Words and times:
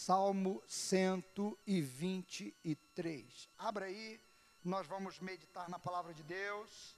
Salmo 0.00 0.62
123. 0.66 3.48
Abra 3.58 3.84
aí, 3.84 4.18
nós 4.64 4.86
vamos 4.86 5.20
meditar 5.20 5.68
na 5.68 5.78
palavra 5.78 6.14
de 6.14 6.22
Deus. 6.22 6.96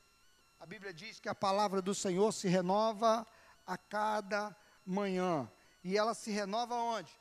A 0.61 0.67
Bíblia 0.67 0.95
diz 0.95 1.19
que 1.19 1.29
a 1.29 1.35
palavra 1.35 1.83
do 1.83 1.97
Senhor 1.97 2.31
se 2.31 2.47
renova 2.47 3.27
a 3.67 3.77
cada 3.77 4.57
manhã. 4.87 5.51
E 5.83 5.99
ela 5.99 6.15
se 6.15 6.31
renova 6.31 6.77
onde? 6.77 7.13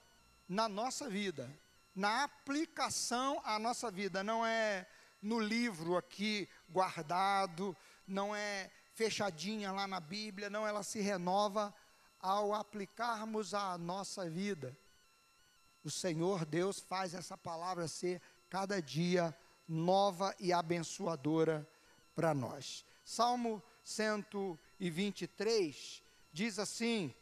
Na 0.47 0.69
nossa 0.69 1.09
vida, 1.09 1.51
na 1.95 2.25
aplicação 2.25 3.41
à 3.43 3.57
nossa 3.57 3.89
vida. 3.89 4.23
Não 4.23 4.45
é 4.45 4.87
no 5.19 5.39
livro 5.39 5.97
aqui 5.97 6.47
guardado, 6.69 7.75
não 8.05 8.35
é 8.35 8.69
fechadinha 8.93 9.71
lá 9.71 9.87
na 9.87 9.99
Bíblia, 9.99 10.47
não, 10.47 10.67
ela 10.67 10.83
se 10.83 11.01
renova 11.01 11.73
ao 12.19 12.53
aplicarmos 12.53 13.55
à 13.55 13.79
nossa 13.79 14.29
vida 14.29 14.77
o 15.83 15.89
Senhor 15.89 16.45
Deus 16.45 16.79
faz 16.79 17.13
essa 17.13 17.37
palavra 17.37 17.87
ser 17.87 18.21
cada 18.49 18.81
dia 18.81 19.35
nova 19.67 20.35
e 20.39 20.53
abençoadora 20.53 21.67
para 22.13 22.33
nós. 22.33 22.85
Salmo 23.03 23.63
123 23.83 26.03
diz 26.31 26.59
assim, 26.59 27.13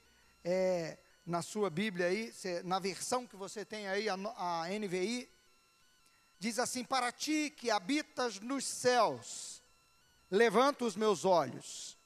é, 0.44 0.98
na 1.26 1.42
sua 1.42 1.70
Bíblia 1.70 2.08
aí, 2.08 2.34
na 2.64 2.80
versão 2.80 3.28
que 3.28 3.36
você 3.36 3.64
tem 3.64 3.88
aí, 3.88 4.10
a, 4.10 4.16
a 4.16 4.68
NVI, 4.68 5.30
diz 6.40 6.58
assim: 6.58 6.84
Para 6.84 7.12
ti 7.12 7.54
que 7.56 7.70
habitas 7.70 8.40
nos 8.40 8.66
céus, 8.66 9.62
levanta 10.32 10.86
os 10.86 10.96
meus 10.96 11.26
olhos, 11.26 11.98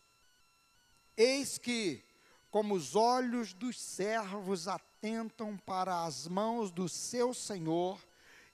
eis 1.16 1.58
que, 1.58 2.04
como 2.52 2.76
os 2.76 2.96
olhos 2.96 3.54
dos 3.54 3.80
servos 3.80 4.68
atentos, 4.68 4.93
atentam 5.04 5.58
para 5.58 6.06
as 6.06 6.30
mãos 6.30 6.72
do 6.72 6.88
seu 6.88 7.34
senhor, 7.34 8.00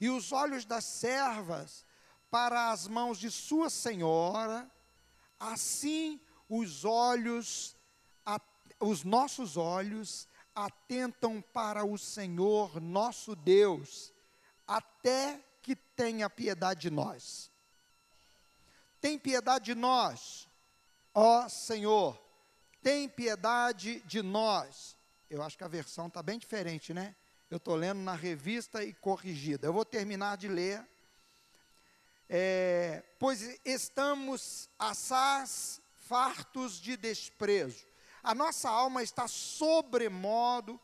e 0.02 0.10
os 0.10 0.32
olhos 0.32 0.66
das 0.66 0.84
servas 0.84 1.86
para 2.32 2.72
as 2.72 2.88
mãos 2.88 3.20
de 3.20 3.30
sua 3.30 3.70
senhora, 3.70 4.68
assim 5.40 6.20
os 6.50 6.84
olhos, 6.84 7.76
os 8.80 9.04
nossos 9.04 9.58
olhos 9.58 10.28
atentam 10.56 11.40
para 11.54 11.86
o 11.86 12.00
Senhor 12.00 12.82
nosso 12.82 13.36
Deus, 13.36 14.12
até 14.66 15.40
que 15.62 15.76
tenha 15.76 16.28
piedade 16.32 16.82
de 16.82 16.90
nós. 16.90 17.52
Tem 19.00 19.20
piedade 19.20 19.66
de 19.66 19.76
nós, 19.76 20.48
ó 21.14 21.48
Senhor, 21.48 22.20
tem 22.82 23.08
piedade 23.08 24.00
de 24.02 24.24
nós 24.24 24.98
eu 25.30 25.44
acho 25.44 25.58
que 25.58 25.64
a 25.64 25.68
versão 25.68 26.08
está 26.08 26.24
bem 26.24 26.40
diferente, 26.40 26.94
né? 26.94 27.16
Eu 27.50 27.58
estou 27.58 27.76
lendo 27.76 28.00
na 28.00 28.16
revista 28.16 28.84
e 28.84 28.94
corrigida. 28.94 29.68
Eu 29.68 29.74
vou 29.74 29.86
terminar 29.86 30.38
de 30.38 30.48
ler. 30.48 30.86
É, 32.28 33.04
pois 33.20 33.60
estamos 33.64 34.70
assaz 34.78 35.82
fartos 35.96 36.80
de 36.80 36.98
desprezo. 36.98 37.86
A 38.24 38.34
nossa 38.34 38.70
alma 38.70 39.04
está 39.04 39.28
sobremodo 39.28 40.80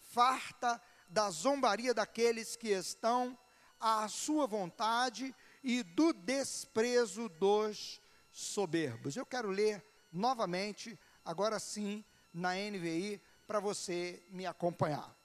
farta 0.00 0.80
da 1.08 1.30
zombaria 1.30 1.92
daqueles 1.92 2.56
que 2.56 2.68
estão 2.68 3.36
à 3.80 4.08
sua 4.08 4.46
vontade 4.46 5.34
e 5.62 5.82
do 5.82 6.12
desprezo 6.12 7.28
dos 7.28 8.00
soberbos. 8.30 9.16
Eu 9.16 9.26
quero 9.26 9.50
ler 9.50 9.84
novamente, 10.12 10.98
agora 11.24 11.58
sim, 11.58 12.04
na 12.32 12.54
NVI, 12.54 13.20
para 13.48 13.60
você 13.60 14.22
me 14.28 14.44
acompanhar. 14.44 15.16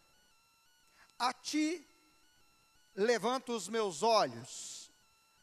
A 1.19 1.33
ti 1.33 1.85
levanto 2.95 3.51
os 3.53 3.67
meus 3.67 4.01
olhos, 4.01 4.89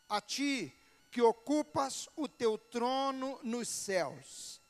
a 0.08 0.18
ti 0.18 0.74
que 1.10 1.20
ocupas 1.20 2.08
o 2.16 2.26
teu 2.26 2.56
trono 2.56 3.38
nos 3.42 3.68
céus. 3.68 4.62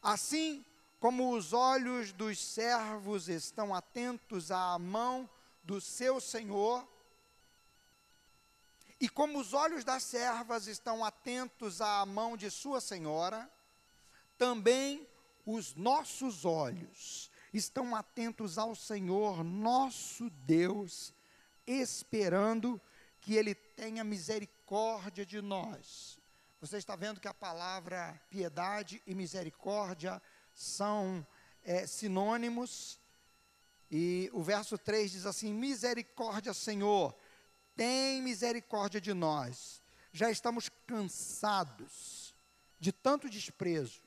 Assim 0.00 0.64
como 1.00 1.34
os 1.34 1.52
olhos 1.52 2.12
dos 2.12 2.38
servos 2.38 3.28
estão 3.28 3.74
atentos 3.74 4.52
à 4.52 4.78
mão 4.78 5.28
do 5.64 5.80
seu 5.80 6.20
Senhor, 6.20 6.86
e 9.00 9.08
como 9.08 9.40
os 9.40 9.54
olhos 9.54 9.82
das 9.82 10.04
servas 10.04 10.68
estão 10.68 11.04
atentos 11.04 11.80
à 11.80 12.06
mão 12.06 12.36
de 12.36 12.48
sua 12.48 12.80
senhora, 12.80 13.50
também 14.38 15.08
os 15.44 15.74
nossos 15.74 16.44
olhos 16.44 17.29
estão 17.52 17.94
atentos 17.94 18.58
ao 18.58 18.74
Senhor, 18.74 19.42
nosso 19.42 20.30
Deus, 20.30 21.12
esperando 21.66 22.80
que 23.20 23.34
Ele 23.34 23.54
tenha 23.54 24.04
misericórdia 24.04 25.26
de 25.26 25.40
nós. 25.40 26.18
Você 26.60 26.76
está 26.76 26.94
vendo 26.94 27.20
que 27.20 27.28
a 27.28 27.34
palavra 27.34 28.20
piedade 28.28 29.02
e 29.06 29.14
misericórdia 29.14 30.20
são 30.54 31.26
é, 31.62 31.86
sinônimos. 31.86 33.00
E 33.90 34.30
o 34.32 34.42
verso 34.42 34.76
3 34.76 35.10
diz 35.10 35.26
assim: 35.26 35.52
Misericórdia, 35.52 36.52
Senhor, 36.52 37.16
tem 37.74 38.22
misericórdia 38.22 39.00
de 39.00 39.14
nós. 39.14 39.82
Já 40.12 40.30
estamos 40.30 40.68
cansados 40.86 42.34
de 42.78 42.92
tanto 42.92 43.28
desprezo, 43.28 44.00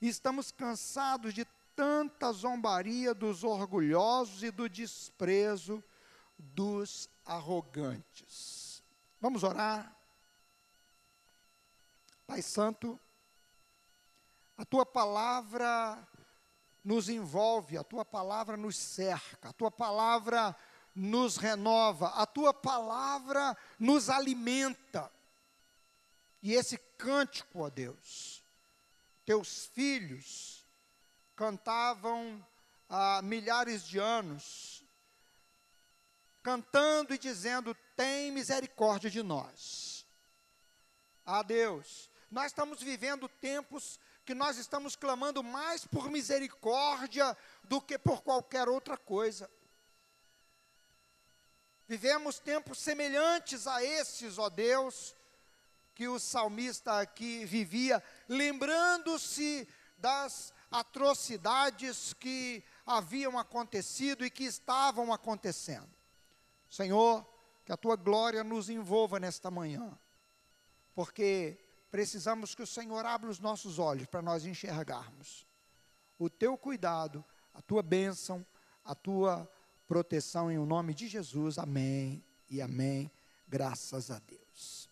estamos 0.00 0.50
cansados 0.50 1.34
de 1.34 1.46
tanta 1.78 2.32
zombaria 2.32 3.14
dos 3.14 3.44
orgulhosos 3.44 4.42
e 4.42 4.50
do 4.50 4.68
desprezo 4.68 5.80
dos 6.36 7.08
arrogantes. 7.24 8.82
Vamos 9.20 9.44
orar? 9.44 9.96
Pai 12.26 12.42
Santo, 12.42 12.98
a 14.56 14.64
tua 14.64 14.84
palavra 14.84 16.04
nos 16.82 17.08
envolve, 17.08 17.78
a 17.78 17.84
tua 17.84 18.04
palavra 18.04 18.56
nos 18.56 18.76
cerca, 18.76 19.50
a 19.50 19.52
tua 19.52 19.70
palavra 19.70 20.56
nos 20.96 21.36
renova, 21.36 22.08
a 22.08 22.26
tua 22.26 22.52
palavra 22.52 23.56
nos 23.78 24.10
alimenta. 24.10 25.08
E 26.42 26.54
esse 26.54 26.76
cântico, 26.76 27.60
ó 27.60 27.70
Deus, 27.70 28.42
teus 29.24 29.66
filhos, 29.66 30.57
cantavam 31.38 32.44
há 32.88 33.22
milhares 33.22 33.86
de 33.86 33.96
anos, 33.96 34.84
cantando 36.42 37.14
e 37.14 37.18
dizendo: 37.18 37.76
Tem 37.94 38.32
misericórdia 38.32 39.08
de 39.08 39.22
nós. 39.22 40.04
Ah, 41.24 41.44
Deus, 41.44 42.10
nós 42.28 42.46
estamos 42.46 42.82
vivendo 42.82 43.28
tempos 43.28 44.00
que 44.24 44.34
nós 44.34 44.58
estamos 44.58 44.96
clamando 44.96 45.42
mais 45.44 45.86
por 45.86 46.10
misericórdia 46.10 47.36
do 47.62 47.80
que 47.80 47.96
por 47.96 48.20
qualquer 48.22 48.68
outra 48.68 48.96
coisa. 48.96 49.48
Vivemos 51.86 52.40
tempos 52.40 52.78
semelhantes 52.78 53.66
a 53.66 53.82
esses, 53.82 54.38
ó 54.38 54.50
Deus, 54.50 55.14
que 55.94 56.08
o 56.08 56.18
salmista 56.18 57.00
aqui 57.00 57.44
vivia, 57.44 58.02
lembrando-se 58.28 59.66
das 59.96 60.52
atrocidades 60.70 62.12
que 62.12 62.62
haviam 62.86 63.38
acontecido 63.38 64.24
e 64.24 64.30
que 64.30 64.44
estavam 64.44 65.12
acontecendo. 65.12 65.88
Senhor, 66.68 67.26
que 67.64 67.72
a 67.72 67.76
tua 67.76 67.96
glória 67.96 68.44
nos 68.44 68.68
envolva 68.68 69.18
nesta 69.18 69.50
manhã, 69.50 69.98
porque 70.94 71.58
precisamos 71.90 72.54
que 72.54 72.62
o 72.62 72.66
Senhor 72.66 73.04
abra 73.04 73.30
os 73.30 73.38
nossos 73.38 73.78
olhos 73.78 74.06
para 74.06 74.22
nós 74.22 74.44
enxergarmos 74.44 75.46
o 76.18 76.28
teu 76.28 76.58
cuidado, 76.58 77.24
a 77.54 77.62
tua 77.62 77.82
bênção, 77.82 78.44
a 78.84 78.94
tua 78.94 79.48
proteção 79.86 80.50
em 80.50 80.58
o 80.58 80.66
nome 80.66 80.92
de 80.92 81.06
Jesus. 81.06 81.58
Amém 81.58 82.24
e 82.50 82.60
amém. 82.60 83.10
Graças 83.46 84.10
a 84.10 84.18
Deus. 84.18 84.87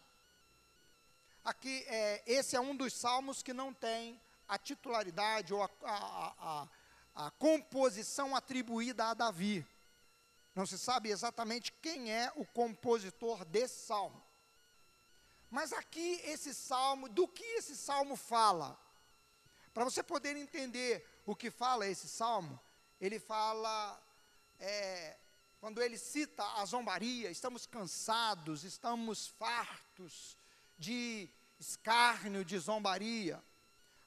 Aqui, 1.44 1.84
é, 1.88 2.24
esse 2.26 2.56
é 2.56 2.62
um 2.62 2.74
dos 2.74 2.94
salmos 2.94 3.44
que 3.44 3.52
não 3.52 3.74
tem 3.74 4.20
a 4.48 4.58
titularidade 4.58 5.54
ou 5.54 5.62
a, 5.62 5.70
a, 5.84 6.34
a, 7.14 7.28
a 7.28 7.32
composição 7.32 8.34
atribuída 8.34 9.06
a 9.10 9.14
Davi. 9.14 9.68
Não 10.56 10.66
se 10.66 10.80
sabe 10.80 11.10
exatamente 11.10 11.74
quem 11.74 12.10
é 12.10 12.32
o 12.38 12.46
compositor 12.46 13.44
desse 13.44 13.86
salmo. 13.86 14.29
Mas 15.50 15.74
aqui 15.74 16.22
esse 16.24 16.54
salmo, 16.54 17.10
do 17.10 17.28
que 17.28 17.44
esse 17.44 17.76
salmo 17.76 18.16
fala? 18.16 18.80
Para 19.74 19.84
você 19.84 20.04
poder 20.04 20.36
entender 20.36 21.08
o 21.26 21.36
que 21.36 21.50
fala 21.50 21.88
esse 21.88 22.08
salmo, 22.08 22.60
ele 23.00 23.20
fala, 23.20 24.02
é, 24.60 25.18
quando 25.60 25.82
ele 25.82 25.98
cita 25.98 26.44
a 26.60 26.66
zombaria, 26.66 27.32
estamos 27.32 27.66
cansados, 27.66 28.64
estamos 28.64 29.28
fartos 29.28 30.38
de 30.78 31.30
escárnio, 31.60 32.46
de 32.46 32.58
zombaria. 32.58 33.44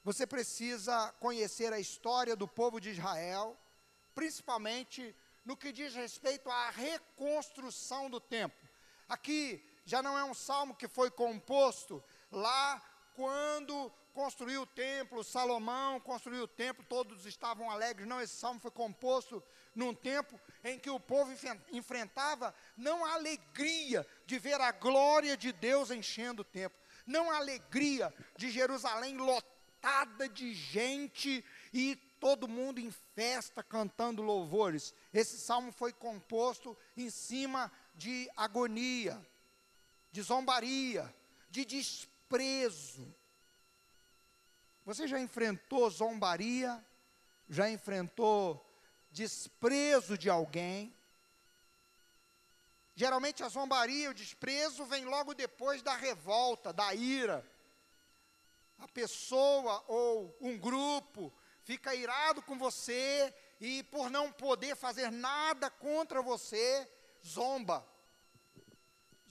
Você 0.03 0.25
precisa 0.25 1.11
conhecer 1.19 1.71
a 1.71 1.79
história 1.79 2.35
do 2.35 2.47
povo 2.47 2.79
de 2.79 2.89
Israel, 2.91 3.57
principalmente 4.15 5.15
no 5.45 5.57
que 5.57 5.71
diz 5.71 5.93
respeito 5.93 6.49
à 6.49 6.69
reconstrução 6.69 8.09
do 8.09 8.19
templo. 8.19 8.67
Aqui 9.07 9.63
já 9.85 10.01
não 10.01 10.17
é 10.17 10.23
um 10.23 10.33
salmo 10.33 10.75
que 10.75 10.87
foi 10.87 11.11
composto 11.11 12.03
lá 12.31 12.81
quando 13.15 13.91
construiu 14.13 14.61
o 14.61 14.67
templo, 14.67 15.23
Salomão 15.23 15.99
construiu 15.99 16.43
o 16.43 16.47
templo, 16.47 16.85
todos 16.87 17.25
estavam 17.25 17.69
alegres. 17.69 18.07
Não, 18.07 18.21
esse 18.21 18.35
salmo 18.35 18.59
foi 18.59 18.71
composto 18.71 19.43
num 19.75 19.93
tempo 19.93 20.39
em 20.63 20.77
que 20.77 20.89
o 20.89 20.99
povo 20.99 21.31
enfrentava 21.71 22.53
não 22.77 23.03
a 23.03 23.13
alegria 23.13 24.05
de 24.25 24.37
ver 24.37 24.61
a 24.61 24.71
glória 24.71 25.35
de 25.35 25.51
Deus 25.51 25.89
enchendo 25.89 26.43
o 26.43 26.45
templo, 26.45 26.79
não 27.05 27.31
a 27.31 27.37
alegria 27.37 28.13
de 28.37 28.51
Jerusalém 28.51 29.17
lotada 29.17 30.29
de 30.29 30.53
gente 30.53 31.43
e 31.73 31.95
todo 32.19 32.47
mundo 32.47 32.79
em 32.79 32.91
festa 33.15 33.61
cantando 33.63 34.21
louvores. 34.21 34.93
Esse 35.13 35.37
salmo 35.37 35.71
foi 35.71 35.91
composto 35.91 36.77
em 36.95 37.09
cima 37.09 37.71
de 37.95 38.29
agonia, 38.37 39.19
de 40.13 40.21
zombaria, 40.21 41.13
de 41.49 41.65
desprezo. 41.65 43.13
Você 44.85 45.07
já 45.07 45.19
enfrentou 45.19 45.89
zombaria? 45.89 46.85
Já 47.49 47.67
enfrentou 47.67 48.63
desprezo 49.09 50.15
de 50.15 50.29
alguém? 50.29 50.95
Geralmente 52.95 53.43
a 53.43 53.49
zombaria, 53.49 54.11
o 54.11 54.13
desprezo 54.13 54.85
vem 54.85 55.03
logo 55.03 55.33
depois 55.33 55.81
da 55.81 55.95
revolta, 55.95 56.71
da 56.71 56.93
ira. 56.93 57.43
A 58.77 58.87
pessoa 58.87 59.83
ou 59.87 60.37
um 60.39 60.55
grupo 60.59 61.33
fica 61.63 61.95
irado 61.95 62.43
com 62.43 62.55
você 62.55 63.33
e 63.59 63.81
por 63.81 64.11
não 64.11 64.31
poder 64.31 64.75
fazer 64.75 65.11
nada 65.11 65.71
contra 65.71 66.21
você, 66.21 66.87
zomba 67.25 67.91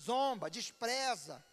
zomba, 0.03 0.51
despreza. 0.51 1.45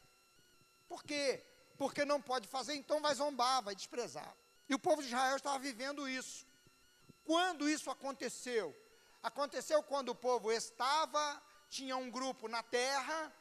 Por 0.88 1.04
quê? 1.04 1.44
Porque 1.78 2.04
não 2.04 2.22
pode 2.22 2.48
fazer, 2.48 2.76
então 2.76 3.02
vai 3.02 3.14
zombar, 3.16 3.64
vai 3.64 3.76
desprezar. 3.76 4.36
E 4.68 4.74
o 4.76 4.80
povo 4.80 5.02
de 5.02 5.08
Israel 5.08 5.36
estava 5.36 5.60
vivendo 5.60 6.08
isso. 6.08 6.46
Quando 7.24 7.70
isso 7.70 7.90
aconteceu? 7.90 8.76
Aconteceu 9.22 9.84
quando 9.84 10.10
o 10.10 10.16
povo 10.16 10.52
estava, 10.52 11.42
tinha 11.70 11.96
um 11.96 12.10
grupo 12.10 12.48
na 12.48 12.64
terra, 12.64 13.34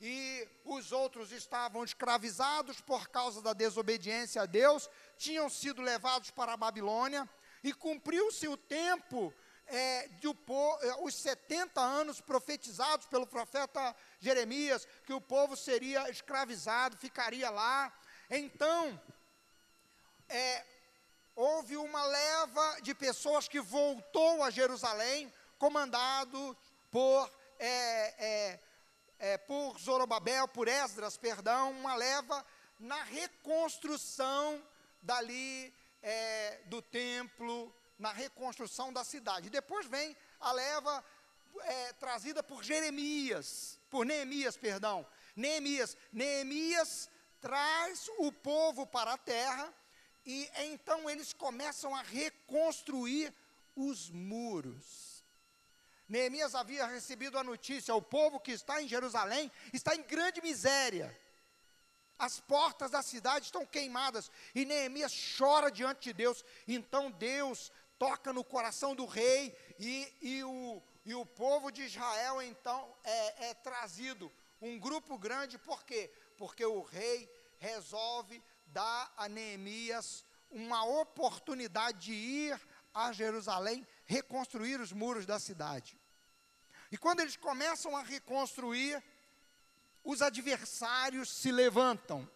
e 0.00 0.48
os 0.64 0.90
outros 0.90 1.30
estavam 1.30 1.84
escravizados 1.84 2.80
por 2.80 3.08
causa 3.08 3.40
da 3.40 3.52
desobediência 3.52 4.42
a 4.42 4.46
Deus, 4.46 4.90
tinham 5.16 5.48
sido 5.48 5.80
levados 5.80 6.30
para 6.30 6.52
a 6.52 6.56
Babilônia, 6.56 7.28
e 7.62 7.72
cumpriu-se 7.72 8.48
o 8.48 8.56
tempo 8.56 9.32
é, 9.72 10.08
de 10.20 10.28
o, 10.28 10.36
é, 10.82 10.96
os 11.02 11.14
70 11.14 11.80
anos 11.80 12.20
profetizados 12.20 13.06
pelo 13.06 13.26
profeta 13.26 13.96
Jeremias, 14.20 14.86
que 15.06 15.14
o 15.14 15.20
povo 15.20 15.56
seria 15.56 16.10
escravizado, 16.10 16.96
ficaria 16.98 17.48
lá. 17.48 17.90
Então, 18.28 19.00
é, 20.28 20.64
houve 21.34 21.78
uma 21.78 22.04
leva 22.04 22.80
de 22.82 22.94
pessoas 22.94 23.48
que 23.48 23.60
voltou 23.60 24.42
a 24.44 24.50
Jerusalém, 24.50 25.32
comandado 25.58 26.54
por, 26.90 27.30
é, 27.58 27.70
é, 28.18 28.60
é, 29.18 29.38
por 29.38 29.78
Zorobabel, 29.78 30.46
por 30.48 30.68
Esdras, 30.68 31.16
perdão, 31.16 31.70
uma 31.70 31.94
leva 31.94 32.44
na 32.78 33.02
reconstrução 33.04 34.62
dali 35.00 35.72
é, 36.02 36.60
do 36.66 36.82
templo, 36.82 37.74
na 38.02 38.12
reconstrução 38.12 38.92
da 38.92 39.04
cidade. 39.04 39.48
Depois 39.48 39.86
vem 39.86 40.16
a 40.40 40.50
leva 40.50 41.04
é, 41.60 41.92
trazida 41.94 42.42
por 42.42 42.64
Jeremias, 42.64 43.78
por 43.88 44.04
Neemias, 44.04 44.56
perdão. 44.56 45.06
Neemias, 45.36 45.96
Neemias 46.12 47.08
traz 47.40 48.10
o 48.18 48.32
povo 48.32 48.86
para 48.86 49.12
a 49.12 49.18
terra 49.18 49.72
e 50.26 50.50
então 50.72 51.08
eles 51.08 51.32
começam 51.32 51.94
a 51.94 52.02
reconstruir 52.02 53.32
os 53.76 54.10
muros. 54.10 55.24
Neemias 56.08 56.56
havia 56.56 56.86
recebido 56.86 57.38
a 57.38 57.44
notícia: 57.44 57.94
o 57.94 58.02
povo 58.02 58.40
que 58.40 58.50
está 58.50 58.82
em 58.82 58.88
Jerusalém 58.88 59.50
está 59.72 59.94
em 59.94 60.02
grande 60.02 60.42
miséria. 60.42 61.16
As 62.18 62.38
portas 62.38 62.90
da 62.90 63.02
cidade 63.02 63.46
estão 63.46 63.66
queimadas 63.66 64.30
e 64.54 64.64
Neemias 64.64 65.12
chora 65.36 65.70
diante 65.70 66.04
de 66.04 66.12
Deus. 66.12 66.44
Então 66.68 67.10
Deus 67.10 67.72
toca 68.02 68.32
no 68.32 68.42
coração 68.42 68.96
do 68.96 69.06
rei 69.06 69.56
e, 69.78 70.12
e, 70.20 70.42
o, 70.42 70.82
e 71.04 71.14
o 71.14 71.24
povo 71.24 71.70
de 71.70 71.82
Israel 71.82 72.42
então 72.42 72.92
é, 73.04 73.50
é 73.50 73.54
trazido, 73.54 74.32
um 74.60 74.76
grupo 74.76 75.16
grande, 75.16 75.56
por 75.56 75.84
quê? 75.84 76.12
Porque 76.36 76.66
o 76.66 76.82
rei 76.82 77.32
resolve 77.60 78.42
dar 78.66 79.14
a 79.16 79.28
Neemias 79.28 80.24
uma 80.50 80.84
oportunidade 80.84 82.06
de 82.06 82.12
ir 82.12 82.60
a 82.92 83.12
Jerusalém 83.12 83.86
reconstruir 84.04 84.80
os 84.80 84.90
muros 84.90 85.24
da 85.24 85.38
cidade. 85.38 85.96
E 86.90 86.98
quando 86.98 87.20
eles 87.20 87.36
começam 87.36 87.96
a 87.96 88.02
reconstruir, 88.02 89.00
os 90.02 90.22
adversários 90.22 91.30
se 91.30 91.52
levantam. 91.52 92.28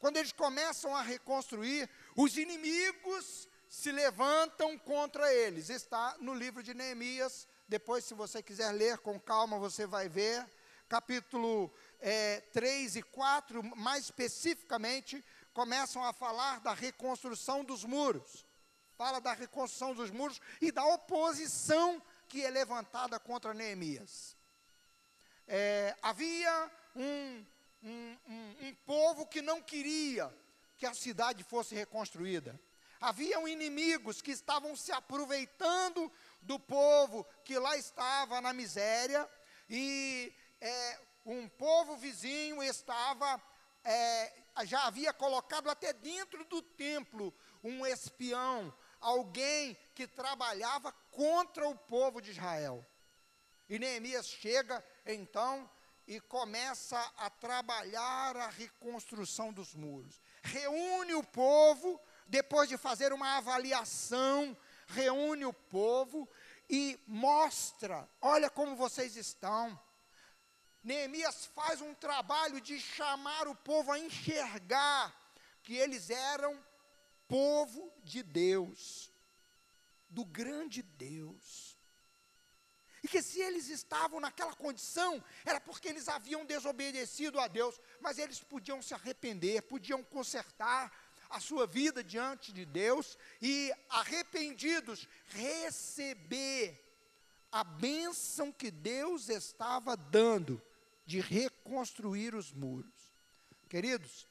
Quando 0.00 0.16
eles 0.16 0.32
começam 0.32 0.96
a 0.96 1.00
reconstruir, 1.00 1.88
os 2.16 2.36
inimigos 2.36 3.48
se 3.70 3.92
levantam 3.92 4.76
contra 4.76 5.32
eles. 5.32 5.70
Está 5.70 6.16
no 6.18 6.34
livro 6.34 6.60
de 6.60 6.74
Neemias. 6.74 7.46
Depois, 7.68 8.04
se 8.04 8.14
você 8.14 8.42
quiser 8.42 8.72
ler 8.72 8.98
com 8.98 9.18
calma, 9.18 9.60
você 9.60 9.86
vai 9.86 10.08
ver. 10.08 10.44
Capítulo 10.88 11.72
é, 12.00 12.40
3 12.52 12.96
e 12.96 13.02
4, 13.02 13.62
mais 13.76 14.06
especificamente, 14.06 15.24
começam 15.54 16.04
a 16.04 16.12
falar 16.12 16.58
da 16.58 16.74
reconstrução 16.74 17.64
dos 17.64 17.84
muros. 17.84 18.44
Fala 18.96 19.20
da 19.20 19.32
reconstrução 19.32 19.94
dos 19.94 20.10
muros 20.10 20.40
e 20.60 20.72
da 20.72 20.84
oposição 20.84 22.02
que 22.28 22.44
é 22.44 22.50
levantada 22.50 23.20
contra 23.20 23.54
Neemias. 23.54 24.36
É, 25.46 25.96
havia 26.02 26.70
um, 26.96 27.46
um, 27.84 28.16
um, 28.26 28.56
um 28.62 28.74
povo 28.84 29.26
que 29.26 29.40
não 29.40 29.62
queria 29.62 30.28
que 30.76 30.86
a 30.86 30.92
cidade 30.92 31.44
fosse 31.44 31.76
reconstruída. 31.76 32.60
Haviam 33.00 33.48
inimigos 33.48 34.20
que 34.20 34.30
estavam 34.30 34.76
se 34.76 34.92
aproveitando 34.92 36.12
do 36.42 36.58
povo 36.58 37.24
que 37.44 37.58
lá 37.58 37.76
estava 37.76 38.40
na 38.40 38.52
miséria, 38.52 39.28
e 39.68 40.34
é, 40.60 41.00
um 41.24 41.48
povo 41.48 41.96
vizinho 41.96 42.62
estava, 42.62 43.42
é, 43.84 44.32
já 44.64 44.86
havia 44.86 45.12
colocado 45.12 45.70
até 45.70 45.92
dentro 45.92 46.44
do 46.44 46.60
templo 46.60 47.34
um 47.64 47.86
espião, 47.86 48.72
alguém 49.00 49.76
que 49.94 50.06
trabalhava 50.06 50.92
contra 51.10 51.66
o 51.68 51.74
povo 51.74 52.20
de 52.20 52.32
Israel. 52.32 52.84
E 53.68 53.78
Neemias 53.78 54.26
chega 54.26 54.84
então 55.06 55.70
e 56.06 56.20
começa 56.20 56.98
a 57.16 57.30
trabalhar 57.30 58.36
a 58.36 58.48
reconstrução 58.48 59.52
dos 59.52 59.74
muros. 59.74 60.20
Reúne 60.42 61.14
o 61.14 61.22
povo 61.22 62.00
depois 62.30 62.68
de 62.68 62.76
fazer 62.76 63.12
uma 63.12 63.36
avaliação, 63.38 64.56
reúne 64.86 65.44
o 65.44 65.52
povo 65.52 66.28
e 66.68 66.98
mostra: 67.06 68.08
olha 68.22 68.48
como 68.48 68.76
vocês 68.76 69.16
estão. 69.16 69.78
Neemias 70.82 71.46
faz 71.46 71.80
um 71.82 71.92
trabalho 71.92 72.60
de 72.60 72.80
chamar 72.80 73.48
o 73.48 73.54
povo 73.54 73.90
a 73.92 73.98
enxergar 73.98 75.14
que 75.62 75.74
eles 75.74 76.08
eram 76.08 76.58
povo 77.28 77.92
de 78.02 78.22
Deus, 78.22 79.10
do 80.08 80.24
grande 80.24 80.82
Deus. 80.82 81.76
E 83.02 83.08
que 83.08 83.22
se 83.22 83.40
eles 83.40 83.68
estavam 83.68 84.20
naquela 84.20 84.54
condição, 84.54 85.22
era 85.44 85.60
porque 85.60 85.88
eles 85.88 86.08
haviam 86.08 86.44
desobedecido 86.44 87.40
a 87.40 87.48
Deus, 87.48 87.80
mas 88.00 88.18
eles 88.18 88.40
podiam 88.40 88.80
se 88.80 88.94
arrepender, 88.94 89.62
podiam 89.62 90.02
consertar 90.04 90.92
a 91.30 91.38
sua 91.38 91.66
vida 91.66 92.02
diante 92.02 92.52
de 92.52 92.66
Deus 92.66 93.16
e, 93.40 93.72
arrependidos, 93.88 95.08
receber 95.28 96.78
a 97.52 97.64
bênção 97.64 98.52
que 98.52 98.70
Deus 98.70 99.28
estava 99.28 99.96
dando 99.96 100.60
de 101.06 101.20
reconstruir 101.20 102.34
os 102.34 102.52
muros. 102.52 102.92
Queridos, 103.68 104.28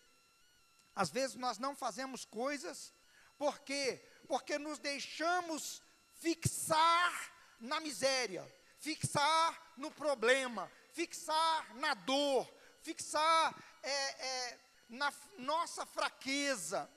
às 0.94 1.10
vezes 1.10 1.36
nós 1.38 1.58
não 1.58 1.76
fazemos 1.76 2.26
coisas 2.26 2.94
porque 3.38 4.04
porque 4.28 4.60
nos 4.60 4.78
deixamos 4.78 5.82
fixar 6.20 7.34
na 7.60 7.80
miséria, 7.80 8.46
fixar 8.78 9.74
no 9.76 9.90
problema, 9.90 10.72
fixar 10.94 11.76
na 11.76 11.96
dor, 11.96 12.48
fixar 12.82 13.56
é, 13.82 13.90
é, 13.90 14.60
na 14.90 15.14
nossa 15.38 15.86
fraqueza, 15.86 16.90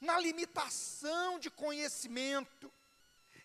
na 0.00 0.18
limitação 0.20 1.38
de 1.38 1.50
conhecimento, 1.50 2.72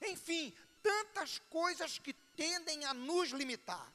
enfim, 0.02 0.54
tantas 0.82 1.40
coisas 1.50 1.98
que 1.98 2.14
tendem 2.14 2.86
a 2.86 2.94
nos 2.94 3.30
limitar. 3.30 3.92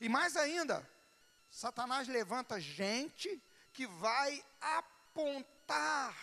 E 0.00 0.08
mais 0.08 0.36
ainda, 0.36 0.88
Satanás 1.50 2.06
levanta 2.06 2.60
gente 2.60 3.42
que 3.72 3.86
vai 3.86 4.44
apontar 4.60 6.14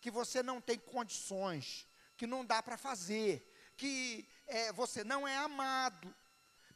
que 0.00 0.10
você 0.10 0.42
não 0.42 0.60
tem 0.60 0.78
condições, 0.78 1.86
que 2.16 2.26
não 2.26 2.44
dá 2.44 2.62
para 2.62 2.76
fazer, 2.76 3.72
que 3.76 4.28
é, 4.46 4.72
você 4.72 5.02
não 5.02 5.26
é 5.26 5.36
amado, 5.36 6.14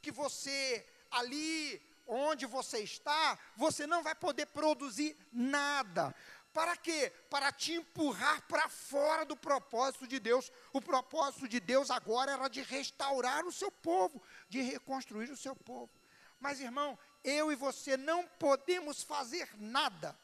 que 0.02 0.10
você 0.10 0.86
ali 1.10 1.80
onde 2.10 2.44
você 2.44 2.80
está, 2.80 3.38
você 3.56 3.86
não 3.86 4.02
vai 4.02 4.14
poder 4.14 4.46
produzir 4.46 5.16
nada. 5.32 6.14
Para 6.52 6.76
quê? 6.76 7.12
Para 7.30 7.52
te 7.52 7.72
empurrar 7.74 8.42
para 8.48 8.68
fora 8.68 9.24
do 9.24 9.36
propósito 9.36 10.06
de 10.06 10.18
Deus. 10.18 10.50
O 10.72 10.80
propósito 10.80 11.46
de 11.46 11.60
Deus 11.60 11.90
agora 11.90 12.32
era 12.32 12.48
de 12.48 12.62
restaurar 12.62 13.46
o 13.46 13.52
seu 13.52 13.70
povo, 13.70 14.20
de 14.48 14.60
reconstruir 14.60 15.30
o 15.30 15.36
seu 15.36 15.54
povo. 15.54 15.90
Mas, 16.40 16.60
irmão, 16.60 16.98
eu 17.22 17.52
e 17.52 17.54
você 17.54 17.96
não 17.96 18.26
podemos 18.26 19.02
fazer 19.02 19.48
nada 19.56 20.18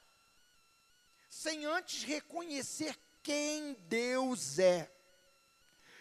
sem 1.28 1.64
antes 1.64 2.02
reconhecer 2.02 2.98
quem 3.22 3.74
Deus 3.88 4.58
é. 4.58 4.90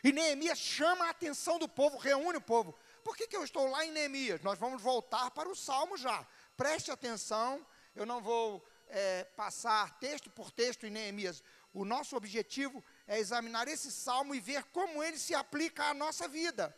E 0.04 0.12
Neemias 0.12 0.60
chama 0.60 1.06
a 1.06 1.10
atenção 1.10 1.58
do 1.60 1.68
povo, 1.68 1.98
reúne 1.98 2.38
o 2.38 2.42
povo. 2.42 2.76
Por 3.06 3.16
que, 3.16 3.28
que 3.28 3.38
eu 3.38 3.44
estou 3.44 3.70
lá 3.70 3.86
em 3.86 3.92
Neemias? 3.92 4.42
Nós 4.42 4.58
vamos 4.58 4.82
voltar 4.82 5.30
para 5.30 5.48
o 5.48 5.56
Salmo 5.56 5.96
já. 5.96 6.26
Preste 6.58 6.90
atenção, 6.90 7.64
eu 7.96 8.04
não 8.04 8.20
vou 8.20 8.68
é, 8.88 9.24
passar 9.26 10.00
texto 10.00 10.28
por 10.32 10.50
texto 10.50 10.88
em 10.88 10.90
Neemias. 10.90 11.44
O 11.72 11.86
nosso 11.86 12.18
objetivo 12.18 12.84
é 13.06 13.20
examinar 13.20 13.68
esse 13.68 13.92
salmo 13.92 14.34
e 14.34 14.40
ver 14.40 14.64
como 14.78 15.04
ele 15.04 15.20
se 15.20 15.36
aplica 15.36 15.84
à 15.84 15.94
nossa 15.94 16.28
vida. 16.28 16.76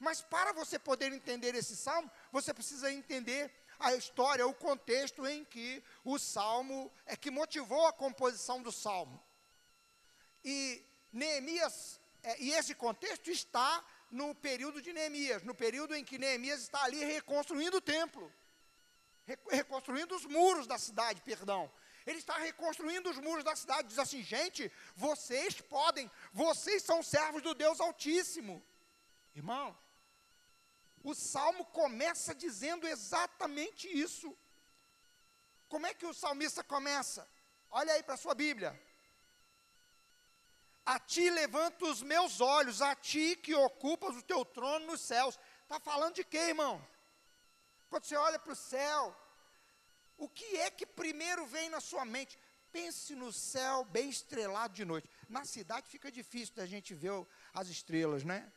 Mas 0.00 0.20
para 0.20 0.52
você 0.52 0.76
poder 0.76 1.12
entender 1.12 1.54
esse 1.54 1.76
salmo, 1.76 2.10
você 2.32 2.52
precisa 2.52 2.92
entender 2.92 3.54
a 3.78 3.94
história, 3.94 4.44
o 4.44 4.52
contexto 4.52 5.24
em 5.24 5.44
que 5.44 5.84
o 6.04 6.18
salmo 6.18 6.90
é 7.06 7.16
que 7.16 7.30
motivou 7.30 7.86
a 7.86 7.92
composição 7.92 8.60
do 8.60 8.72
salmo. 8.72 9.22
E 10.44 10.84
Neemias, 11.12 12.00
é, 12.24 12.42
e 12.42 12.50
esse 12.54 12.74
contexto 12.74 13.30
está 13.30 13.84
no 14.10 14.34
período 14.34 14.82
de 14.82 14.92
Neemias, 14.92 15.42
no 15.42 15.54
período 15.54 15.94
em 15.94 16.04
que 16.04 16.18
Neemias 16.18 16.62
está 16.62 16.82
ali 16.84 17.04
reconstruindo 17.04 17.76
o 17.76 17.80
templo, 17.80 18.32
reconstruindo 19.48 20.14
os 20.16 20.24
muros 20.24 20.66
da 20.66 20.78
cidade, 20.78 21.22
perdão. 21.22 21.70
Ele 22.06 22.18
está 22.18 22.36
reconstruindo 22.38 23.10
os 23.10 23.18
muros 23.18 23.44
da 23.44 23.54
cidade, 23.54 23.88
diz 23.88 23.98
assim: 23.98 24.22
gente, 24.22 24.72
vocês 24.96 25.60
podem, 25.60 26.10
vocês 26.32 26.82
são 26.82 27.02
servos 27.02 27.42
do 27.42 27.54
Deus 27.54 27.78
Altíssimo. 27.80 28.62
Irmão, 29.34 29.76
o 31.04 31.14
salmo 31.14 31.64
começa 31.66 32.34
dizendo 32.34 32.88
exatamente 32.88 33.86
isso. 33.88 34.36
Como 35.68 35.86
é 35.86 35.94
que 35.94 36.04
o 36.04 36.12
salmista 36.12 36.64
começa? 36.64 37.28
Olha 37.70 37.92
aí 37.92 38.02
para 38.02 38.14
a 38.14 38.18
sua 38.18 38.34
Bíblia. 38.34 38.78
A 40.90 40.98
ti 40.98 41.30
levanto 41.30 41.88
os 41.88 42.02
meus 42.02 42.40
olhos, 42.40 42.82
a 42.82 42.96
ti 42.96 43.36
que 43.36 43.54
ocupas 43.54 44.16
o 44.16 44.22
teu 44.22 44.44
trono 44.44 44.86
nos 44.86 45.00
céus. 45.00 45.38
Está 45.62 45.78
falando 45.78 46.16
de 46.16 46.24
quê, 46.24 46.48
irmão? 46.48 46.84
Quando 47.88 48.04
você 48.04 48.16
olha 48.16 48.40
para 48.40 48.52
o 48.52 48.56
céu, 48.56 49.16
o 50.18 50.28
que 50.28 50.56
é 50.56 50.68
que 50.68 50.84
primeiro 50.84 51.46
vem 51.46 51.68
na 51.70 51.80
sua 51.80 52.04
mente? 52.04 52.36
Pense 52.72 53.14
no 53.14 53.32
céu 53.32 53.84
bem 53.84 54.10
estrelado 54.10 54.74
de 54.74 54.84
noite. 54.84 55.08
Na 55.28 55.44
cidade 55.44 55.86
fica 55.88 56.10
difícil 56.10 56.56
da 56.56 56.66
gente 56.66 56.92
ver 56.92 57.24
as 57.54 57.68
estrelas, 57.68 58.24
né? 58.24 58.52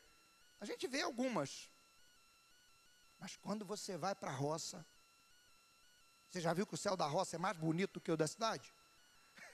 A 0.60 0.64
gente 0.64 0.88
vê 0.88 1.02
algumas, 1.02 1.70
mas 3.20 3.36
quando 3.36 3.64
você 3.64 3.96
vai 3.96 4.12
para 4.12 4.32
a 4.32 4.34
roça, 4.34 4.84
você 6.28 6.40
já 6.40 6.52
viu 6.52 6.66
que 6.66 6.74
o 6.74 6.82
céu 6.84 6.96
da 6.96 7.06
roça 7.06 7.36
é 7.36 7.38
mais 7.38 7.56
bonito 7.56 7.92
do 7.92 8.00
que 8.00 8.10
o 8.10 8.16
da 8.16 8.26
cidade? 8.26 8.74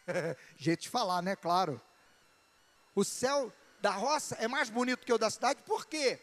Jeito 0.57 0.81
de 0.81 0.89
falar, 0.89 1.21
né? 1.21 1.37
Claro. 1.37 1.79
O 2.95 3.05
céu 3.05 3.53
da 3.81 3.91
roça 3.91 4.35
é 4.37 4.49
mais 4.49 4.69
bonito 4.71 5.05
que 5.05 5.13
o 5.13 5.19
da 5.19 5.31
cidade, 5.31 5.63
por 5.63 5.87
quê? 5.87 6.21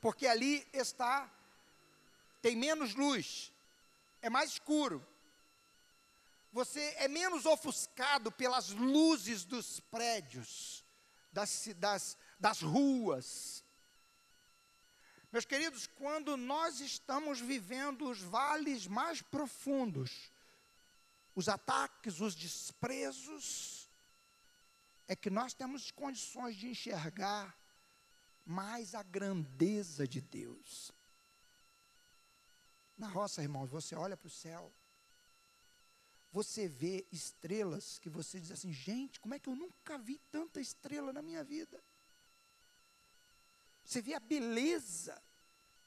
Porque 0.00 0.26
ali 0.26 0.66
está, 0.72 1.30
tem 2.40 2.56
menos 2.56 2.94
luz, 2.94 3.52
é 4.22 4.30
mais 4.30 4.52
escuro. 4.52 5.06
Você 6.52 6.80
é 6.98 7.06
menos 7.06 7.46
ofuscado 7.46 8.32
pelas 8.32 8.70
luzes 8.70 9.44
dos 9.44 9.80
prédios, 9.80 10.84
das, 11.32 11.68
das, 11.76 12.18
das 12.38 12.60
ruas, 12.60 13.64
meus 15.32 15.44
queridos, 15.44 15.86
quando 15.86 16.36
nós 16.36 16.80
estamos 16.80 17.40
vivendo 17.40 18.10
os 18.10 18.20
vales 18.20 18.88
mais 18.88 19.22
profundos, 19.22 20.28
os 21.36 21.48
ataques, 21.48 22.20
os 22.20 22.34
desprezos, 22.34 23.79
é 25.10 25.16
que 25.16 25.28
nós 25.28 25.52
temos 25.52 25.90
condições 25.90 26.54
de 26.54 26.68
enxergar 26.68 27.58
mais 28.46 28.94
a 28.94 29.02
grandeza 29.02 30.06
de 30.06 30.20
Deus. 30.20 30.92
Na 32.96 33.08
roça, 33.08 33.42
irmãos, 33.42 33.68
você 33.68 33.96
olha 33.96 34.16
para 34.16 34.28
o 34.28 34.30
céu, 34.30 34.72
você 36.30 36.68
vê 36.68 37.04
estrelas 37.10 37.98
que 37.98 38.08
você 38.08 38.38
diz 38.38 38.52
assim: 38.52 38.72
gente, 38.72 39.18
como 39.18 39.34
é 39.34 39.40
que 39.40 39.48
eu 39.48 39.56
nunca 39.56 39.98
vi 39.98 40.16
tanta 40.30 40.60
estrela 40.60 41.12
na 41.12 41.22
minha 41.22 41.42
vida? 41.42 41.82
Você 43.82 44.00
vê 44.00 44.14
a 44.14 44.20
beleza 44.20 45.20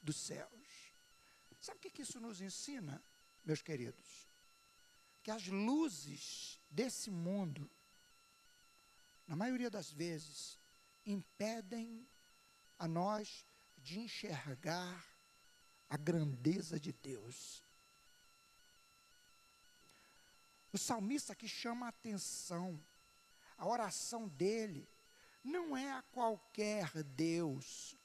dos 0.01 0.17
céus. 0.17 0.93
Sabe 1.61 1.77
o 1.77 1.81
que, 1.81 1.91
que 1.91 2.01
isso 2.01 2.19
nos 2.19 2.41
ensina, 2.41 3.01
meus 3.45 3.61
queridos? 3.61 4.27
Que 5.23 5.31
as 5.31 5.47
luzes 5.47 6.59
desse 6.69 7.09
mundo, 7.09 7.71
na 9.27 9.35
maioria 9.35 9.69
das 9.69 9.91
vezes, 9.91 10.59
impedem 11.05 12.07
a 12.77 12.87
nós 12.87 13.45
de 13.77 13.99
enxergar 13.99 15.05
a 15.89 15.97
grandeza 15.97 16.79
de 16.79 16.91
Deus. 16.91 17.63
O 20.71 20.77
salmista 20.77 21.35
que 21.35 21.47
chama 21.47 21.85
a 21.85 21.89
atenção, 21.89 22.83
a 23.57 23.67
oração 23.67 24.27
dele 24.27 24.89
não 25.43 25.75
é 25.77 25.91
a 25.91 26.01
qualquer 26.01 27.03
Deus, 27.03 27.95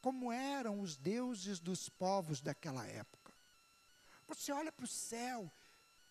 como 0.00 0.30
eram 0.30 0.80
os 0.80 0.96
deuses 0.96 1.58
dos 1.58 1.88
povos 1.88 2.40
daquela 2.40 2.86
época. 2.86 3.32
Você 4.28 4.52
olha 4.52 4.70
para 4.70 4.84
o 4.84 4.88
céu, 4.88 5.50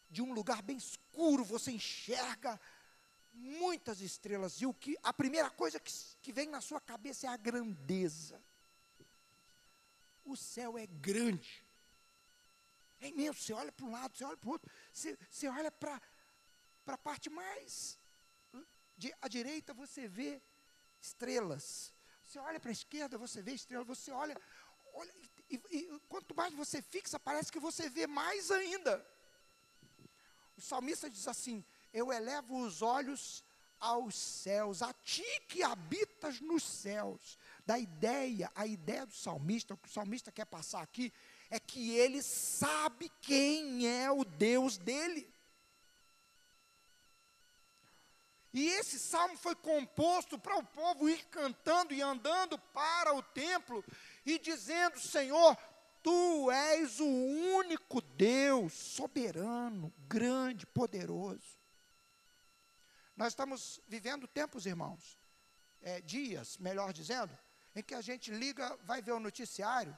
de 0.09 0.21
um 0.21 0.33
lugar 0.33 0.61
bem 0.61 0.77
escuro, 0.77 1.43
você 1.45 1.71
enxerga 1.71 2.59
muitas 3.33 4.01
estrelas, 4.01 4.61
e 4.61 4.65
o 4.65 4.73
que 4.73 4.97
a 5.03 5.13
primeira 5.13 5.49
coisa 5.49 5.79
que, 5.79 5.91
que 6.21 6.31
vem 6.31 6.47
na 6.47 6.61
sua 6.61 6.79
cabeça 6.79 7.27
é 7.27 7.29
a 7.29 7.37
grandeza. 7.37 8.41
O 10.23 10.35
céu 10.35 10.77
é 10.77 10.85
grande, 10.85 11.63
é 12.99 13.07
imenso. 13.07 13.41
Você 13.41 13.53
olha 13.53 13.71
para 13.71 13.85
um 13.85 13.91
lado, 13.91 14.15
você 14.15 14.23
olha 14.23 14.37
para 14.37 14.47
o 14.47 14.51
outro, 14.51 14.71
você, 14.91 15.17
você 15.29 15.47
olha 15.47 15.71
para 15.71 16.01
a 16.87 16.97
parte 16.97 17.29
mais 17.29 17.97
de, 18.97 19.13
à 19.21 19.27
direita, 19.27 19.73
você 19.73 20.07
vê 20.07 20.41
estrelas. 21.01 21.91
Você 22.23 22.37
olha 22.39 22.59
para 22.59 22.69
a 22.69 22.71
esquerda, 22.71 23.17
você 23.17 23.41
vê 23.41 23.53
estrelas, 23.53 23.87
você 23.87 24.11
olha, 24.11 24.39
olha 24.93 25.11
e, 25.49 25.61
e, 25.69 25.99
quanto 26.07 26.35
mais 26.35 26.53
você 26.53 26.81
fixa, 26.81 27.19
parece 27.19 27.51
que 27.51 27.59
você 27.59 27.89
vê 27.89 28.05
mais 28.07 28.51
ainda. 28.51 29.05
O 30.55 30.61
salmista 30.61 31.09
diz 31.09 31.27
assim: 31.27 31.65
Eu 31.93 32.11
elevo 32.11 32.63
os 32.63 32.81
olhos 32.81 33.43
aos 33.79 34.15
céus, 34.15 34.83
a 34.83 34.93
ti 34.93 35.25
que 35.47 35.63
habitas 35.63 36.39
nos 36.39 36.63
céus. 36.63 37.37
da 37.65 37.77
ideia, 37.77 38.51
a 38.55 38.65
ideia 38.65 39.05
do 39.05 39.13
salmista, 39.13 39.73
o 39.73 39.77
que 39.77 39.87
o 39.87 39.91
salmista 39.91 40.31
quer 40.31 40.45
passar 40.45 40.81
aqui, 40.81 41.13
é 41.49 41.59
que 41.59 41.91
ele 41.91 42.21
sabe 42.21 43.09
quem 43.21 43.87
é 43.87 44.11
o 44.11 44.25
Deus 44.25 44.77
dele. 44.77 45.31
E 48.53 48.67
esse 48.67 48.99
salmo 48.99 49.37
foi 49.37 49.55
composto 49.55 50.37
para 50.37 50.57
o 50.57 50.63
povo 50.63 51.07
ir 51.07 51.23
cantando 51.27 51.93
e 51.93 52.01
andando 52.01 52.57
para 52.57 53.13
o 53.13 53.21
templo 53.21 53.83
e 54.25 54.37
dizendo: 54.37 54.99
Senhor, 54.99 55.55
tu 56.03 56.51
és 56.51 56.99
o 56.99 57.05
único 57.05 58.01
Deus 58.01 58.73
soberano, 58.73 59.93
grande, 59.99 60.65
poderoso. 60.65 61.60
Nós 63.21 63.33
estamos 63.33 63.79
vivendo 63.87 64.27
tempos, 64.27 64.65
irmãos, 64.65 65.15
é, 65.79 66.01
dias, 66.01 66.57
melhor 66.57 66.91
dizendo, 66.91 67.37
em 67.75 67.83
que 67.83 67.93
a 67.93 68.01
gente 68.01 68.31
liga, 68.31 68.75
vai 68.77 68.99
ver 68.99 69.11
o 69.11 69.19
noticiário, 69.19 69.95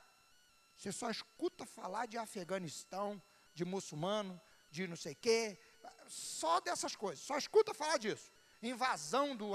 você 0.75 0.91
só 0.91 1.09
escuta 1.09 1.65
falar 1.65 2.05
de 2.05 2.17
Afeganistão, 2.17 3.23
de 3.53 3.63
muçulmano, 3.63 4.41
de 4.69 4.89
não 4.89 4.97
sei 4.97 5.13
o 5.13 5.15
quê, 5.15 5.57
só 6.05 6.59
dessas 6.59 6.97
coisas, 6.97 7.23
só 7.23 7.37
escuta 7.37 7.73
falar 7.73 7.97
disso 7.97 8.29
invasão 8.61 9.37
do, 9.37 9.53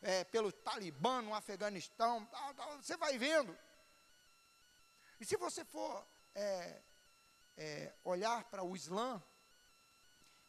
é, 0.00 0.24
pelo 0.24 0.50
Talibã 0.50 1.20
no 1.20 1.34
Afeganistão, 1.34 2.26
você 2.80 2.96
vai 2.96 3.18
vendo. 3.18 3.54
E 5.20 5.26
se 5.26 5.36
você 5.36 5.62
for 5.62 6.08
é, 6.34 6.82
é, 7.54 7.94
olhar 8.02 8.44
para 8.44 8.62
o 8.62 8.74
Islã, 8.74 9.22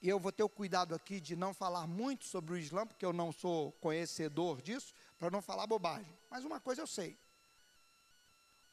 e 0.01 0.09
eu 0.09 0.19
vou 0.19 0.31
ter 0.31 0.43
o 0.43 0.49
cuidado 0.49 0.95
aqui 0.95 1.21
de 1.21 1.35
não 1.35 1.53
falar 1.53 1.85
muito 1.85 2.25
sobre 2.25 2.53
o 2.53 2.57
Islã, 2.57 2.87
porque 2.87 3.05
eu 3.05 3.13
não 3.13 3.31
sou 3.31 3.71
conhecedor 3.73 4.61
disso, 4.61 4.93
para 5.19 5.29
não 5.29 5.41
falar 5.41 5.67
bobagem. 5.67 6.17
Mas 6.29 6.43
uma 6.43 6.59
coisa 6.59 6.81
eu 6.81 6.87
sei: 6.87 7.17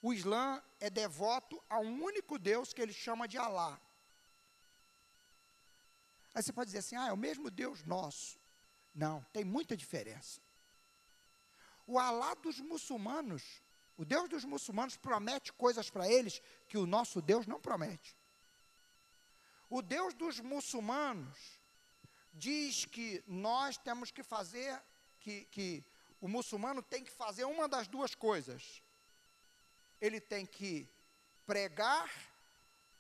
o 0.01 0.13
Islã 0.15 0.63
é 0.81 0.89
devoto 0.89 1.63
a 1.69 1.79
um 1.79 2.03
único 2.03 2.39
Deus 2.39 2.73
que 2.73 2.81
ele 2.81 2.93
chama 2.95 3.29
de 3.29 3.37
Alá. 3.37 3.79
Aí 6.35 6.43
você 6.43 6.53
pode 6.53 6.69
dizer 6.69 6.79
assim: 6.79 6.97
ah, 6.97 7.09
é 7.09 7.13
o 7.13 7.17
mesmo 7.17 7.51
Deus 7.51 7.85
nosso. 7.85 8.39
Não, 8.95 9.23
tem 9.33 9.45
muita 9.45 9.77
diferença. 9.77 10.41
O 11.87 11.99
Alá 11.99 12.35
dos 12.35 12.59
muçulmanos, 12.59 13.63
o 13.99 14.05
Deus 14.05 14.29
dos 14.29 14.45
muçulmanos 14.45 14.97
promete 14.97 15.53
coisas 15.53 15.91
para 15.91 16.11
eles 16.11 16.41
que 16.69 16.79
o 16.79 16.87
nosso 16.87 17.21
Deus 17.21 17.47
não 17.47 17.61
promete. 17.61 18.18
O 19.71 19.83
Deus 19.83 20.15
dos 20.15 20.41
muçulmanos 20.41 21.59
diz 22.33 22.85
que 22.85 23.23
nós 23.27 23.77
temos 23.77 24.11
que 24.11 24.23
fazer, 24.23 24.81
que, 25.19 25.45
que 25.47 25.85
o 26.21 26.29
muçulmano 26.29 26.83
tem 26.83 27.05
que 27.05 27.11
fazer 27.11 27.45
uma 27.45 27.69
das 27.69 27.87
duas 27.87 28.15
coisas. 28.15 28.83
Ele 30.01 30.21
tem 30.21 30.47
que 30.47 30.89
pregar 31.45 32.11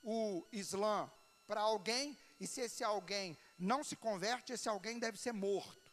o 0.03 0.47
Islã 0.53 1.11
para 1.47 1.61
alguém, 1.61 2.17
e 2.39 2.47
se 2.47 2.61
esse 2.61 2.85
alguém 2.85 3.37
não 3.59 3.83
se 3.83 3.97
converte, 3.97 4.53
esse 4.53 4.69
alguém 4.69 4.99
deve 4.99 5.19
ser 5.19 5.33
morto. 5.33 5.91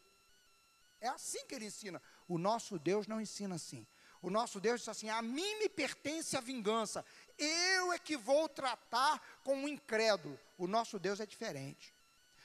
É 0.99 1.07
assim 1.07 1.45
que 1.45 1.55
ele 1.55 1.65
ensina. 1.65 2.01
O 2.27 2.37
nosso 2.37 2.77
Deus 2.77 3.07
não 3.07 3.21
ensina 3.21 3.55
assim. 3.55 3.87
O 4.21 4.29
nosso 4.29 4.59
Deus 4.59 4.81
diz 4.81 4.89
assim: 4.89 5.09
a 5.09 5.21
mim 5.21 5.59
me 5.59 5.69
pertence 5.69 6.35
a 6.35 6.41
vingança. 6.41 7.05
Eu 7.37 7.91
é 7.91 7.99
que 7.99 8.17
vou 8.17 8.47
tratar 8.47 9.19
com 9.43 9.63
o 9.63 9.67
incrédulo. 9.67 10.39
O 10.57 10.67
nosso 10.67 10.99
Deus 10.99 11.19
é 11.19 11.25
diferente. 11.25 11.93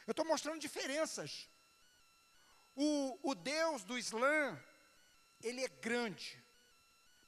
Eu 0.06 0.12
estou 0.12 0.25
mostrando 0.25 0.59
diferenças. 0.59 1.49
O, 2.75 3.18
o 3.23 3.35
Deus 3.35 3.85
do 3.85 3.99
Islã, 3.99 4.59
ele 5.42 5.64
é 5.64 5.68
grande. 5.68 6.42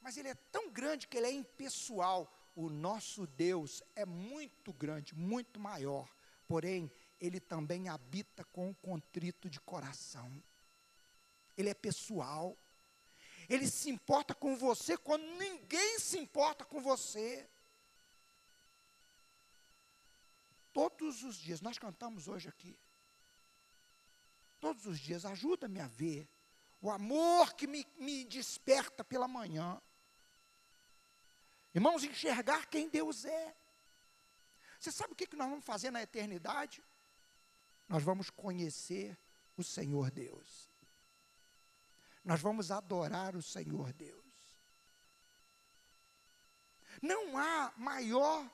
Mas 0.00 0.16
ele 0.16 0.28
é 0.28 0.34
tão 0.34 0.70
grande 0.70 1.06
que 1.06 1.16
ele 1.16 1.26
é 1.26 1.32
impessoal. 1.32 2.32
O 2.54 2.68
nosso 2.68 3.26
Deus 3.26 3.82
é 3.94 4.04
muito 4.04 4.72
grande, 4.72 5.14
muito 5.14 5.60
maior. 5.60 6.08
Porém, 6.48 6.90
ele 7.20 7.38
também 7.38 7.88
habita 7.88 8.44
com 8.46 8.70
o 8.70 8.74
contrito 8.74 9.48
de 9.48 9.60
coração 9.60 10.42
ele 11.56 11.70
é 11.70 11.74
pessoal. 11.74 12.56
Ele 13.48 13.68
se 13.68 13.90
importa 13.90 14.34
com 14.34 14.56
você 14.56 14.96
quando 14.96 15.24
ninguém 15.36 15.98
se 15.98 16.18
importa 16.18 16.64
com 16.64 16.80
você. 16.80 17.48
Todos 20.72 21.22
os 21.22 21.36
dias, 21.36 21.60
nós 21.60 21.78
cantamos 21.78 22.28
hoje 22.28 22.48
aqui. 22.48 22.78
Todos 24.60 24.86
os 24.86 24.98
dias, 24.98 25.24
ajuda-me 25.24 25.80
a 25.80 25.86
ver 25.86 26.28
o 26.80 26.90
amor 26.90 27.54
que 27.54 27.66
me, 27.66 27.86
me 27.98 28.24
desperta 28.24 29.04
pela 29.04 29.28
manhã. 29.28 29.80
Irmãos, 31.74 32.04
enxergar 32.04 32.66
quem 32.66 32.88
Deus 32.88 33.24
é. 33.24 33.56
Você 34.78 34.90
sabe 34.90 35.12
o 35.12 35.16
que, 35.16 35.34
nós 35.36 35.48
vamos 35.48 35.64
fazer 35.64 35.90
na 35.90 36.02
eternidade? 36.02 36.82
Nós 37.88 38.02
vamos 38.02 38.30
conhecer 38.30 39.16
o 39.56 39.62
Senhor 39.62 40.10
Deus. 40.10 40.68
Nós 42.24 42.40
vamos 42.40 42.70
adorar 42.70 43.36
o 43.36 43.42
Senhor 43.42 43.92
Deus. 43.92 44.22
Não 47.00 47.36
há 47.38 47.72
maior 47.76 48.48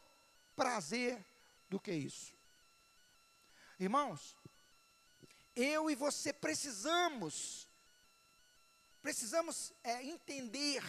prazer 0.54 1.24
do 1.68 1.78
que 1.78 1.92
isso. 1.92 2.32
Irmãos, 3.78 4.36
eu 5.54 5.90
e 5.90 5.94
você 5.94 6.32
precisamos, 6.32 7.68
precisamos 9.02 9.72
é, 9.82 10.02
entender 10.04 10.82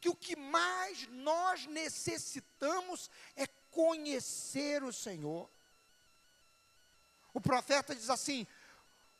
que 0.00 0.08
o 0.08 0.16
que 0.16 0.34
mais 0.34 1.06
nós 1.08 1.66
necessitamos 1.66 3.10
é 3.36 3.46
conhecer 3.70 4.82
o 4.82 4.92
Senhor. 4.92 5.48
O 7.32 7.40
profeta 7.40 7.94
diz 7.94 8.10
assim: 8.10 8.46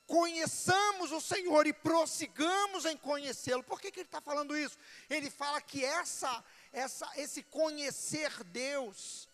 conheçamos 0.07 1.13
o 1.13 1.21
Senhor 1.21 1.67
e 1.67 1.73
prossigamos 1.73 2.85
em 2.85 2.97
conhecê-lo. 2.97 3.63
Por 3.63 3.81
que, 3.81 3.91
que 3.91 4.01
ele 4.01 4.09
está 4.09 4.21
falando 4.21 4.57
isso? 4.57 4.77
Ele 5.09 5.31
fala 5.31 5.61
que 5.61 5.85
essa, 5.85 6.45
essa, 6.73 7.11
esse 7.17 7.43
conhecer 7.45 8.43
Deus 8.45 9.29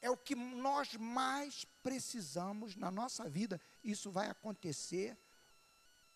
é 0.00 0.10
o 0.10 0.16
que 0.16 0.34
nós 0.34 0.94
mais 0.94 1.64
precisamos 1.82 2.76
na 2.76 2.90
nossa 2.90 3.28
vida. 3.28 3.60
Isso 3.82 4.10
vai 4.10 4.28
acontecer, 4.28 5.16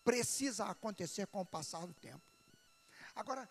precisa 0.03 0.65
acontecer 0.65 1.27
com 1.27 1.41
o 1.41 1.45
passar 1.45 1.85
do 1.85 1.93
tempo. 1.93 2.23
Agora, 3.15 3.49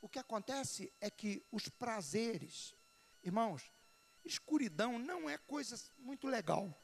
o 0.00 0.08
que 0.08 0.18
acontece 0.18 0.92
é 1.00 1.10
que 1.10 1.44
os 1.50 1.68
prazeres, 1.68 2.74
irmãos, 3.22 3.72
escuridão 4.24 4.98
não 4.98 5.28
é 5.28 5.38
coisa 5.38 5.78
muito 5.98 6.26
legal. 6.26 6.76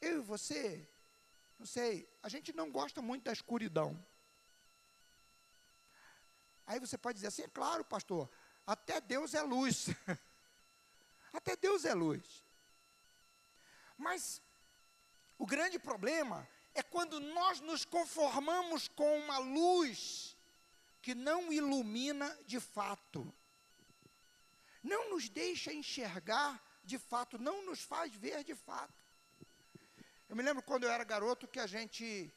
Eu 0.00 0.18
e 0.18 0.24
você, 0.24 0.88
não 1.58 1.66
sei, 1.66 2.08
a 2.22 2.28
gente 2.28 2.52
não 2.52 2.70
gosta 2.70 3.00
muito 3.00 3.24
da 3.24 3.32
escuridão. 3.32 4.04
Aí 6.66 6.80
você 6.80 6.98
pode 6.98 7.16
dizer 7.16 7.28
assim, 7.28 7.42
é 7.42 7.48
claro, 7.48 7.84
pastor, 7.84 8.28
até 8.66 9.00
Deus 9.00 9.34
é 9.34 9.42
luz. 9.42 9.86
até 11.36 11.56
Deus 11.56 11.84
é 11.84 11.94
luz. 11.94 12.44
Mas 13.96 14.40
o 15.38 15.46
grande 15.46 15.78
problema 15.78 16.46
é 16.74 16.82
quando 16.82 17.18
nós 17.20 17.60
nos 17.60 17.84
conformamos 17.84 18.88
com 18.88 19.18
uma 19.18 19.38
luz 19.38 20.36
que 21.00 21.14
não 21.14 21.52
ilumina 21.52 22.36
de 22.46 22.60
fato. 22.60 23.32
Não 24.82 25.10
nos 25.10 25.28
deixa 25.28 25.72
enxergar 25.72 26.62
de 26.84 26.98
fato, 26.98 27.38
não 27.38 27.64
nos 27.64 27.80
faz 27.80 28.14
ver 28.14 28.44
de 28.44 28.54
fato. 28.54 28.94
Eu 30.28 30.36
me 30.36 30.42
lembro 30.42 30.62
quando 30.62 30.84
eu 30.84 30.90
era 30.90 31.04
garoto 31.04 31.48
que 31.48 31.60
a 31.60 31.66
gente 31.66 32.32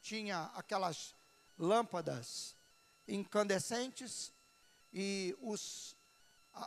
tinha 0.00 0.44
aquelas 0.54 1.14
lâmpadas 1.58 2.56
incandescentes 3.06 4.32
e 4.92 5.36
os, 5.40 5.96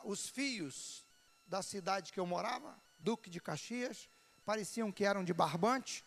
os 0.03 0.27
fios 0.27 1.05
da 1.51 1.61
cidade 1.61 2.13
que 2.13 2.19
eu 2.19 2.25
morava, 2.25 2.81
Duque 2.97 3.29
de 3.29 3.41
Caxias, 3.41 4.09
pareciam 4.45 4.89
que 4.89 5.03
eram 5.03 5.21
de 5.21 5.33
barbante. 5.33 6.05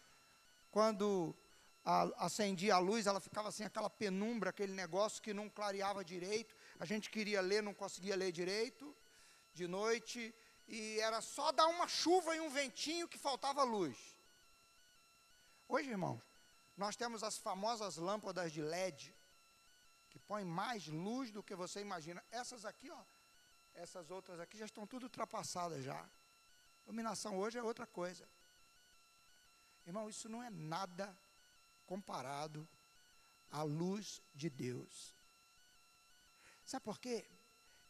Quando 0.71 1.37
a, 1.85 1.99
acendia 2.25 2.77
a 2.77 2.79
luz, 2.79 3.07
ela 3.07 3.21
ficava 3.21 3.51
assim, 3.51 3.63
aquela 3.63 3.91
penumbra, 3.91 4.49
aquele 4.49 4.73
negócio 4.73 5.23
que 5.23 5.35
não 5.35 5.51
clareava 5.51 6.03
direito. 6.03 6.57
A 6.81 6.87
gente 6.87 7.11
queria 7.11 7.43
ler, 7.43 7.63
não 7.63 7.75
conseguia 7.75 8.17
ler 8.17 8.33
direito, 8.33 8.97
de 9.53 9.67
noite, 9.69 10.35
e 10.67 10.99
era 11.01 11.21
só 11.21 11.53
dar 11.53 11.67
uma 11.67 11.87
chuva 11.87 12.35
e 12.35 12.41
um 12.41 12.49
ventinho 12.49 13.07
que 13.07 13.19
faltava 13.19 13.63
luz. 13.65 13.99
Hoje, 15.69 15.91
irmãos, 15.91 16.23
nós 16.75 16.97
temos 16.97 17.23
as 17.23 17.37
famosas 17.37 17.99
lâmpadas 17.99 18.51
de 18.51 18.63
LED, 18.63 19.15
que 20.09 20.19
põem 20.19 20.47
mais 20.47 20.87
luz 20.87 21.31
do 21.31 21.43
que 21.43 21.55
você 21.55 21.83
imagina. 21.83 22.25
Essas 22.31 22.65
aqui, 22.65 22.91
ó, 22.91 23.03
essas 23.75 24.11
outras 24.11 24.41
aqui 24.41 24.57
já 24.57 24.65
estão 24.65 24.87
tudo 24.87 25.05
ultrapassadas 25.05 25.83
já. 25.85 26.09
Iluminação 26.85 27.39
hoje 27.39 27.59
é 27.59 27.63
outra 27.63 27.87
coisa. 27.87 28.29
Irmão, 29.87 30.09
isso 30.09 30.29
não 30.29 30.43
é 30.43 30.51
nada 30.51 31.17
comparado 31.87 32.67
à 33.51 33.63
luz 33.63 34.21
de 34.35 34.49
Deus. 34.49 35.15
Sabe 36.65 36.85
por 36.85 36.99
quê? 36.99 37.29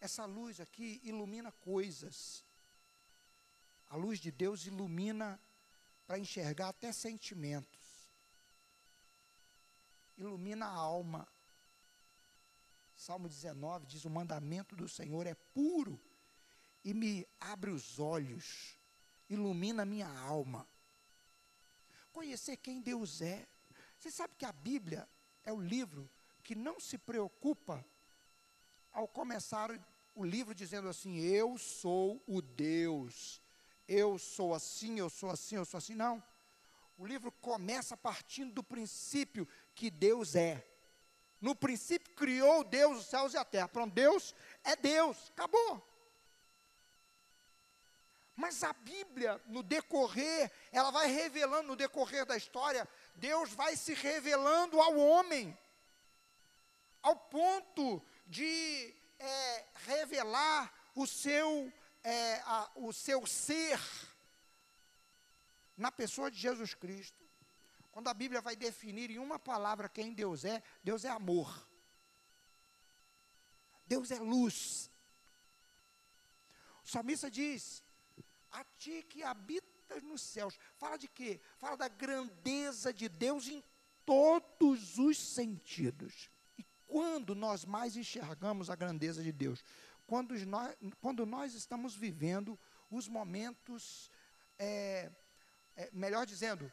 Essa 0.01 0.25
luz 0.25 0.61
aqui 0.61 1.01
ilumina 1.05 1.53
coisas. 1.53 2.45
A 3.89 3.97
luz 3.97 4.19
de 4.19 4.31
Deus 4.31 4.67
ilumina 4.67 5.41
para 6.07 6.19
enxergar 6.19 6.69
até 6.71 6.93
sentimentos. 6.93 8.11
Ilumina 10.17 10.67
a 10.67 10.73
alma. 10.73 11.27
Salmo 13.05 13.29
19 13.29 13.85
diz: 13.85 14.07
O 14.07 14.11
mandamento 14.11 14.75
do 14.75 14.89
Senhor 14.89 15.27
é 15.27 15.35
puro 15.35 16.01
e 16.83 16.95
me 16.95 17.29
abre 17.39 17.71
os 17.71 17.99
olhos, 17.99 18.79
ilumina 19.29 19.85
minha 19.85 20.09
alma. 20.09 20.67
Conhecer 22.15 22.57
quem 22.57 22.81
Deus 22.81 23.21
é. 23.21 23.47
Você 23.99 24.11
sabe 24.11 24.35
que 24.39 24.47
a 24.47 24.53
Bíblia 24.53 25.07
é 25.45 25.53
o 25.53 25.61
livro 25.61 26.11
que 26.43 26.55
não 26.55 26.81
se 26.81 26.97
preocupa 26.97 27.85
ao 28.91 29.07
começar 29.07 29.71
o 30.15 30.25
livro 30.25 30.55
dizendo 30.55 30.89
assim: 30.89 31.19
Eu 31.19 31.59
sou 31.59 32.25
o 32.27 32.41
Deus, 32.41 33.43
eu 33.87 34.19
sou 34.19 34.55
assim, 34.55 34.99
eu 34.99 35.11
sou 35.11 35.29
assim, 35.29 35.57
eu 35.57 35.67
sou 35.67 35.77
assim. 35.77 35.95
Não. 35.95 36.25
O 36.97 37.05
livro 37.05 37.31
começa 37.31 37.99
partindo 37.99 38.55
do 38.55 38.65
princípio 38.65 39.47
que 39.75 39.91
Deus 39.91 40.35
é. 40.35 40.74
No 41.45 41.55
princípio 41.55 42.11
criou 42.15 42.65
Deus 42.65 43.01
os 43.01 43.07
céus 43.07 43.35
e 43.35 43.37
a 43.37 43.45
terra. 43.45 43.69
Pronto, 43.69 43.93
Deus 43.93 44.35
é 44.65 44.75
Deus, 44.75 45.31
acabou. 45.31 45.87
Mas 48.35 48.65
a 48.65 48.73
Bíblia, 48.73 49.39
no 49.45 49.63
decorrer, 49.63 50.51
ela 50.73 50.91
vai 50.91 51.07
revelando, 51.09 51.69
no 51.69 51.77
decorrer 51.77 52.25
da 52.25 52.35
história, 52.35 52.89
Deus 53.17 53.53
vai 53.53 53.77
se 53.77 53.93
revelando 53.93 54.81
ao 54.81 54.97
homem, 54.97 55.55
ao 57.03 57.15
ponto 57.15 58.03
de 58.27 58.97
é, 59.19 59.67
revelar 59.75 60.73
o 60.95 61.07
seu, 61.07 61.71
é, 62.03 62.37
a, 62.47 62.71
o 62.75 62.91
seu 62.91 63.27
ser 63.27 63.79
na 65.77 65.93
pessoa 65.93 66.31
de 66.31 66.39
Jesus 66.39 66.73
Cristo. 66.73 67.24
Quando 67.95 68.09
a 68.09 68.15
Bíblia 68.15 68.41
vai 68.41 68.57
definir 68.57 69.09
em 69.09 69.21
uma 69.21 69.39
palavra 69.39 69.89
quem 69.89 70.13
Deus 70.13 70.45
é, 70.45 70.61
Deus 70.83 71.05
é 71.05 71.11
amor. 71.11 71.65
Deus 73.87 74.11
é 74.11 74.19
luz. 74.19 74.91
O 76.85 76.89
salmista 76.89 77.31
diz: 77.31 77.85
A 78.51 78.65
ti 78.65 79.05
que 79.09 79.23
habitas 79.23 80.03
nos 80.03 80.23
céus. 80.23 80.59
Fala 80.77 80.97
de 80.97 81.07
quê? 81.07 81.41
Fala 81.57 81.77
da 81.77 81.87
grandeza 81.87 82.93
de 82.93 83.09
Deus 83.09 83.47
em 83.47 83.63
todos 84.05 84.99
os 84.99 85.17
sentidos. 85.17 86.29
E 86.59 86.67
quando 86.89 87.33
nós 87.33 87.65
mais 87.65 87.97
enxergamos 87.97 88.71
a 88.71 88.75
grandeza 88.75 89.23
de 89.23 89.31
Deus? 89.31 89.63
Quando 90.05 90.35
nós, 90.45 90.77
quando 91.01 91.25
nós 91.25 91.55
estamos 91.55 91.95
vivendo 91.95 92.59
os 92.91 93.07
momentos, 93.07 94.11
é, 94.59 95.13
é, 95.77 95.91
melhor 95.93 96.27
dizendo, 96.27 96.73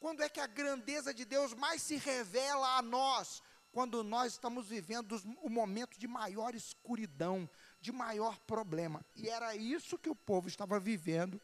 quando 0.00 0.22
é 0.22 0.28
que 0.28 0.40
a 0.40 0.46
grandeza 0.46 1.12
de 1.12 1.24
Deus 1.24 1.54
mais 1.54 1.82
se 1.82 1.96
revela 1.96 2.76
a 2.76 2.82
nós? 2.82 3.42
Quando 3.72 4.02
nós 4.02 4.32
estamos 4.32 4.66
vivendo 4.66 5.20
o 5.42 5.50
momento 5.50 5.98
de 5.98 6.08
maior 6.08 6.54
escuridão, 6.54 7.48
de 7.80 7.92
maior 7.92 8.38
problema. 8.40 9.04
E 9.14 9.28
era 9.28 9.54
isso 9.54 9.98
que 9.98 10.08
o 10.08 10.16
povo 10.16 10.48
estava 10.48 10.80
vivendo 10.80 11.40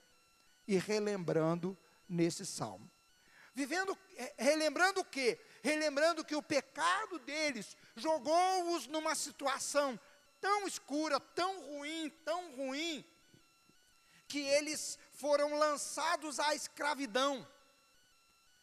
e 0.66 0.76
relembrando 0.76 1.76
nesse 2.08 2.46
salmo. 2.46 2.90
Vivendo, 3.54 3.96
é, 4.16 4.34
relembrando 4.38 5.00
o 5.00 5.04
quê? 5.04 5.38
Relembrando 5.62 6.24
que 6.24 6.34
o 6.34 6.42
pecado 6.42 7.18
deles 7.20 7.76
jogou-os 7.94 8.86
numa 8.88 9.14
situação 9.14 9.98
tão 10.40 10.66
escura, 10.66 11.20
tão 11.20 11.60
ruim, 11.60 12.10
tão 12.24 12.56
ruim, 12.56 13.04
que 14.26 14.40
eles 14.40 14.98
foram 15.12 15.56
lançados 15.56 16.40
à 16.40 16.54
escravidão. 16.54 17.46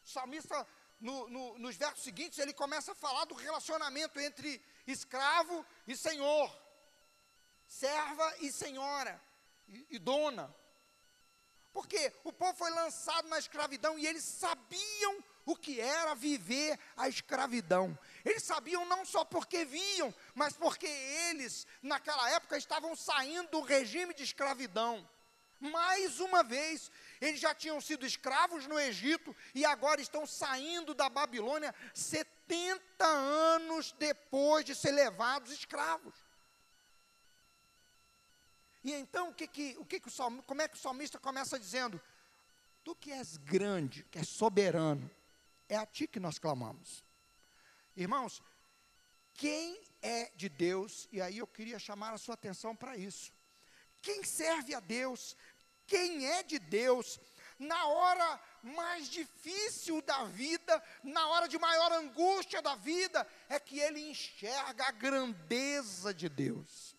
Salmista, 0.04 0.66
no, 1.00 1.28
no, 1.28 1.58
nos 1.58 1.76
versos 1.76 2.02
seguintes, 2.02 2.38
ele 2.38 2.52
começa 2.52 2.92
a 2.92 2.94
falar 2.94 3.24
do 3.24 3.34
relacionamento 3.34 4.20
entre 4.20 4.62
escravo 4.86 5.64
e 5.86 5.96
senhor, 5.96 6.50
serva 7.66 8.36
e 8.40 8.52
senhora, 8.52 9.20
e, 9.68 9.86
e 9.90 9.98
dona. 9.98 10.54
Porque 11.72 12.12
o 12.22 12.32
povo 12.32 12.56
foi 12.56 12.70
lançado 12.70 13.28
na 13.28 13.38
escravidão 13.38 13.98
e 13.98 14.06
eles 14.06 14.24
sabiam 14.24 15.24
o 15.44 15.56
que 15.56 15.80
era 15.80 16.14
viver 16.14 16.78
a 16.96 17.08
escravidão. 17.08 17.98
Eles 18.24 18.42
sabiam 18.42 18.84
não 18.84 19.04
só 19.04 19.24
porque 19.24 19.64
viam, 19.64 20.14
mas 20.34 20.54
porque 20.54 20.86
eles, 20.86 21.66
naquela 21.82 22.30
época, 22.30 22.56
estavam 22.56 22.94
saindo 22.94 23.50
do 23.50 23.60
regime 23.62 24.14
de 24.14 24.22
escravidão. 24.22 25.08
Mais 25.58 26.20
uma 26.20 26.42
vez, 26.42 26.90
eles 27.22 27.40
já 27.40 27.54
tinham 27.54 27.80
sido 27.80 28.04
escravos 28.04 28.66
no 28.66 28.78
Egito 28.80 29.34
e 29.54 29.64
agora 29.64 30.00
estão 30.00 30.26
saindo 30.26 30.92
da 30.92 31.08
Babilônia 31.08 31.72
70 31.94 33.04
anos 33.04 33.92
depois 33.92 34.64
de 34.64 34.74
ser 34.74 34.90
levados 34.90 35.52
escravos. 35.52 36.14
E 38.82 38.92
então, 38.92 39.28
o 39.28 39.34
que 39.34 39.46
que, 39.46 39.76
o 39.78 39.84
que, 39.84 40.00
que 40.00 40.08
o 40.08 40.10
salmista, 40.10 40.46
como 40.48 40.62
é 40.62 40.66
que 40.66 40.76
o 40.76 40.80
salmista 40.80 41.16
começa 41.16 41.60
dizendo? 41.60 42.02
Tu 42.82 42.92
que 42.96 43.12
és 43.12 43.36
grande, 43.36 44.02
que 44.10 44.18
és 44.18 44.28
soberano, 44.28 45.08
é 45.68 45.76
a 45.76 45.86
ti 45.86 46.08
que 46.08 46.18
nós 46.18 46.40
clamamos. 46.40 47.04
Irmãos, 47.94 48.42
quem 49.34 49.80
é 50.02 50.28
de 50.34 50.48
Deus, 50.48 51.08
e 51.12 51.20
aí 51.20 51.38
eu 51.38 51.46
queria 51.46 51.78
chamar 51.78 52.14
a 52.14 52.18
sua 52.18 52.34
atenção 52.34 52.74
para 52.74 52.96
isso. 52.96 53.32
Quem 54.02 54.24
serve 54.24 54.74
a 54.74 54.80
Deus 54.80 55.36
quem 55.92 56.26
é 56.26 56.42
de 56.42 56.58
Deus, 56.58 57.20
na 57.58 57.86
hora 57.86 58.40
mais 58.62 59.10
difícil 59.10 60.00
da 60.00 60.24
vida, 60.24 60.82
na 61.04 61.28
hora 61.28 61.46
de 61.46 61.58
maior 61.58 61.92
angústia 61.92 62.62
da 62.62 62.74
vida, 62.76 63.26
é 63.46 63.60
que 63.60 63.78
ele 63.78 64.00
enxerga 64.00 64.86
a 64.86 64.90
grandeza 64.90 66.14
de 66.14 66.30
Deus. 66.30 66.96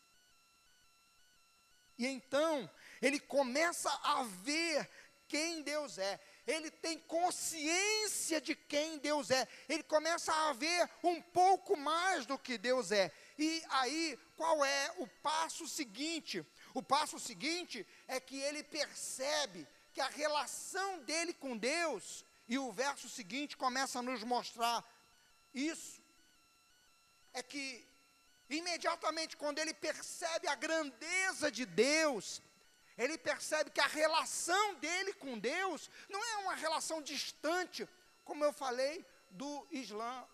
E 1.97 2.05
então, 2.05 2.69
ele 3.01 3.19
começa 3.19 3.89
a 4.03 4.21
ver 4.43 4.87
quem 5.27 5.63
Deus 5.63 5.97
é. 5.97 6.19
Ele 6.45 6.69
tem 6.69 6.99
consciência 6.99 8.39
de 8.39 8.53
quem 8.55 8.99
Deus 8.99 9.31
é. 9.31 9.47
Ele 9.67 9.81
começa 9.81 10.31
a 10.31 10.53
ver 10.53 10.87
um 11.01 11.19
pouco 11.19 11.75
mais 11.75 12.27
do 12.27 12.37
que 12.37 12.59
Deus 12.59 12.91
é. 12.91 13.11
E 13.39 13.63
aí, 13.69 14.19
qual 14.37 14.63
é 14.63 14.93
o 14.99 15.07
passo 15.07 15.67
seguinte? 15.67 16.45
O 16.73 16.81
passo 16.81 17.19
seguinte 17.19 17.85
é 18.07 18.19
que 18.19 18.37
ele 18.39 18.63
percebe 18.63 19.67
que 19.93 20.01
a 20.01 20.07
relação 20.07 20.99
dele 21.03 21.33
com 21.33 21.55
Deus, 21.55 22.25
e 22.47 22.57
o 22.57 22.71
verso 22.71 23.07
seguinte 23.07 23.55
começa 23.55 23.99
a 23.99 24.01
nos 24.01 24.23
mostrar 24.23 24.83
isso, 25.53 26.01
é 27.33 27.43
que 27.43 27.87
imediatamente 28.49 29.37
quando 29.37 29.59
ele 29.59 29.73
percebe 29.73 30.47
a 30.47 30.55
grandeza 30.55 31.51
de 31.51 31.65
Deus, 31.65 32.41
ele 32.97 33.17
percebe 33.17 33.71
que 33.71 33.81
a 33.81 33.87
relação 33.87 34.75
dele 34.75 35.13
com 35.13 35.37
Deus 35.37 35.89
não 36.09 36.23
é 36.23 36.35
uma 36.37 36.55
relação 36.55 37.01
distante, 37.01 37.87
como 38.23 38.43
eu 38.43 38.53
falei 38.53 39.05
do 39.31 39.67
Islã. 39.71 40.27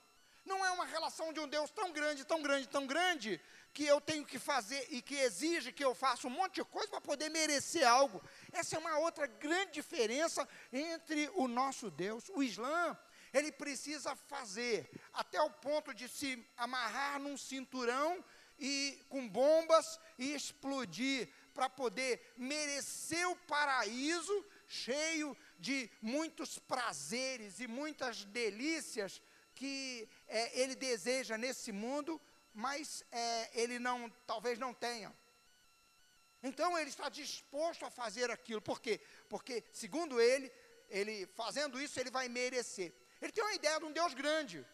Não 0.46 0.66
é 0.66 0.72
uma 0.72 0.86
relação 0.86 1.32
de 1.32 1.40
um 1.40 1.48
Deus 1.48 1.70
tão 1.70 1.92
grande, 1.92 2.26
tão 2.26 2.42
grande, 2.42 2.68
tão 2.68 2.88
grande, 2.88 3.42
que 3.74 3.86
eu 3.86 4.02
tenho 4.02 4.26
que 4.26 4.40
fazer 4.40 4.86
e 4.90 5.02
que 5.02 5.16
exige 5.16 5.72
que 5.72 5.84
eu 5.84 5.94
faça 5.94 6.28
um 6.28 6.32
monte 6.32 6.56
de 6.56 6.64
coisa 6.66 6.90
para 6.90 7.02
poder 7.02 7.30
merecer 7.30 7.88
algo. 7.88 8.22
Essa 8.52 8.76
é 8.76 8.80
uma 8.80 8.98
outra 9.00 9.28
grande 9.28 9.74
diferença 9.74 10.48
entre 10.72 11.30
o 11.36 11.48
nosso 11.48 11.90
Deus. 11.90 12.30
O 12.30 12.44
Islã, 12.44 12.98
ele 13.34 13.52
precisa 13.52 14.16
fazer 14.16 14.90
até 15.14 15.42
o 15.42 15.50
ponto 15.50 15.94
de 15.94 16.08
se 16.08 16.46
amarrar 16.58 17.20
num 17.20 17.38
cinturão 17.38 18.24
e 18.60 19.00
com 19.08 19.28
bombas 19.28 20.00
e 20.18 20.34
explodir 20.34 21.30
para 21.54 21.70
poder 21.70 22.34
merecer 22.38 23.28
o 23.30 23.36
paraíso 23.36 24.46
cheio 24.68 25.36
de 25.58 25.90
muitos 26.02 26.60
prazeres 26.60 27.60
e 27.60 27.68
muitas 27.68 28.26
delícias 28.26 29.22
que 29.56 30.08
é, 30.28 30.62
ele 30.62 30.76
deseja 30.76 31.38
nesse 31.38 31.72
mundo 31.72 32.20
mas 32.60 33.06
é, 33.10 33.62
ele 33.62 33.80
não, 33.80 34.10
talvez 34.28 34.60
não 34.60 34.74
tenha. 34.74 35.14
Então 36.44 36.78
ele 36.78 36.90
está 36.90 37.08
disposto 37.08 37.86
a 37.86 37.90
fazer 37.90 38.30
aquilo. 38.30 38.62
Por 38.62 38.82
quê? 38.82 39.00
Porque, 39.30 39.64
segundo 39.72 40.20
ele, 40.20 40.52
ele 40.90 41.26
fazendo 41.28 41.82
isso, 41.82 41.98
ele 42.00 42.12
vai 42.12 42.28
merecer. 42.28 42.94
Ele 43.22 43.32
tem 43.32 43.44
uma 43.44 43.54
ideia 43.54 43.80
de 43.80 43.86
um 43.86 43.94
Deus 43.94 44.14
grande, 44.14 44.66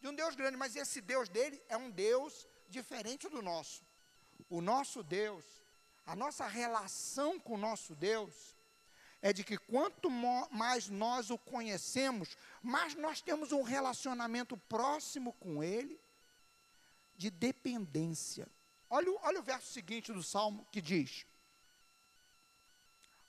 de 0.00 0.08
um 0.08 0.14
Deus 0.14 0.34
grande, 0.34 0.56
mas 0.56 0.74
esse 0.74 1.00
Deus 1.00 1.28
dele 1.28 1.62
é 1.68 1.76
um 1.76 1.90
Deus 1.90 2.48
diferente 2.68 3.28
do 3.28 3.40
nosso. 3.40 3.84
O 4.48 4.60
nosso 4.60 5.02
Deus, 5.02 5.44
a 6.04 6.16
nossa 6.16 6.46
relação 6.48 7.38
com 7.38 7.54
o 7.54 7.64
nosso 7.68 7.94
Deus, 7.94 8.56
é 9.22 9.32
de 9.32 9.44
que 9.44 9.56
quanto 9.56 10.10
mais 10.10 10.88
nós 10.88 11.30
o 11.30 11.38
conhecemos, 11.38 12.36
mais 12.60 12.94
nós 12.96 13.20
temos 13.20 13.52
um 13.52 13.62
relacionamento 13.62 14.56
próximo 14.56 15.32
com 15.34 15.62
Ele 15.62 16.00
de 17.20 17.28
dependência. 17.30 18.48
Olha, 18.88 19.10
o- 19.12 19.18
olha 19.22 19.40
o 19.40 19.42
verso 19.42 19.70
seguinte 19.70 20.10
do 20.10 20.22
Salmo 20.22 20.66
que 20.72 20.80
diz. 20.80 21.26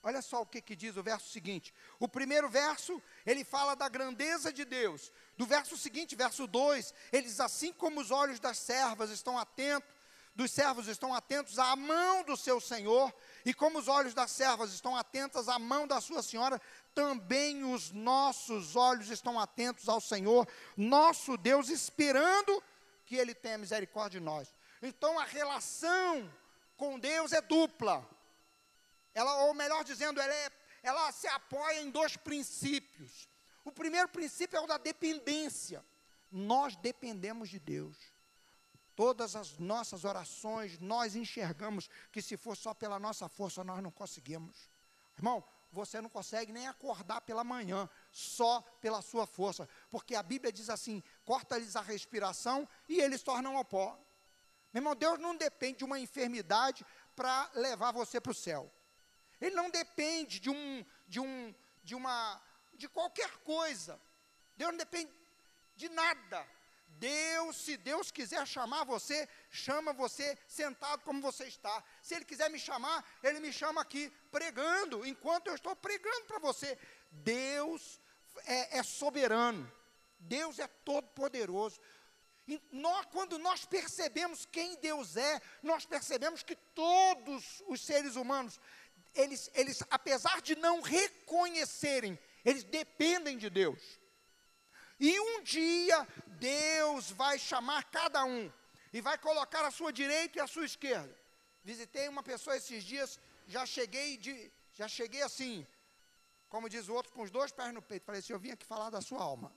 Olha 0.01 0.21
só 0.21 0.41
o 0.41 0.45
que, 0.45 0.61
que 0.61 0.75
diz 0.77 0.95
o 0.95 1.03
verso 1.03 1.29
seguinte. 1.29 1.73
O 1.99 2.07
primeiro 2.07 2.49
verso, 2.49 3.01
ele 3.25 3.43
fala 3.43 3.75
da 3.75 3.89
grandeza 3.89 4.51
de 4.51 4.63
Deus. 4.63 5.11
Do 5.37 5.45
verso 5.45 5.75
seguinte, 5.77 6.15
verso 6.15 6.47
2, 6.47 6.93
ele 7.11 7.23
diz 7.27 7.39
assim 7.41 7.73
como 7.73 7.99
os 7.99 8.09
olhos 8.11 8.39
das 8.39 8.57
servas 8.57 9.11
estão 9.11 9.37
atentos, 9.37 9.89
dos 10.33 10.49
servos 10.51 10.87
estão 10.87 11.13
atentos 11.13 11.59
à 11.59 11.75
mão 11.75 12.23
do 12.23 12.37
seu 12.37 12.61
Senhor, 12.61 13.13
e 13.45 13.53
como 13.53 13.77
os 13.77 13.89
olhos 13.89 14.13
das 14.13 14.31
servas 14.31 14.71
estão 14.73 14.95
atentas 14.95 15.49
à 15.49 15.59
mão 15.59 15.85
da 15.85 15.99
sua 15.99 16.23
senhora, 16.23 16.59
também 16.95 17.65
os 17.65 17.91
nossos 17.91 18.77
olhos 18.77 19.09
estão 19.09 19.37
atentos 19.37 19.89
ao 19.89 19.99
Senhor, 19.99 20.47
nosso 20.77 21.35
Deus, 21.37 21.67
esperando 21.69 22.63
que 23.11 23.17
Ele 23.17 23.35
tenha 23.35 23.57
misericórdia 23.57 24.21
de 24.21 24.25
nós. 24.25 24.55
Então 24.81 25.19
a 25.19 25.25
relação 25.25 26.33
com 26.77 26.97
Deus 26.97 27.33
é 27.33 27.41
dupla. 27.41 28.07
Ela, 29.13 29.43
ou 29.43 29.53
melhor 29.53 29.83
dizendo, 29.83 30.21
ela, 30.21 30.33
é, 30.33 30.49
ela 30.81 31.11
se 31.11 31.27
apoia 31.27 31.81
em 31.81 31.91
dois 31.91 32.15
princípios. 32.15 33.27
O 33.65 33.71
primeiro 33.73 34.07
princípio 34.07 34.55
é 34.55 34.61
o 34.61 34.65
da 34.65 34.77
dependência. 34.77 35.85
Nós 36.31 36.77
dependemos 36.77 37.49
de 37.49 37.59
Deus. 37.59 37.97
Todas 38.95 39.35
as 39.35 39.57
nossas 39.57 40.05
orações, 40.05 40.79
nós 40.79 41.13
enxergamos 41.13 41.89
que 42.13 42.21
se 42.21 42.37
for 42.37 42.55
só 42.55 42.73
pela 42.73 42.97
nossa 42.97 43.27
força, 43.27 43.61
nós 43.61 43.83
não 43.83 43.91
conseguimos. 43.91 44.69
Irmão, 45.17 45.43
você 45.69 46.01
não 46.01 46.09
consegue 46.09 46.51
nem 46.51 46.67
acordar 46.67 47.21
pela 47.21 47.43
manhã, 47.43 47.89
só 48.09 48.61
pela 48.79 49.01
sua 49.01 49.25
força. 49.25 49.67
Porque 49.89 50.15
a 50.15 50.23
Bíblia 50.23 50.51
diz 50.51 50.69
assim: 50.69 51.03
corta-lhes 51.25 51.75
a 51.75 51.81
respiração 51.81 52.67
e 52.87 52.99
eles 52.99 53.21
tornam 53.21 53.57
ao 53.57 53.65
pó. 53.65 53.97
Meu 54.73 54.81
irmão, 54.81 54.95
Deus 54.95 55.19
não 55.19 55.35
depende 55.35 55.79
de 55.79 55.85
uma 55.85 55.99
enfermidade 55.99 56.85
para 57.15 57.49
levar 57.55 57.91
você 57.91 58.19
para 58.21 58.31
o 58.31 58.35
céu. 58.35 58.71
Ele 59.39 59.55
não 59.55 59.69
depende 59.69 60.39
de 60.39 60.49
um, 60.49 60.85
de 61.07 61.19
um, 61.19 61.55
de 61.83 61.95
uma, 61.95 62.41
de 62.75 62.87
qualquer 62.87 63.31
coisa. 63.39 63.99
Deus 64.55 64.71
não 64.71 64.77
depende 64.77 65.11
de 65.75 65.89
nada. 65.89 66.47
Deus, 66.87 67.55
se 67.55 67.77
Deus 67.77 68.11
quiser 68.11 68.45
chamar 68.45 68.83
você, 68.83 69.27
chama 69.49 69.91
você 69.91 70.37
sentado 70.47 71.01
como 71.01 71.21
você 71.21 71.45
está. 71.45 71.83
Se 72.01 72.13
Ele 72.13 72.25
quiser 72.25 72.49
me 72.49 72.59
chamar, 72.59 73.03
Ele 73.23 73.39
me 73.39 73.51
chama 73.51 73.81
aqui 73.81 74.11
pregando, 74.29 75.05
enquanto 75.05 75.47
eu 75.47 75.55
estou 75.55 75.75
pregando 75.75 76.25
para 76.25 76.39
você. 76.39 76.77
Deus 77.09 77.99
é, 78.45 78.77
é 78.77 78.83
soberano. 78.83 79.71
Deus 80.21 80.59
é 80.59 80.67
todo 80.67 81.07
poderoso. 81.09 81.79
E 82.47 82.61
nós, 82.71 83.05
quando 83.07 83.37
nós 83.37 83.65
percebemos 83.65 84.45
quem 84.45 84.75
Deus 84.77 85.15
é, 85.15 85.41
nós 85.61 85.85
percebemos 85.85 86.43
que 86.43 86.55
todos 86.55 87.63
os 87.67 87.81
seres 87.81 88.15
humanos, 88.15 88.59
eles, 89.13 89.49
eles, 89.53 89.83
apesar 89.89 90.41
de 90.41 90.55
não 90.55 90.81
reconhecerem, 90.81 92.17
eles 92.43 92.63
dependem 92.63 93.37
de 93.37 93.49
Deus. 93.49 93.99
E 94.99 95.19
um 95.19 95.41
dia 95.43 96.07
Deus 96.27 97.11
vai 97.11 97.39
chamar 97.39 97.83
cada 97.85 98.23
um 98.23 98.51
e 98.93 99.01
vai 99.01 99.17
colocar 99.17 99.65
a 99.65 99.71
sua 99.71 99.91
direita 99.91 100.37
e 100.37 100.41
a 100.41 100.47
sua 100.47 100.65
esquerda. 100.65 101.15
Visitei 101.63 102.07
uma 102.07 102.23
pessoa 102.23 102.57
esses 102.57 102.83
dias, 102.83 103.19
já 103.47 103.65
cheguei 103.65 104.17
de, 104.17 104.51
já 104.73 104.87
cheguei 104.87 105.21
assim, 105.21 105.65
como 106.49 106.69
diz 106.69 106.87
o 106.89 106.93
outro, 106.93 107.11
com 107.13 107.21
os 107.21 107.31
dois 107.31 107.51
pés 107.51 107.73
no 107.73 107.81
peito. 107.81 108.05
Falei 108.05 108.19
assim, 108.19 108.33
eu 108.33 108.39
vim 108.39 108.51
aqui 108.51 108.65
falar 108.65 108.89
da 108.89 109.01
sua 109.01 109.21
alma. 109.21 109.55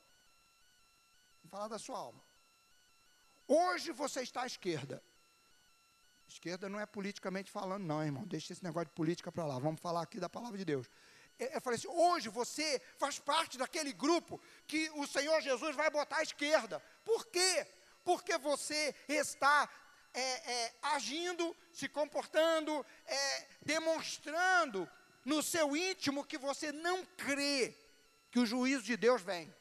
Vim 1.45 1.51
falar 1.51 1.69
da 1.69 1.79
sua 1.79 1.99
alma. 1.99 2.25
Hoje 3.47 3.93
você 3.93 4.23
está 4.23 4.43
à 4.43 4.47
esquerda. 4.47 5.05
Esquerda 6.27 6.71
não 6.71 6.81
é 6.81 6.87
politicamente 6.87 7.51
falando, 7.51 7.85
não, 7.85 8.03
irmão. 8.03 8.27
Deixa 8.27 8.55
esse 8.55 8.65
negócio 8.65 8.89
de 8.89 8.95
política 8.95 9.31
para 9.31 9.45
lá. 9.45 9.59
Vamos 9.59 9.79
falar 9.79 10.01
aqui 10.01 10.19
da 10.19 10.29
palavra 10.29 10.57
de 10.57 10.65
Deus. 10.65 10.89
Eu, 11.39 11.49
eu 11.49 11.61
falei 11.61 11.79
assim: 11.79 11.89
hoje 11.89 12.31
você 12.31 12.81
faz 12.97 13.19
parte 13.19 13.59
daquele 13.59 13.93
grupo 13.93 14.41
que 14.67 14.89
o 14.95 15.07
Senhor 15.07 15.43
Jesus 15.43 15.77
vai 15.77 15.91
botar 15.91 16.17
à 16.17 16.23
esquerda. 16.23 16.81
Por 17.05 17.27
quê? 17.27 17.67
Porque 18.03 18.39
você 18.39 18.95
está 19.07 19.69
é, 20.15 20.21
é, 20.51 20.75
agindo, 20.81 21.55
se 21.71 21.91
comportando, 21.91 22.85
é, 23.05 23.49
demonstrando 23.61 24.91
no 25.27 25.43
seu 25.43 25.77
íntimo 25.77 26.25
que 26.25 26.39
você 26.39 26.73
não 26.73 27.05
crê 27.05 27.77
que 28.31 28.39
o 28.39 28.47
juízo 28.47 28.83
de 28.85 28.97
Deus 28.97 29.21
vem. 29.21 29.55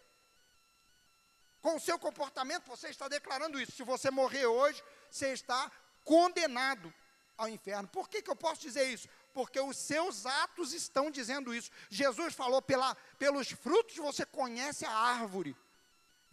Com 1.63 1.77
o 1.77 1.79
seu 1.79 1.97
comportamento, 1.97 2.67
você 2.67 2.89
está 2.89 3.07
declarando 3.07 3.59
isso. 3.59 3.71
Se 3.71 3.83
você 3.83 4.11
morrer 4.11 4.45
hoje, 4.45 4.83
você 5.09 5.31
está 5.31 5.71
condenado 6.03 6.93
ao 7.37 7.47
inferno. 7.47 7.87
Por 7.87 8.09
que, 8.09 8.21
que 8.21 8.29
eu 8.29 8.35
posso 8.35 8.59
dizer 8.59 8.89
isso? 8.89 9.07
Porque 9.33 9.57
os 9.61 9.77
seus 9.77 10.25
atos 10.25 10.73
estão 10.73 11.09
dizendo 11.09 11.55
isso. 11.55 11.71
Jesus 11.89 12.33
falou: 12.33 12.61
pela, 12.61 12.93
pelos 13.17 13.49
frutos 13.49 13.95
você 13.95 14.25
conhece 14.25 14.85
a 14.85 14.91
árvore. 14.91 15.55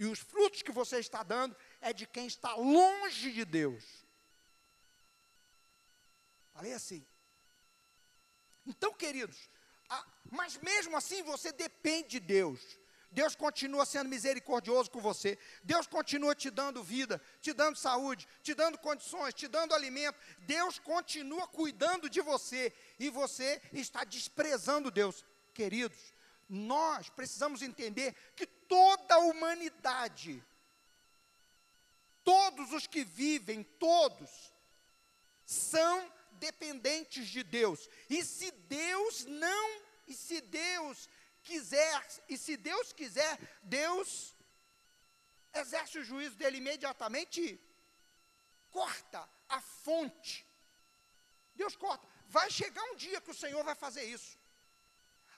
E 0.00 0.04
os 0.04 0.18
frutos 0.18 0.62
que 0.62 0.72
você 0.72 0.98
está 0.98 1.22
dando 1.22 1.56
é 1.80 1.92
de 1.92 2.08
quem 2.08 2.26
está 2.26 2.52
longe 2.56 3.30
de 3.30 3.44
Deus. 3.44 3.84
Falei 6.52 6.72
assim. 6.72 7.06
Então, 8.66 8.92
queridos, 8.94 9.48
a, 9.88 10.04
mas 10.28 10.56
mesmo 10.56 10.96
assim 10.96 11.22
você 11.22 11.52
depende 11.52 12.08
de 12.08 12.20
Deus. 12.20 12.79
Deus 13.10 13.34
continua 13.34 13.84
sendo 13.84 14.08
misericordioso 14.08 14.90
com 14.90 15.00
você. 15.00 15.36
Deus 15.64 15.86
continua 15.86 16.34
te 16.34 16.48
dando 16.48 16.82
vida, 16.82 17.20
te 17.40 17.52
dando 17.52 17.76
saúde, 17.76 18.28
te 18.42 18.54
dando 18.54 18.78
condições, 18.78 19.34
te 19.34 19.48
dando 19.48 19.74
alimento. 19.74 20.18
Deus 20.40 20.78
continua 20.78 21.46
cuidando 21.48 22.08
de 22.08 22.20
você 22.20 22.72
e 22.98 23.10
você 23.10 23.60
está 23.72 24.04
desprezando 24.04 24.90
Deus. 24.90 25.24
Queridos, 25.52 26.14
nós 26.48 27.08
precisamos 27.08 27.62
entender 27.62 28.14
que 28.36 28.46
toda 28.46 29.16
a 29.16 29.18
humanidade, 29.18 30.42
todos 32.22 32.72
os 32.72 32.86
que 32.86 33.02
vivem, 33.02 33.64
todos, 33.78 34.52
são 35.44 36.12
dependentes 36.32 37.28
de 37.28 37.42
Deus. 37.42 37.88
E 38.08 38.24
se 38.24 38.52
Deus 38.52 39.24
não, 39.24 39.82
e 40.06 40.14
se 40.14 40.40
Deus 40.40 41.08
quiser, 41.42 42.06
e 42.28 42.36
se 42.36 42.56
Deus 42.56 42.92
quiser, 42.92 43.38
Deus 43.62 44.34
exerce 45.52 45.98
o 45.98 46.04
juízo 46.04 46.36
dele 46.36 46.58
imediatamente 46.58 47.60
corta 48.70 49.28
a 49.48 49.60
fonte. 49.60 50.46
Deus 51.54 51.76
corta. 51.76 52.06
Vai 52.26 52.50
chegar 52.50 52.82
um 52.84 52.96
dia 52.96 53.20
que 53.20 53.30
o 53.30 53.34
Senhor 53.34 53.62
vai 53.64 53.74
fazer 53.74 54.04
isso. 54.04 54.38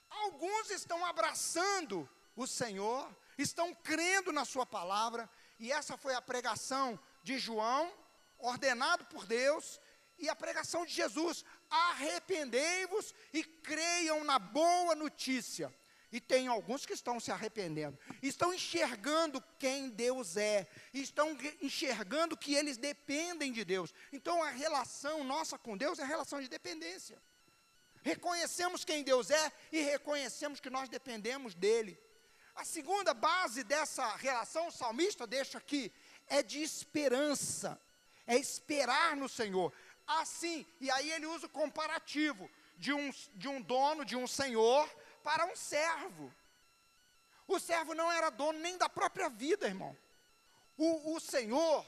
Alguns 0.09 0.69
estão 0.69 1.03
abraçando 1.05 2.07
o 2.35 2.45
Senhor, 2.45 3.15
estão 3.37 3.73
crendo 3.73 4.31
na 4.31 4.45
Sua 4.45 4.65
palavra, 4.65 5.29
e 5.59 5.71
essa 5.71 5.97
foi 5.97 6.13
a 6.13 6.21
pregação 6.21 6.99
de 7.23 7.39
João, 7.39 7.91
ordenado 8.37 9.05
por 9.05 9.25
Deus, 9.25 9.79
e 10.19 10.29
a 10.29 10.35
pregação 10.35 10.85
de 10.85 10.93
Jesus: 10.93 11.43
arrependei-vos 11.69 13.13
e 13.33 13.43
creiam 13.43 14.23
na 14.23 14.37
boa 14.37 14.93
notícia. 14.93 15.73
E 16.13 16.21
tem 16.21 16.47
alguns 16.47 16.85
que 16.85 16.93
estão 16.93 17.19
se 17.19 17.31
arrependendo, 17.31 17.97
estão 18.21 18.53
enxergando 18.53 19.43
quem 19.57 19.89
Deus 19.89 20.37
é, 20.37 20.67
estão 20.93 21.35
enxergando 21.59 22.37
que 22.37 22.53
eles 22.53 22.77
dependem 22.77 23.51
de 23.51 23.65
Deus. 23.65 23.91
Então 24.11 24.43
a 24.43 24.51
relação 24.51 25.23
nossa 25.23 25.57
com 25.57 25.75
Deus 25.75 25.97
é 25.97 26.05
relação 26.05 26.39
de 26.39 26.47
dependência. 26.47 27.19
Reconhecemos 28.03 28.85
quem 28.85 29.03
Deus 29.03 29.31
é 29.31 29.51
e 29.71 29.81
reconhecemos 29.81 30.59
que 30.59 30.69
nós 30.69 30.87
dependemos 30.87 31.55
dele. 31.55 31.99
A 32.53 32.63
segunda 32.63 33.15
base 33.15 33.63
dessa 33.63 34.15
relação, 34.17 34.67
o 34.67 34.71
salmista 34.71 35.25
deixa 35.25 35.57
aqui, 35.57 35.91
é 36.27 36.43
de 36.43 36.61
esperança, 36.61 37.81
é 38.27 38.37
esperar 38.37 39.15
no 39.15 39.27
Senhor. 39.27 39.73
Assim, 40.05 40.63
e 40.79 40.91
aí 40.91 41.11
ele 41.11 41.25
usa 41.25 41.47
o 41.47 41.49
comparativo 41.49 42.47
de 42.77 42.93
um, 42.93 43.11
de 43.33 43.47
um 43.47 43.59
dono, 43.61 44.05
de 44.05 44.15
um 44.15 44.27
senhor, 44.27 44.87
para 45.23 45.45
um 45.45 45.55
servo. 45.55 46.33
O 47.47 47.59
servo 47.59 47.93
não 47.93 48.11
era 48.11 48.29
dono 48.29 48.59
nem 48.59 48.77
da 48.77 48.89
própria 48.89 49.29
vida, 49.29 49.67
irmão. 49.67 49.97
O, 50.77 51.15
o 51.15 51.19
senhor, 51.19 51.85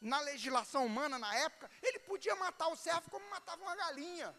na 0.00 0.20
legislação 0.20 0.86
humana 0.86 1.18
na 1.18 1.34
época, 1.36 1.70
ele 1.82 1.98
podia 2.00 2.34
matar 2.36 2.68
o 2.68 2.76
servo 2.76 3.10
como 3.10 3.28
matava 3.30 3.62
uma 3.62 3.76
galinha. 3.76 4.34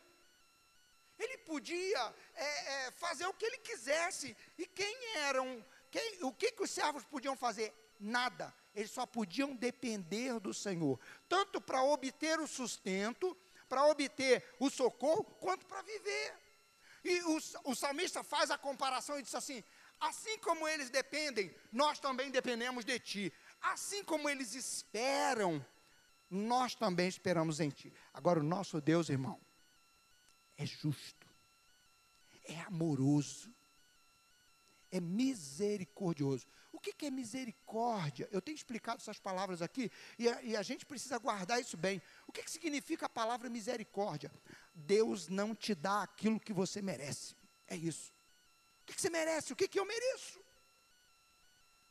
Ele 1.17 1.38
podia 1.39 2.13
é, 2.34 2.88
é, 2.88 2.91
fazer 2.91 3.26
o 3.26 3.34
que 3.34 3.45
ele 3.45 3.58
quisesse. 3.60 4.36
E 4.58 4.65
quem 4.65 5.17
eram, 5.17 5.65
quem, 5.89 6.24
o 6.24 6.34
que, 6.34 6.52
que 6.52 6.63
os 6.63 6.71
servos 6.71 7.04
podiam 7.06 7.36
fazer? 7.36 7.74
Nada. 8.00 8.54
Eles 8.74 8.91
só 8.91 9.06
podiam 9.06 9.56
depender 9.56 10.38
do 10.39 10.54
Senhor, 10.54 11.00
tanto 11.30 11.62
para 11.62 11.82
obter 11.82 12.39
o 12.41 12.48
sustento, 12.48 13.38
para 13.69 13.86
obter 13.86 14.43
o 14.60 14.69
socorro, 14.69 15.24
quanto 15.24 15.65
para 15.65 15.82
viver. 15.82 16.45
E 17.06 17.22
o, 17.22 17.38
o 17.72 17.76
salmista 17.76 18.24
faz 18.24 18.50
a 18.50 18.58
comparação 18.58 19.20
e 19.20 19.22
diz 19.22 19.36
assim: 19.36 19.63
assim 20.00 20.39
como 20.39 20.68
eles 20.68 20.89
dependem, 20.89 21.56
nós 21.72 22.00
também 22.00 22.32
dependemos 22.32 22.84
de 22.84 23.00
ti. 23.00 23.34
Assim 23.62 24.04
como 24.04 24.28
eles 24.28 24.56
esperam, 24.56 25.63
nós 26.30 26.76
também 26.76 27.08
esperamos 27.08 27.60
em 27.60 27.70
Ti. 27.70 27.94
Agora, 28.13 28.39
o 28.39 28.44
nosso 28.44 28.82
Deus, 28.82 29.10
irmão, 29.10 29.39
é 30.58 30.65
justo, 30.65 31.28
é 32.44 32.60
amoroso, 32.62 33.54
é 34.91 35.00
misericordioso. 35.00 36.48
O 36.72 36.80
que, 36.80 37.06
é 37.06 37.12
misericórdia? 37.12 38.28
Eu 38.32 38.41
tenho 38.41 38.56
explicado 38.56 39.02
essas 39.02 39.20
palavras 39.20 39.62
aqui 39.62 39.91
e 40.20 40.30
a, 40.30 40.41
e 40.44 40.56
a 40.56 40.62
gente 40.62 40.86
precisa 40.86 41.18
guardar 41.18 41.60
isso 41.60 41.78
bem. 41.78 42.02
O 42.28 42.32
que, 42.32 42.44
que 42.44 42.52
significa 42.52 43.06
a 43.06 43.10
palavra 43.10 43.50
misericórdia? 43.50 44.32
Deus 44.76 45.28
não 45.30 45.56
te 45.56 45.74
dá 45.74 46.04
aquilo 46.04 46.40
que 46.40 46.54
você 46.54 46.82
merece. 46.82 47.36
É 47.68 47.76
isso. 47.76 48.14
O 48.82 48.86
que, 48.86 49.02
você 49.02 49.10
merece? 49.10 49.54
O 49.54 49.56
que 49.56 49.80
eu 49.80 49.86
mereço? 49.86 50.40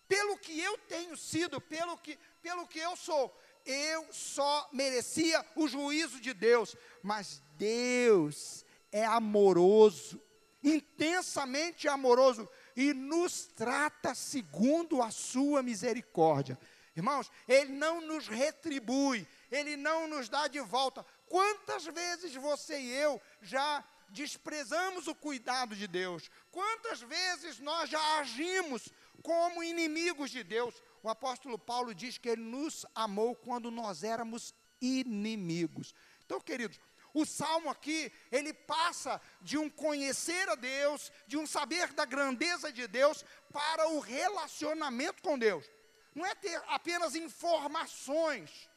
Pelo 0.07 0.39
que 0.39 0.61
eu 0.61 0.77
tenho 0.79 1.17
sido, 1.17 1.61
pelo 1.61 1.97
que, 1.97 2.19
pelo 2.43 2.69
que 2.69 2.79
eu 2.79 2.95
sou, 2.95 3.37
eu 3.65 4.07
só 4.13 4.69
merecia 4.73 5.45
o 5.57 5.67
juízo 5.67 6.21
de 6.21 6.35
Deus, 6.35 6.77
mas 7.03 7.43
Deus 7.57 8.65
é 8.93 9.05
amoroso, 9.05 10.23
intensamente 10.63 11.89
amoroso 11.89 12.49
e 12.77 12.93
nos 12.93 13.47
trata 13.47 14.15
segundo 14.15 15.03
a 15.03 15.11
sua 15.11 15.63
misericórdia. 15.63 16.59
Irmãos, 16.97 17.31
Ele 17.49 17.73
não 17.73 18.01
nos 18.01 18.29
retribui, 18.29 19.27
Ele 19.51 19.77
não 19.77 20.07
nos 20.07 20.29
dá 20.29 20.47
de 20.47 20.61
volta. 20.61 21.05
Quantas 21.27 21.85
vezes 21.87 22.35
você 22.35 22.79
e 22.79 22.93
eu 22.93 23.21
já 23.41 23.85
desprezamos 24.09 25.07
o 25.07 25.15
cuidado 25.15 25.75
de 25.75 25.87
Deus? 25.87 26.31
Quantas 26.51 27.01
vezes 27.01 27.59
nós 27.59 27.91
já 27.91 28.19
agimos 28.19 28.89
como 29.23 29.63
inimigos 29.63 30.31
de 30.31 30.45
Deus? 30.45 30.81
O 31.03 31.09
apóstolo 31.09 31.59
Paulo 31.59 31.95
diz 31.95 32.19
que 32.19 32.29
ele 32.29 32.43
nos 32.43 32.87
amou 32.95 33.35
quando 33.35 33.71
nós 33.71 34.05
éramos 34.05 34.55
inimigos. 34.81 35.95
Então, 36.25 36.41
queridos, 36.41 36.79
o 37.13 37.25
salmo 37.25 37.71
aqui, 37.71 38.13
ele 38.31 38.53
passa 38.53 39.21
de 39.41 39.57
um 39.57 39.71
conhecer 39.71 40.49
a 40.49 40.57
Deus, 40.57 41.13
de 41.29 41.37
um 41.37 41.47
saber 41.47 41.93
da 41.93 42.05
grandeza 42.05 42.73
de 42.73 42.89
Deus, 42.89 43.25
para 43.53 43.89
o 43.89 44.01
relacionamento 44.01 45.23
com 45.23 45.39
Deus. 45.39 45.65
Não 46.13 46.27
é 46.27 46.35
ter 46.35 46.61
apenas 46.67 47.15
informações, 47.15 48.69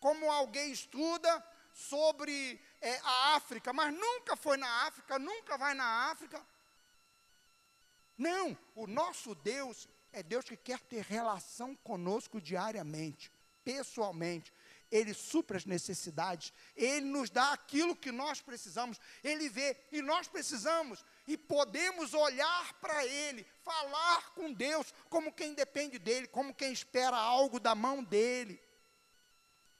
como 0.00 0.30
alguém 0.30 0.72
estuda 0.72 1.44
sobre 1.74 2.60
é, 2.80 2.96
a 3.02 3.34
África, 3.34 3.72
mas 3.72 3.92
nunca 3.92 4.36
foi 4.36 4.56
na 4.56 4.86
África, 4.86 5.18
nunca 5.18 5.58
vai 5.58 5.74
na 5.74 6.10
África. 6.10 6.40
Não, 8.16 8.56
o 8.76 8.86
nosso 8.86 9.34
Deus 9.34 9.88
é 10.12 10.22
Deus 10.22 10.44
que 10.44 10.56
quer 10.56 10.78
ter 10.80 11.02
relação 11.02 11.74
conosco 11.74 12.40
diariamente, 12.40 13.30
pessoalmente. 13.64 14.52
Ele 14.88 15.12
supra 15.12 15.56
as 15.56 15.64
necessidades, 15.64 16.52
Ele 16.76 17.06
nos 17.06 17.28
dá 17.28 17.52
aquilo 17.52 17.96
que 17.96 18.12
nós 18.12 18.40
precisamos, 18.40 19.00
Ele 19.24 19.48
vê, 19.48 19.76
e 19.90 20.00
nós 20.00 20.28
precisamos, 20.28 21.04
e 21.26 21.36
podemos 21.36 22.14
olhar 22.14 22.74
para 22.74 23.04
Ele, 23.04 23.44
falar 23.64 24.32
com 24.34 24.52
Deus, 24.52 24.94
como 25.08 25.32
quem 25.32 25.54
depende 25.54 25.98
dEle, 25.98 26.28
como 26.28 26.54
quem 26.54 26.72
espera 26.72 27.16
algo 27.16 27.58
da 27.58 27.74
mão 27.74 28.04
dEle. 28.04 28.62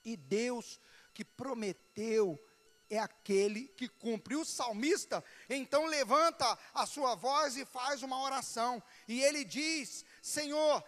E 0.03 0.17
Deus 0.17 0.81
que 1.15 1.25
prometeu 1.25 2.39
é 2.89 2.99
aquele 2.99 3.69
que 3.69 3.89
cumpre. 3.89 4.35
O 4.35 4.45
salmista 4.45 5.23
então 5.49 5.85
levanta 5.85 6.45
a 6.75 6.85
sua 6.85 7.15
voz 7.15 7.57
e 7.57 7.65
faz 7.65 8.03
uma 8.03 8.21
oração, 8.21 8.83
e 9.07 9.23
ele 9.23 9.43
diz: 9.43 10.05
Senhor, 10.21 10.83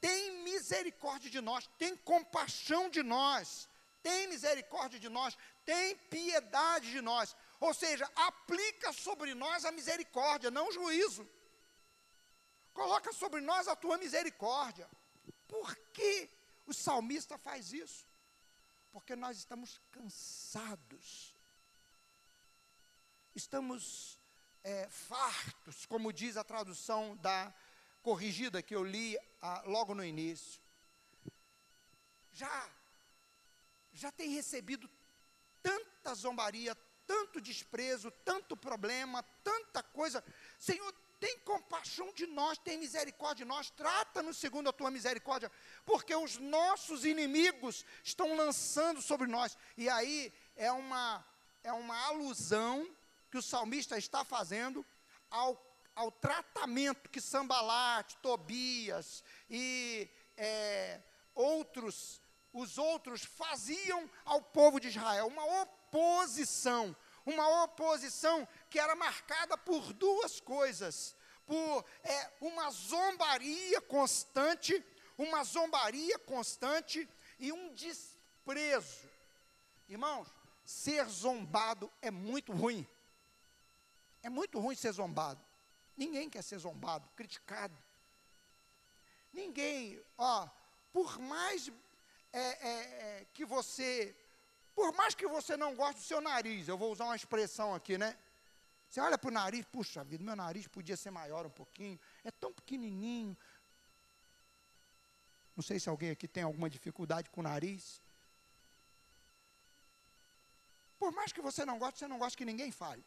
tem 0.00 0.42
misericórdia 0.42 1.30
de 1.30 1.42
nós, 1.42 1.68
tem 1.76 1.94
compaixão 1.96 2.88
de 2.88 3.02
nós 3.02 3.68
tem 4.02 4.26
misericórdia 4.26 4.98
de 4.98 5.08
nós, 5.08 5.38
tem 5.64 5.96
piedade 5.96 6.90
de 6.90 7.00
nós. 7.00 7.36
Ou 7.60 7.72
seja, 7.72 8.10
aplica 8.16 8.92
sobre 8.92 9.34
nós 9.34 9.64
a 9.64 9.70
misericórdia, 9.70 10.50
não 10.50 10.68
o 10.68 10.72
juízo. 10.72 11.28
Coloca 12.74 13.12
sobre 13.12 13.40
nós 13.40 13.68
a 13.68 13.76
tua 13.76 13.96
misericórdia. 13.96 14.90
Por 15.46 15.74
que 15.92 16.28
o 16.66 16.74
salmista 16.74 17.38
faz 17.38 17.72
isso? 17.72 18.06
Porque 18.92 19.16
nós 19.16 19.38
estamos 19.38 19.80
cansados, 19.90 21.34
estamos 23.34 24.18
é, 24.62 24.86
fartos, 24.88 25.86
como 25.86 26.12
diz 26.12 26.36
a 26.36 26.44
tradução 26.44 27.16
da 27.16 27.52
corrigida 28.02 28.62
que 28.62 28.74
eu 28.74 28.84
li 28.84 29.18
ah, 29.40 29.62
logo 29.66 29.94
no 29.94 30.04
início. 30.04 30.60
Já 32.32 32.70
já 33.94 34.10
tem 34.10 34.30
recebido 34.30 34.88
tanta 35.62 36.14
zombaria, 36.14 36.74
tanto 37.06 37.40
desprezo, 37.40 38.10
tanto 38.24 38.56
problema, 38.56 39.22
tanta 39.44 39.82
coisa. 39.82 40.24
Senhor, 40.58 40.94
tem 41.22 41.38
compaixão 41.38 42.12
de 42.12 42.26
nós, 42.26 42.58
tem 42.58 42.76
misericórdia 42.76 43.44
de 43.44 43.48
nós, 43.48 43.70
trata-nos 43.70 44.38
segundo 44.38 44.68
a 44.68 44.72
tua 44.72 44.90
misericórdia, 44.90 45.52
porque 45.86 46.12
os 46.16 46.36
nossos 46.36 47.04
inimigos 47.04 47.84
estão 48.02 48.34
lançando 48.34 49.00
sobre 49.00 49.28
nós. 49.28 49.56
E 49.76 49.88
aí 49.88 50.32
é 50.56 50.72
uma, 50.72 51.24
é 51.62 51.72
uma 51.72 51.96
alusão 52.08 52.84
que 53.30 53.38
o 53.38 53.42
salmista 53.42 53.96
está 53.96 54.24
fazendo 54.24 54.84
ao, 55.30 55.64
ao 55.94 56.10
tratamento 56.10 57.08
que 57.08 57.20
Sambalate, 57.20 58.16
Tobias 58.16 59.22
e 59.48 60.10
é, 60.36 61.00
outros 61.36 62.20
os 62.52 62.76
outros 62.76 63.24
faziam 63.24 64.10
ao 64.24 64.42
povo 64.42 64.78
de 64.78 64.88
Israel, 64.88 65.28
uma 65.28 65.62
oposição, 65.62 66.94
uma 67.24 67.64
oposição 67.64 68.46
que 68.68 68.78
era 68.78 68.94
marcada 68.94 69.56
por 69.56 69.92
duas 69.92 70.40
coisas: 70.40 71.14
por 71.46 71.84
é, 72.02 72.32
uma 72.40 72.70
zombaria 72.70 73.80
constante, 73.82 74.84
uma 75.16 75.44
zombaria 75.44 76.18
constante 76.18 77.08
e 77.38 77.52
um 77.52 77.72
desprezo. 77.74 79.08
Irmãos, 79.88 80.28
ser 80.64 81.04
zombado 81.06 81.92
é 82.00 82.10
muito 82.10 82.52
ruim. 82.52 82.86
É 84.22 84.30
muito 84.30 84.58
ruim 84.58 84.74
ser 84.74 84.92
zombado. 84.92 85.44
Ninguém 85.96 86.30
quer 86.30 86.42
ser 86.42 86.58
zombado, 86.58 87.08
criticado. 87.16 87.76
Ninguém, 89.32 90.02
ó, 90.16 90.48
por 90.92 91.18
mais 91.18 91.70
é, 92.32 92.40
é, 92.40 92.70
é, 92.70 93.26
que 93.32 93.44
você, 93.44 94.16
por 94.82 94.92
mais 95.00 95.14
que 95.14 95.28
você 95.28 95.56
não 95.56 95.76
goste 95.76 96.00
do 96.00 96.06
seu 96.12 96.20
nariz, 96.20 96.66
eu 96.66 96.76
vou 96.76 96.90
usar 96.90 97.04
uma 97.04 97.14
expressão 97.14 97.72
aqui, 97.72 97.96
né? 97.96 98.18
Você 98.88 99.00
olha 99.00 99.16
para 99.16 99.28
o 99.28 99.32
nariz, 99.40 99.64
puxa 99.66 100.02
vida, 100.02 100.24
meu 100.24 100.34
nariz 100.34 100.66
podia 100.66 100.96
ser 100.96 101.12
maior 101.12 101.46
um 101.46 101.54
pouquinho, 101.60 102.00
é 102.24 102.32
tão 102.32 102.52
pequenininho. 102.52 103.36
Não 105.54 105.62
sei 105.62 105.78
se 105.78 105.88
alguém 105.88 106.10
aqui 106.10 106.26
tem 106.26 106.42
alguma 106.42 106.68
dificuldade 106.68 107.30
com 107.30 107.42
o 107.42 107.44
nariz. 107.44 108.02
Por 110.98 111.12
mais 111.12 111.32
que 111.32 111.40
você 111.40 111.64
não 111.64 111.78
goste, 111.78 112.00
você 112.00 112.08
não 112.08 112.18
gosta 112.18 112.36
que 112.36 112.44
ninguém 112.44 112.72
fale. 112.72 113.04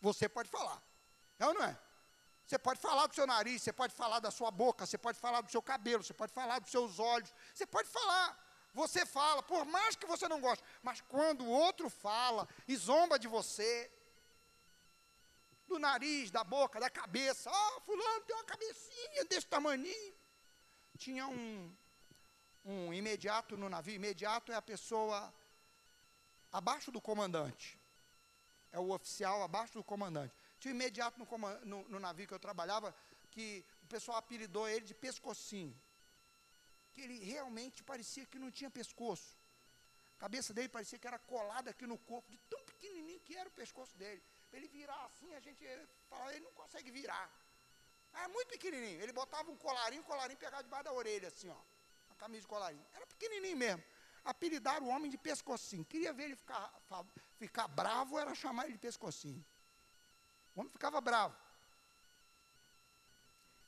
Você 0.00 0.28
pode 0.28 0.48
falar. 0.48 0.80
É 1.40 1.46
ou 1.46 1.54
não 1.54 1.64
é? 1.64 1.76
Você 2.46 2.60
pode 2.60 2.78
falar 2.80 3.08
do 3.08 3.14
seu 3.16 3.26
nariz, 3.26 3.60
você 3.60 3.72
pode 3.72 3.92
falar 3.92 4.20
da 4.20 4.30
sua 4.30 4.52
boca, 4.52 4.86
você 4.86 4.96
pode 4.96 5.18
falar 5.18 5.40
do 5.40 5.50
seu 5.50 5.60
cabelo, 5.60 6.04
você 6.04 6.14
pode 6.14 6.32
falar 6.32 6.60
dos 6.60 6.70
seus 6.70 7.00
olhos, 7.00 7.34
você 7.52 7.66
pode 7.66 7.88
falar. 7.88 8.47
Você 8.74 9.04
fala, 9.06 9.42
por 9.42 9.64
mais 9.64 9.96
que 9.96 10.06
você 10.06 10.28
não 10.28 10.40
goste, 10.40 10.64
mas 10.82 11.00
quando 11.00 11.44
o 11.44 11.50
outro 11.50 11.88
fala 11.88 12.48
e 12.66 12.76
zomba 12.76 13.18
de 13.18 13.26
você, 13.26 13.90
do 15.66 15.78
nariz, 15.78 16.30
da 16.30 16.42
boca, 16.42 16.80
da 16.80 16.88
cabeça, 16.88 17.50
ó, 17.50 17.76
oh, 17.76 17.80
fulano 17.82 18.24
tem 18.24 18.34
uma 18.34 18.44
cabecinha 18.44 19.24
desse 19.26 19.46
tamaninho. 19.46 20.14
Tinha 20.96 21.26
um, 21.26 21.74
um 22.64 22.92
imediato 22.92 23.56
no 23.56 23.68
navio, 23.68 23.94
imediato 23.94 24.50
é 24.50 24.54
a 24.54 24.62
pessoa 24.62 25.32
abaixo 26.50 26.90
do 26.90 27.00
comandante, 27.00 27.78
é 28.72 28.78
o 28.78 28.90
oficial 28.90 29.42
abaixo 29.42 29.74
do 29.74 29.84
comandante. 29.84 30.34
Tinha 30.58 30.72
um 30.72 30.76
imediato 30.76 31.18
no, 31.18 31.26
no, 31.64 31.88
no 31.88 32.00
navio 32.00 32.26
que 32.26 32.34
eu 32.34 32.38
trabalhava, 32.38 32.94
que 33.30 33.64
o 33.82 33.86
pessoal 33.86 34.18
apelidou 34.18 34.68
ele 34.68 34.84
de 34.84 34.94
pescocinho. 34.94 35.78
Que 36.98 37.04
ele 37.06 37.18
realmente 37.32 37.84
parecia 37.90 38.26
que 38.26 38.40
não 38.44 38.50
tinha 38.50 38.68
pescoço. 38.68 39.38
A 40.16 40.20
cabeça 40.24 40.52
dele 40.52 40.68
parecia 40.68 40.98
que 40.98 41.06
era 41.06 41.18
colada 41.32 41.70
aqui 41.70 41.86
no 41.86 41.96
corpo, 41.96 42.28
de 42.28 42.38
tão 42.52 42.60
pequenininho 42.70 43.20
que 43.20 43.36
era 43.36 43.48
o 43.48 43.52
pescoço 43.52 43.96
dele. 43.96 44.20
Para 44.48 44.58
ele 44.58 44.66
virar 44.66 45.04
assim, 45.04 45.32
a 45.32 45.38
gente 45.38 45.64
falava, 46.08 46.32
ele 46.32 46.44
não 46.46 46.50
consegue 46.60 46.90
virar. 46.90 47.26
Era 48.12 48.28
muito 48.30 48.48
pequenininho. 48.48 49.00
Ele 49.00 49.12
botava 49.12 49.48
um 49.48 49.56
colarinho, 49.56 50.02
o 50.02 50.04
colarinho 50.04 50.40
pegava 50.40 50.64
debaixo 50.64 50.86
da 50.86 50.92
orelha, 50.92 51.28
assim, 51.28 51.48
ó. 51.48 51.60
Uma 52.08 52.16
camisa 52.16 52.40
de 52.40 52.48
colarinho. 52.48 52.84
Era 52.92 53.06
pequenininho 53.06 53.56
mesmo. 53.56 53.84
Apelidaram 54.24 54.86
o 54.86 54.88
homem 54.88 55.08
de 55.08 55.18
pescocinho. 55.18 55.84
Queria 55.84 56.12
ver 56.12 56.24
ele 56.24 56.36
ficar, 56.36 56.64
ficar 57.38 57.68
bravo, 57.68 58.18
era 58.18 58.34
chamar 58.34 58.64
ele 58.64 58.72
de 58.72 58.78
pescocinho. 58.80 59.44
O 60.52 60.60
homem 60.60 60.72
ficava 60.72 61.00
bravo. 61.00 61.36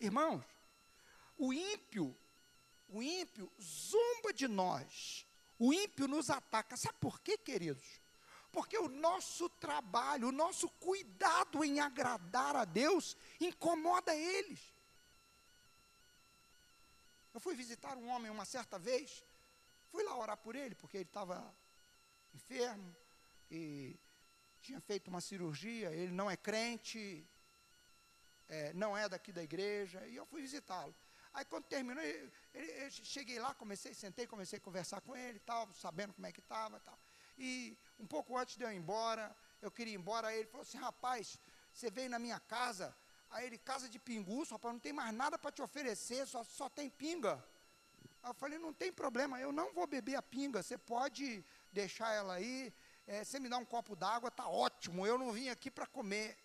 Irmãos, 0.01 0.43
o 1.39 1.53
ímpio, 1.53 2.05
o 2.93 3.03
ímpio 3.03 3.51
zomba 3.61 4.33
de 4.33 4.49
nós, 4.49 5.27
o 5.59 5.73
ímpio 5.73 6.09
nos 6.09 6.31
ataca. 6.31 6.77
Sabe 6.77 6.99
por 6.99 7.21
quê, 7.21 7.39
queridos? 7.39 8.01
Porque 8.53 8.77
o 8.77 8.89
nosso 8.89 9.49
trabalho, 9.49 10.29
o 10.29 10.33
nosso 10.33 10.69
cuidado 10.71 11.65
em 11.65 11.79
agradar 11.79 12.57
a 12.57 12.65
Deus 12.65 13.17
incomoda 13.41 14.15
eles. 14.15 14.75
Eu 17.33 17.41
fui 17.41 17.55
visitar 17.55 17.97
um 17.97 18.09
homem 18.09 18.31
uma 18.31 18.45
certa 18.45 18.77
vez, 18.79 19.25
fui 19.89 20.03
lá 20.03 20.17
orar 20.17 20.37
por 20.37 20.57
ele, 20.57 20.75
porque 20.75 20.97
ele 20.97 21.05
estava 21.05 21.55
enfermo 22.35 22.95
e 23.49 23.97
tinha 24.61 24.81
feito 24.81 25.09
uma 25.09 25.21
cirurgia, 25.21 25.93
ele 25.93 26.13
não 26.13 26.29
é 26.29 26.37
crente, 26.37 27.25
é, 28.49 28.73
não 28.73 28.97
é 28.97 29.09
daqui 29.09 29.33
da 29.33 29.43
igreja, 29.43 30.05
e 30.09 30.17
eu 30.17 30.27
fui 30.27 30.43
visitá-lo. 30.43 30.95
Aí 31.33 31.45
quando 31.45 31.65
terminou, 31.65 32.03
ele, 32.03 32.33
ele, 32.53 32.85
eu 32.85 32.91
cheguei 32.91 33.39
lá, 33.39 33.55
comecei, 33.55 33.95
sentei, 33.95 34.27
comecei 34.27 34.59
a 34.59 34.61
conversar 34.61 35.01
com 35.01 35.17
ele, 35.17 35.39
tal, 35.41 35.73
sabendo 35.75 36.13
como 36.13 36.27
é 36.27 36.33
que 36.33 36.41
estava, 36.41 36.81
tal. 36.81 36.99
E 37.39 37.79
um 37.99 38.07
pouco 38.07 38.37
antes 38.37 38.57
de 38.57 38.65
eu 38.65 38.73
ir 38.73 38.77
embora, 38.77 39.35
eu 39.63 39.71
queria 39.71 39.95
ir 39.95 39.97
embora, 39.97 40.29
aí 40.29 40.39
ele 40.39 40.49
falou 40.49 40.63
assim, 40.63 40.79
rapaz, 40.79 41.39
você 41.73 41.91
veio 41.91 42.11
na 42.11 42.19
minha 42.19 42.41
casa, 42.41 42.95
aí 43.31 43.47
ele, 43.47 43.59
casa 43.59 43.89
de 43.89 43.99
pinguço, 43.99 44.55
rapaz, 44.55 44.75
não 44.75 44.81
tem 44.81 44.93
mais 44.93 45.15
nada 45.15 45.39
para 45.39 45.53
te 45.53 45.63
oferecer, 45.63 46.27
só, 46.27 46.43
só 46.43 46.69
tem 46.69 46.91
pinga. 46.91 47.43
Aí 48.23 48.31
eu 48.31 48.35
falei, 48.35 48.59
não 48.59 48.73
tem 48.73 48.93
problema, 48.93 49.41
eu 49.41 49.53
não 49.53 49.73
vou 49.73 49.87
beber 49.87 50.17
a 50.17 50.23
pinga, 50.23 50.63
você 50.63 50.77
pode 50.77 51.45
deixar 51.73 52.13
ela 52.13 52.35
aí, 52.35 52.75
é, 53.07 53.23
você 53.25 53.39
me 53.39 53.49
dá 53.49 53.57
um 53.57 53.65
copo 53.65 53.95
d'água, 53.95 54.31
tá 54.31 54.49
ótimo, 54.49 55.07
eu 55.07 55.17
não 55.17 55.33
vim 55.33 55.49
aqui 55.49 55.71
para 55.71 55.87
comer. 55.87 56.37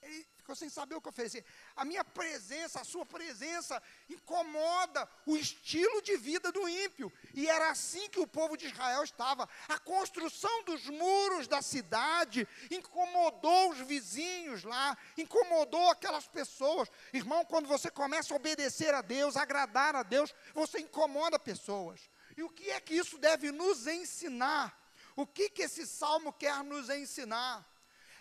Ele 0.00 0.24
ficou 0.48 0.56
sem 0.56 0.70
saber 0.70 0.94
o 0.94 1.00
que 1.00 1.10
oferecer. 1.10 1.44
A 1.76 1.84
minha 1.84 2.02
presença, 2.02 2.80
a 2.80 2.84
sua 2.84 3.04
presença, 3.04 3.82
incomoda 4.08 5.06
o 5.26 5.36
estilo 5.36 6.00
de 6.00 6.16
vida 6.16 6.50
do 6.50 6.66
ímpio. 6.66 7.12
E 7.34 7.46
era 7.46 7.70
assim 7.70 8.08
que 8.08 8.18
o 8.18 8.26
povo 8.26 8.56
de 8.56 8.66
Israel 8.66 9.04
estava. 9.04 9.46
A 9.68 9.78
construção 9.78 10.64
dos 10.64 10.86
muros 10.86 11.46
da 11.46 11.60
cidade 11.60 12.48
incomodou 12.70 13.72
os 13.72 13.78
vizinhos 13.80 14.64
lá, 14.64 14.96
incomodou 15.18 15.90
aquelas 15.90 16.26
pessoas. 16.26 16.88
Irmão, 17.12 17.44
quando 17.44 17.68
você 17.68 17.90
começa 17.90 18.32
a 18.32 18.36
obedecer 18.36 18.94
a 18.94 19.02
Deus, 19.02 19.36
agradar 19.36 19.94
a 19.94 20.02
Deus, 20.02 20.34
você 20.54 20.80
incomoda 20.80 21.38
pessoas. 21.38 22.00
E 22.38 22.42
o 22.42 22.48
que 22.48 22.70
é 22.70 22.80
que 22.80 22.94
isso 22.94 23.18
deve 23.18 23.52
nos 23.52 23.86
ensinar? 23.86 24.74
O 25.14 25.26
que, 25.26 25.50
que 25.50 25.62
esse 25.62 25.86
salmo 25.86 26.32
quer 26.32 26.64
nos 26.64 26.88
ensinar? 26.88 27.66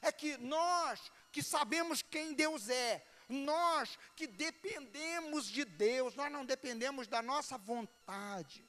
É 0.02 0.12
que 0.12 0.38
nós 0.38 1.00
que 1.38 1.44
sabemos 1.44 2.02
quem 2.02 2.34
Deus 2.34 2.68
é, 2.68 3.06
nós 3.30 3.96
que 4.16 4.26
dependemos 4.26 5.46
de 5.46 5.64
Deus, 5.64 6.16
nós 6.16 6.32
não 6.32 6.44
dependemos 6.44 7.08
da 7.08 7.22
nossa 7.22 7.60
vontade. 7.60 8.68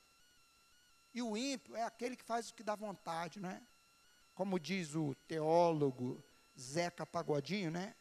E 1.14 1.22
o 1.22 1.34
ímpio 1.34 1.74
é 1.74 1.82
aquele 1.82 2.14
que 2.14 2.22
faz 2.22 2.50
o 2.50 2.54
que 2.54 2.62
dá 2.62 2.76
vontade, 2.76 3.40
né? 3.40 3.66
Como 4.34 4.60
diz 4.60 4.94
o 4.94 5.14
teólogo 5.26 6.22
Zeca 6.60 7.06
Pagodinho, 7.06 7.70
né? 7.70 7.94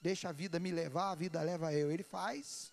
Deixa 0.00 0.30
a 0.30 0.32
vida 0.32 0.58
me 0.58 0.72
levar, 0.72 1.12
a 1.12 1.14
vida 1.14 1.40
leva 1.40 1.72
eu. 1.72 1.92
Ele 1.92 2.02
faz 2.02 2.72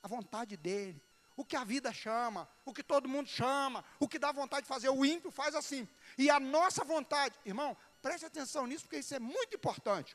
a 0.00 0.06
vontade 0.06 0.56
dele. 0.56 1.02
O 1.36 1.44
que 1.44 1.56
a 1.56 1.64
vida 1.64 1.92
chama, 1.92 2.48
o 2.64 2.72
que 2.72 2.84
todo 2.84 3.08
mundo 3.08 3.28
chama, 3.28 3.84
o 3.98 4.08
que 4.08 4.20
dá 4.20 4.30
vontade 4.30 4.62
de 4.62 4.68
fazer, 4.68 4.90
o 4.90 5.04
ímpio 5.04 5.32
faz 5.32 5.56
assim. 5.56 5.88
E 6.16 6.30
a 6.30 6.38
nossa 6.38 6.84
vontade, 6.84 7.34
irmão, 7.44 7.76
Preste 8.04 8.26
atenção 8.26 8.66
nisso, 8.66 8.84
porque 8.84 8.98
isso 8.98 9.14
é 9.14 9.18
muito 9.18 9.56
importante. 9.56 10.14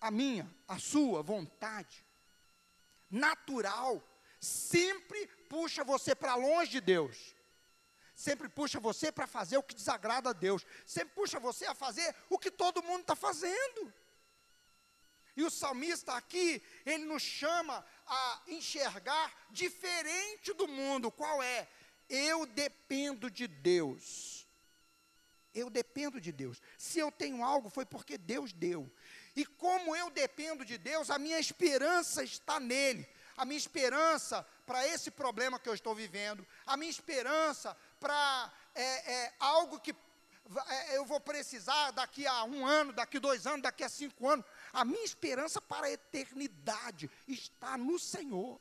A 0.00 0.10
minha, 0.10 0.50
a 0.66 0.78
sua 0.78 1.20
vontade 1.22 2.02
natural 3.10 4.02
sempre 4.40 5.26
puxa 5.50 5.84
você 5.84 6.14
para 6.14 6.34
longe 6.36 6.70
de 6.70 6.80
Deus. 6.80 7.34
Sempre 8.14 8.48
puxa 8.48 8.80
você 8.80 9.12
para 9.12 9.26
fazer 9.26 9.58
o 9.58 9.62
que 9.62 9.74
desagrada 9.74 10.30
a 10.30 10.32
Deus. 10.32 10.64
Sempre 10.86 11.14
puxa 11.14 11.38
você 11.38 11.66
a 11.66 11.74
fazer 11.74 12.16
o 12.30 12.38
que 12.38 12.50
todo 12.50 12.82
mundo 12.82 13.02
está 13.02 13.14
fazendo. 13.14 13.92
E 15.36 15.42
o 15.42 15.50
salmista 15.50 16.14
aqui, 16.14 16.62
ele 16.86 17.04
nos 17.04 17.22
chama 17.22 17.84
a 18.06 18.42
enxergar 18.46 19.30
diferente 19.50 20.54
do 20.54 20.66
mundo. 20.66 21.12
Qual 21.12 21.42
é? 21.42 21.68
Eu 22.08 22.46
dependo 22.46 23.30
de 23.30 23.46
Deus. 23.46 24.35
Eu 25.56 25.70
dependo 25.70 26.20
de 26.20 26.30
Deus. 26.30 26.60
Se 26.76 26.98
eu 26.98 27.10
tenho 27.10 27.42
algo, 27.42 27.70
foi 27.70 27.86
porque 27.86 28.18
Deus 28.18 28.52
deu. 28.52 28.92
E 29.34 29.46
como 29.46 29.96
eu 29.96 30.10
dependo 30.10 30.66
de 30.66 30.76
Deus, 30.76 31.08
a 31.08 31.18
minha 31.18 31.40
esperança 31.40 32.22
está 32.22 32.60
nele. 32.60 33.08
A 33.38 33.44
minha 33.46 33.56
esperança 33.56 34.46
para 34.66 34.86
esse 34.86 35.10
problema 35.10 35.58
que 35.58 35.68
eu 35.68 35.74
estou 35.74 35.94
vivendo, 35.94 36.46
a 36.66 36.76
minha 36.76 36.90
esperança 36.90 37.74
para 37.98 38.52
é, 38.74 39.12
é, 39.12 39.34
algo 39.38 39.80
que 39.80 39.94
é, 40.68 40.96
eu 40.96 41.04
vou 41.04 41.20
precisar 41.20 41.90
daqui 41.90 42.26
a 42.26 42.44
um 42.44 42.66
ano, 42.66 42.92
daqui 42.92 43.16
a 43.16 43.20
dois 43.20 43.46
anos, 43.46 43.62
daqui 43.62 43.82
a 43.82 43.88
cinco 43.88 44.28
anos. 44.28 44.44
A 44.74 44.84
minha 44.84 45.04
esperança 45.04 45.60
para 45.60 45.86
a 45.86 45.90
eternidade 45.90 47.10
está 47.26 47.78
no 47.78 47.98
Senhor. 47.98 48.60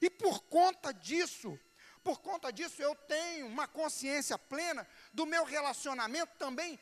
E 0.00 0.10
por 0.10 0.42
conta 0.44 0.92
disso, 0.92 1.58
por 2.02 2.20
conta 2.20 2.52
disso, 2.52 2.80
eu 2.82 2.94
tenho 2.94 3.46
uma 3.46 3.68
consciência 3.68 4.38
plena 4.38 4.86
do 5.12 5.26
meu 5.26 5.44
relacionamento 5.44 6.34
também 6.38 6.78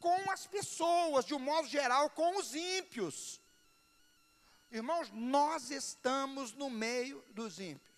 com 0.00 0.30
as 0.30 0.46
pessoas, 0.46 1.24
de 1.24 1.32
um 1.32 1.38
modo 1.38 1.68
geral, 1.68 2.10
com 2.10 2.36
os 2.36 2.54
ímpios. 2.54 3.40
Irmãos, 4.70 5.10
nós 5.12 5.70
estamos 5.70 6.52
no 6.54 6.68
meio 6.68 7.24
dos 7.30 7.60
ímpios. 7.60 7.92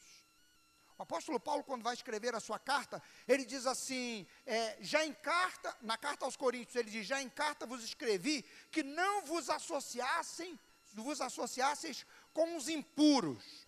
O 0.99 1.03
apóstolo 1.03 1.41
Paulo, 1.41 1.65
quando 1.65 1.83
vai 1.83 1.95
escrever 1.95 2.35
a 2.35 2.41
sua 2.41 2.59
carta, 2.59 3.03
ele 3.27 3.45
diz 3.45 3.67
assim: 3.67 4.27
é, 4.47 4.77
já 4.81 5.05
em 5.05 5.13
carta, 5.15 5.75
na 5.81 5.97
carta 5.97 6.25
aos 6.25 6.37
Coríntios, 6.37 6.77
ele 6.77 6.91
diz: 6.91 7.07
já 7.07 7.23
em 7.23 7.29
carta 7.29 7.67
vos 7.67 7.83
escrevi 7.83 8.45
que 8.71 8.83
não 8.83 9.23
vos 9.23 9.49
associassem, 9.49 10.59
vos 10.93 11.21
associasseis 11.21 12.07
com 12.33 12.57
os 12.57 12.69
impuros 12.69 13.67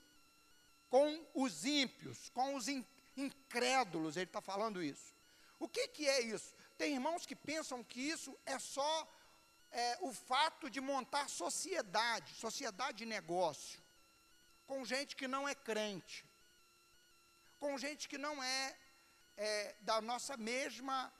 com 0.97 1.27
os 1.35 1.67
ímpios, 1.67 2.31
com 2.31 2.55
os 2.55 2.69
incrédulos, 3.15 4.17
ele 4.17 4.25
está 4.25 4.41
falando 4.41 4.83
isso. 4.83 5.15
O 5.59 5.69
que, 5.69 5.89
que 5.89 6.09
é 6.09 6.23
isso? 6.23 6.55
Tem 6.79 6.95
irmãos 6.95 7.27
que 7.27 7.37
pensam 7.37 7.85
que 7.85 8.01
isso 8.01 8.35
é 8.47 8.59
só 8.59 9.07
é, 9.71 9.99
o 10.01 10.11
fato 10.11 10.71
de 10.71 10.81
montar 10.81 11.29
sociedade, 11.29 12.33
sociedade 12.33 12.97
de 12.97 13.05
negócio, 13.05 13.79
com 14.67 14.87
gente 14.87 15.15
que 15.15 15.29
não 15.29 15.47
é 15.47 15.55
crente, 15.55 16.25
com 17.59 17.77
gente 17.77 18.09
que 18.09 18.17
não 18.17 18.43
é, 18.43 18.75
é 19.37 19.77
da 19.83 20.01
nossa 20.01 20.35
mesma 20.39 21.13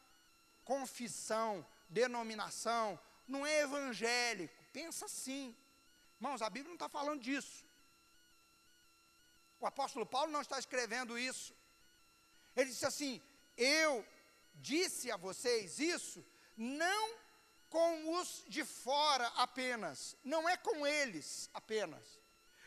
confissão, 0.65 1.67
denominação, 1.87 2.99
não 3.29 3.45
é 3.45 3.61
evangélico. 3.61 4.65
Pensa 4.73 5.05
assim. 5.05 5.55
Irmãos, 6.15 6.41
a 6.41 6.49
Bíblia 6.49 6.71
não 6.71 6.77
está 6.77 6.89
falando 6.89 7.21
disso. 7.21 7.66
O 9.61 9.67
apóstolo 9.67 10.07
Paulo 10.07 10.31
não 10.31 10.41
está 10.41 10.59
escrevendo 10.59 11.19
isso. 11.19 11.55
Ele 12.55 12.71
disse 12.71 12.87
assim: 12.87 13.23
Eu 13.57 14.07
disse 14.55 15.11
a 15.11 15.17
vocês 15.17 15.79
isso, 15.79 16.25
não 16.57 17.17
com 17.69 18.19
os 18.19 18.45
de 18.49 18.65
fora 18.65 19.27
apenas, 19.37 20.17
não 20.25 20.49
é 20.49 20.57
com 20.57 20.87
eles 20.87 21.51
apenas, 21.53 22.19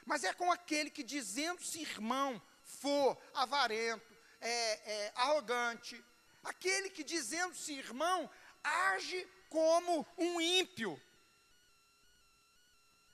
mas 0.05 0.23
é 0.23 0.33
com 0.33 0.51
aquele 0.51 0.89
que, 0.89 1.03
dizendo-se 1.03 1.81
irmão, 1.81 2.41
for 2.63 3.17
avarento, 3.33 4.15
é, 4.41 4.91
é, 4.91 5.11
arrogante, 5.15 6.03
aquele 6.43 6.89
que, 6.89 7.03
dizendo-se 7.03 7.73
irmão, 7.73 8.29
age 8.63 9.27
como 9.49 10.05
um 10.17 10.39
ímpio. 10.39 11.01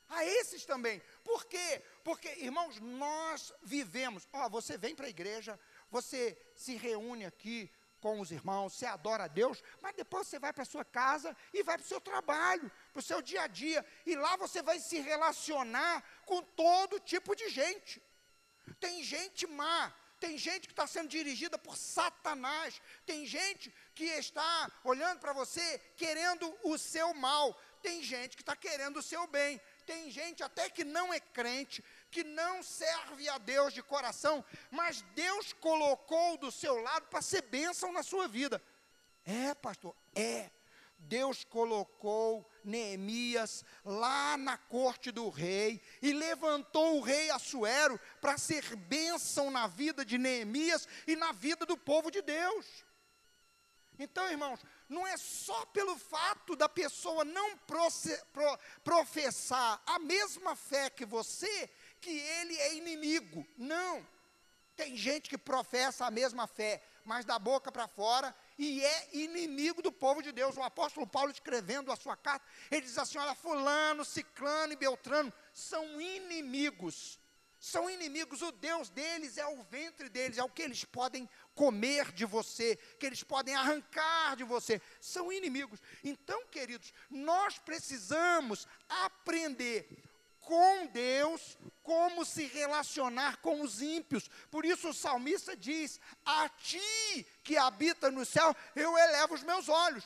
A 0.07 0.23
esses 0.25 0.65
também. 0.65 1.01
Por 1.23 1.45
quê? 1.45 1.83
Porque, 2.05 2.29
irmãos, 2.37 2.79
nós 2.79 3.51
vivemos. 3.63 4.27
Ó, 4.31 4.47
você 4.47 4.77
vem 4.77 4.95
para 4.95 5.07
a 5.07 5.09
igreja, 5.09 5.59
você 5.89 6.37
se 6.53 6.75
reúne 6.75 7.25
aqui 7.25 7.67
com 7.99 8.19
os 8.19 8.29
irmãos, 8.29 8.73
você 8.73 8.85
adora 8.85 9.23
a 9.23 9.27
Deus, 9.27 9.63
mas 9.81 9.95
depois 9.95 10.27
você 10.27 10.37
vai 10.37 10.53
para 10.53 10.61
a 10.61 10.67
sua 10.73 10.85
casa 10.85 11.35
e 11.51 11.63
vai 11.63 11.79
para 11.79 11.83
o 11.83 11.87
seu 11.87 11.99
trabalho, 11.99 12.71
para 12.93 12.99
o 12.99 13.01
seu 13.01 13.23
dia 13.23 13.41
a 13.41 13.47
dia, 13.47 13.83
e 14.05 14.15
lá 14.15 14.35
você 14.35 14.61
vai 14.61 14.77
se 14.79 14.99
relacionar 14.99 16.03
com 16.27 16.43
todo 16.43 16.99
tipo 16.99 17.35
de 17.35 17.49
gente. 17.49 17.99
Tem 18.79 19.03
gente 19.03 19.47
má, 19.47 19.91
tem 20.19 20.37
gente 20.37 20.67
que 20.67 20.73
está 20.73 20.85
sendo 20.85 21.09
dirigida 21.09 21.57
por 21.57 21.75
Satanás, 21.75 22.79
tem 23.03 23.25
gente 23.25 23.73
que 23.95 24.05
está 24.05 24.71
olhando 24.83 25.19
para 25.19 25.33
você 25.33 25.79
querendo 25.97 26.55
o 26.63 26.77
seu 26.77 27.15
mal, 27.15 27.59
tem 27.81 28.03
gente 28.03 28.35
que 28.35 28.41
está 28.41 28.55
querendo 28.55 28.97
o 28.97 29.03
seu 29.03 29.27
bem, 29.27 29.61
tem 29.85 30.09
gente 30.09 30.41
até 30.43 30.69
que 30.69 30.83
não 30.83 31.13
é 31.13 31.19
crente, 31.19 31.83
que 32.15 32.23
não 32.23 32.63
serve 32.63 33.27
a 33.27 33.37
Deus 33.37 33.73
de 33.73 33.83
coração, 33.83 34.41
mas 34.71 35.01
Deus 35.13 35.51
colocou 35.51 36.37
do 36.37 36.49
seu 36.49 36.81
lado 36.81 37.07
para 37.07 37.21
ser 37.21 37.41
bênção 37.41 37.91
na 37.91 38.01
sua 38.03 38.25
vida. 38.25 38.63
É, 39.25 39.53
pastor, 39.53 39.93
é. 40.15 40.49
Deus 40.97 41.43
colocou 41.43 42.49
Neemias 42.63 43.65
lá 43.83 44.37
na 44.37 44.57
corte 44.57 45.11
do 45.11 45.27
rei 45.27 45.81
e 46.01 46.13
levantou 46.13 46.97
o 46.97 47.01
rei 47.01 47.29
Assuero 47.31 47.99
para 48.21 48.37
ser 48.37 48.63
bênção 48.77 49.51
na 49.51 49.67
vida 49.67 50.05
de 50.05 50.17
Neemias 50.17 50.87
e 51.05 51.17
na 51.17 51.33
vida 51.33 51.65
do 51.65 51.75
povo 51.75 52.09
de 52.09 52.21
Deus. 52.21 52.85
Então, 53.99 54.29
irmãos, 54.29 54.61
não 54.87 55.05
é 55.05 55.17
só 55.17 55.65
pelo 55.67 55.97
fato 55.97 56.55
da 56.55 56.69
pessoa 56.69 57.25
não 57.25 57.57
pro, 57.57 57.87
professar 58.83 59.81
a 59.85 59.99
mesma 59.99 60.55
fé 60.55 60.89
que 60.89 61.05
você 61.05 61.69
que 62.05 62.11
ele 62.11 62.55
é 62.57 62.75
inimigo. 62.75 63.43
Não. 63.57 64.07
Tem 64.75 64.95
gente 64.95 65.27
que 65.27 65.37
professa 65.37 66.05
a 66.05 66.11
mesma 66.11 66.45
fé, 66.45 66.83
mas 67.03 67.25
da 67.25 67.39
boca 67.39 67.71
para 67.71 67.87
fora 67.87 68.35
e 68.59 68.83
é 68.83 69.09
inimigo 69.13 69.81
do 69.81 69.91
povo 69.91 70.21
de 70.21 70.31
Deus. 70.31 70.55
O 70.55 70.61
apóstolo 70.61 71.07
Paulo 71.07 71.31
escrevendo 71.31 71.91
a 71.91 71.95
sua 71.95 72.15
carta, 72.15 72.45
ele 72.69 72.81
diz 72.81 72.97
assim: 72.99 73.17
olha, 73.17 73.33
fulano, 73.33 74.05
ciclano 74.05 74.73
e 74.73 74.75
beltrano 74.75 75.33
são 75.51 75.99
inimigos. 75.99 77.19
São 77.57 77.89
inimigos, 77.89 78.43
o 78.43 78.51
Deus 78.51 78.89
deles 78.89 79.39
é 79.39 79.47
o 79.47 79.63
ventre 79.63 80.07
deles, 80.07 80.37
é 80.37 80.43
o 80.43 80.49
que 80.49 80.61
eles 80.61 80.83
podem 80.83 81.27
comer 81.55 82.11
de 82.11 82.23
você, 82.23 82.75
que 82.99 83.07
eles 83.07 83.23
podem 83.23 83.55
arrancar 83.55 84.35
de 84.35 84.43
você. 84.43 84.79
São 85.01 85.33
inimigos. 85.33 85.81
Então, 86.03 86.45
queridos, 86.47 86.93
nós 87.09 87.57
precisamos 87.57 88.67
aprender 88.87 89.87
com 90.45 90.87
Deus 90.87 91.57
como 91.83 92.23
se 92.23 92.45
relacionar 92.45 93.37
com 93.37 93.61
os 93.61 93.81
ímpios. 93.81 94.29
Por 94.49 94.63
isso 94.63 94.89
o 94.89 94.93
salmista 94.93 95.57
diz: 95.57 95.99
A 96.25 96.47
ti 96.49 97.27
que 97.43 97.57
habita 97.57 98.09
no 98.09 98.25
céu, 98.25 98.55
eu 98.75 98.97
elevo 98.97 99.33
os 99.33 99.43
meus 99.43 99.67
olhos. 99.67 100.05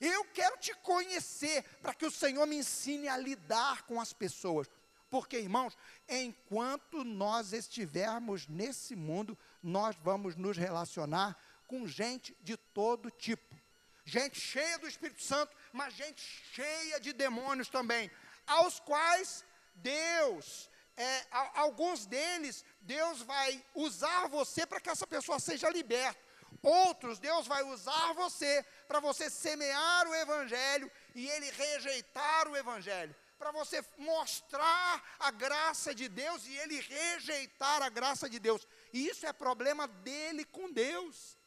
Eu 0.00 0.24
quero 0.26 0.56
te 0.58 0.72
conhecer 0.76 1.62
para 1.82 1.92
que 1.92 2.06
o 2.06 2.10
Senhor 2.10 2.46
me 2.46 2.56
ensine 2.56 3.08
a 3.08 3.16
lidar 3.16 3.82
com 3.82 4.00
as 4.00 4.12
pessoas. 4.12 4.68
Porque, 5.10 5.38
irmãos, 5.38 5.76
enquanto 6.08 7.02
nós 7.02 7.52
estivermos 7.52 8.46
nesse 8.46 8.94
mundo, 8.94 9.36
nós 9.62 9.96
vamos 10.02 10.36
nos 10.36 10.56
relacionar 10.56 11.36
com 11.66 11.86
gente 11.86 12.36
de 12.40 12.56
todo 12.56 13.10
tipo. 13.10 13.56
Gente 14.04 14.40
cheia 14.40 14.78
do 14.78 14.88
Espírito 14.88 15.22
Santo, 15.22 15.54
mas 15.72 15.94
gente 15.94 16.22
cheia 16.52 17.00
de 17.00 17.12
demônios 17.12 17.68
também, 17.68 18.10
aos 18.46 18.80
quais 18.80 19.44
Deus, 19.82 20.70
é, 20.96 21.26
alguns 21.54 22.06
deles, 22.06 22.64
Deus 22.80 23.22
vai 23.22 23.64
usar 23.74 24.28
você 24.28 24.66
para 24.66 24.80
que 24.80 24.90
essa 24.90 25.06
pessoa 25.06 25.38
seja 25.38 25.68
liberta. 25.70 26.28
Outros, 26.62 27.18
Deus 27.18 27.46
vai 27.46 27.62
usar 27.62 28.12
você 28.14 28.64
para 28.88 28.98
você 28.98 29.30
semear 29.30 30.08
o 30.08 30.14
Evangelho 30.14 30.90
e 31.14 31.28
ele 31.28 31.50
rejeitar 31.50 32.48
o 32.48 32.56
Evangelho. 32.56 33.14
Para 33.38 33.52
você 33.52 33.84
mostrar 33.96 35.16
a 35.20 35.30
graça 35.30 35.94
de 35.94 36.08
Deus 36.08 36.44
e 36.46 36.56
ele 36.56 36.80
rejeitar 36.80 37.82
a 37.82 37.88
graça 37.88 38.28
de 38.28 38.40
Deus. 38.40 38.66
E 38.92 39.06
isso 39.06 39.24
é 39.24 39.32
problema 39.32 39.86
dele 39.86 40.44
com 40.44 40.72
Deus. 40.72 41.38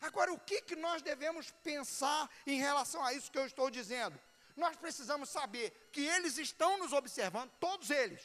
Agora, 0.00 0.32
o 0.32 0.40
que, 0.40 0.62
que 0.62 0.74
nós 0.74 1.02
devemos 1.02 1.52
pensar 1.62 2.28
em 2.46 2.58
relação 2.58 3.04
a 3.04 3.12
isso 3.12 3.30
que 3.30 3.38
eu 3.38 3.46
estou 3.46 3.70
dizendo? 3.70 4.18
Nós 4.60 4.76
precisamos 4.76 5.30
saber 5.30 5.88
que 5.90 6.02
eles 6.02 6.38
estão 6.38 6.78
nos 6.78 6.92
observando, 6.92 7.50
todos 7.58 7.90
eles, 7.90 8.22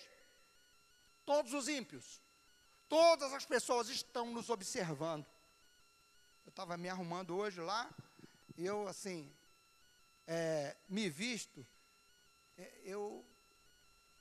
todos 1.25 1.53
os 1.53 1.67
ímpios, 1.67 2.21
todas 2.89 3.33
as 3.33 3.45
pessoas 3.45 3.89
estão 3.89 4.31
nos 4.31 4.49
observando. 4.49 5.25
Eu 6.45 6.49
estava 6.49 6.77
me 6.77 6.89
arrumando 6.89 7.35
hoje 7.35 7.61
lá, 7.61 7.89
e 8.57 8.65
eu 8.65 8.87
assim, 8.87 9.33
é, 10.27 10.75
me 10.87 11.09
visto, 11.09 11.65
é, 12.57 12.81
eu 12.83 13.25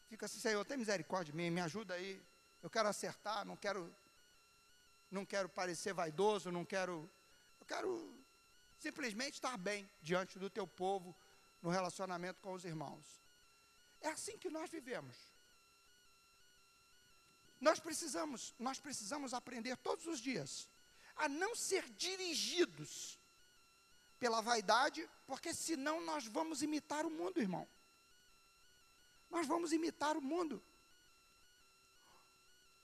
fico 0.08 0.24
assim, 0.24 0.38
Senhor, 0.38 0.64
tem 0.64 0.78
misericórdia 0.78 1.32
de 1.32 1.36
mim, 1.36 1.50
me 1.50 1.60
ajuda 1.60 1.94
aí. 1.94 2.22
Eu 2.62 2.70
quero 2.70 2.88
acertar, 2.88 3.44
não 3.44 3.56
quero, 3.56 3.94
não 5.10 5.26
quero 5.26 5.48
parecer 5.48 5.92
vaidoso, 5.92 6.50
não 6.50 6.64
quero, 6.64 7.10
eu 7.60 7.66
quero 7.66 8.24
simplesmente 8.78 9.34
estar 9.34 9.56
bem 9.58 9.90
diante 10.00 10.38
do 10.38 10.48
teu 10.48 10.66
povo, 10.66 11.14
no 11.64 11.70
relacionamento 11.70 12.42
com 12.42 12.52
os 12.52 12.66
irmãos. 12.66 13.22
É 14.02 14.08
assim 14.10 14.36
que 14.36 14.50
nós 14.50 14.70
vivemos. 14.70 15.16
Nós 17.58 17.80
precisamos, 17.80 18.54
nós 18.58 18.78
precisamos 18.78 19.32
aprender 19.32 19.74
todos 19.78 20.06
os 20.06 20.20
dias 20.20 20.68
a 21.16 21.26
não 21.26 21.56
ser 21.56 21.88
dirigidos 21.88 23.18
pela 24.18 24.42
vaidade, 24.42 25.08
porque 25.26 25.54
senão 25.54 26.02
nós 26.02 26.26
vamos 26.26 26.60
imitar 26.60 27.06
o 27.06 27.10
mundo, 27.10 27.40
irmão. 27.40 27.66
Nós 29.30 29.46
vamos 29.46 29.72
imitar 29.72 30.18
o 30.18 30.20
mundo. 30.20 30.62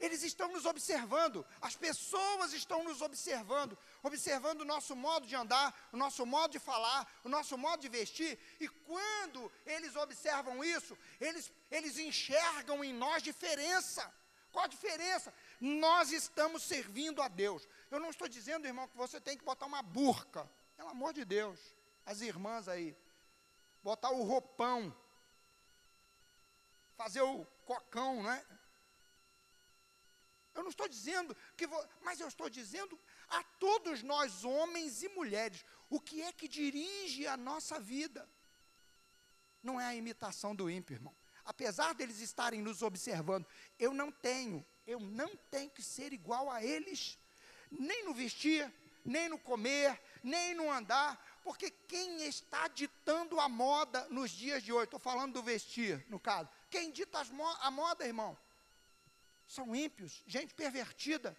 Eles 0.00 0.22
estão 0.22 0.48
nos 0.48 0.64
observando, 0.64 1.46
as 1.60 1.76
pessoas 1.76 2.54
estão 2.54 2.82
nos 2.82 3.02
observando, 3.02 3.76
observando 4.02 4.62
o 4.62 4.64
nosso 4.64 4.96
modo 4.96 5.26
de 5.26 5.36
andar, 5.36 5.88
o 5.92 5.96
nosso 5.96 6.24
modo 6.24 6.52
de 6.52 6.58
falar, 6.58 7.06
o 7.22 7.28
nosso 7.28 7.58
modo 7.58 7.82
de 7.82 7.88
vestir, 7.88 8.38
e 8.58 8.66
quando 8.66 9.52
eles 9.66 9.94
observam 9.96 10.64
isso, 10.64 10.96
eles, 11.20 11.52
eles 11.70 11.98
enxergam 11.98 12.82
em 12.82 12.94
nós 12.94 13.22
diferença. 13.22 14.10
Qual 14.50 14.64
a 14.64 14.68
diferença? 14.68 15.32
Nós 15.60 16.10
estamos 16.10 16.62
servindo 16.62 17.20
a 17.20 17.28
Deus. 17.28 17.68
Eu 17.90 18.00
não 18.00 18.08
estou 18.08 18.26
dizendo, 18.26 18.66
irmão, 18.66 18.88
que 18.88 18.96
você 18.96 19.20
tem 19.20 19.36
que 19.36 19.44
botar 19.44 19.66
uma 19.66 19.82
burca, 19.82 20.50
pelo 20.78 20.88
amor 20.88 21.12
de 21.12 21.26
Deus, 21.26 21.60
as 22.06 22.22
irmãs 22.22 22.68
aí, 22.68 22.96
botar 23.82 24.10
o 24.10 24.22
roupão, 24.22 24.96
fazer 26.96 27.20
o 27.20 27.44
cocão, 27.66 28.22
não 28.22 28.32
é? 28.32 28.44
Eu 30.54 30.62
não 30.62 30.70
estou 30.70 30.88
dizendo 30.88 31.36
que 31.56 31.66
vou, 31.66 31.84
mas 32.02 32.20
eu 32.20 32.28
estou 32.28 32.48
dizendo 32.50 32.98
a 33.28 33.42
todos 33.58 34.02
nós, 34.02 34.44
homens 34.44 35.02
e 35.02 35.08
mulheres, 35.08 35.64
o 35.88 36.00
que 36.00 36.22
é 36.22 36.32
que 36.32 36.48
dirige 36.48 37.26
a 37.26 37.36
nossa 37.36 37.78
vida. 37.78 38.28
Não 39.62 39.80
é 39.80 39.86
a 39.86 39.94
imitação 39.94 40.54
do 40.54 40.68
ímpio, 40.68 40.94
irmão. 40.94 41.14
Apesar 41.44 41.94
deles 41.94 42.20
estarem 42.20 42.62
nos 42.62 42.82
observando, 42.82 43.46
eu 43.78 43.92
não 43.92 44.10
tenho, 44.10 44.64
eu 44.86 45.00
não 45.00 45.36
tenho 45.50 45.70
que 45.70 45.82
ser 45.82 46.12
igual 46.12 46.50
a 46.50 46.62
eles, 46.62 47.18
nem 47.70 48.04
no 48.04 48.14
vestir, 48.14 48.72
nem 49.04 49.28
no 49.28 49.38
comer, 49.38 50.00
nem 50.22 50.54
no 50.54 50.70
andar, 50.70 51.40
porque 51.42 51.70
quem 51.70 52.22
está 52.26 52.68
ditando 52.68 53.40
a 53.40 53.48
moda 53.48 54.06
nos 54.10 54.30
dias 54.30 54.62
de 54.62 54.72
hoje, 54.72 54.84
estou 54.84 55.00
falando 55.00 55.34
do 55.34 55.42
vestir, 55.42 56.04
no 56.08 56.20
caso, 56.20 56.48
quem 56.68 56.90
dita 56.90 57.20
a 57.60 57.70
moda, 57.70 58.06
irmão? 58.06 58.36
São 59.50 59.74
ímpios, 59.74 60.22
gente 60.28 60.54
pervertida, 60.54 61.36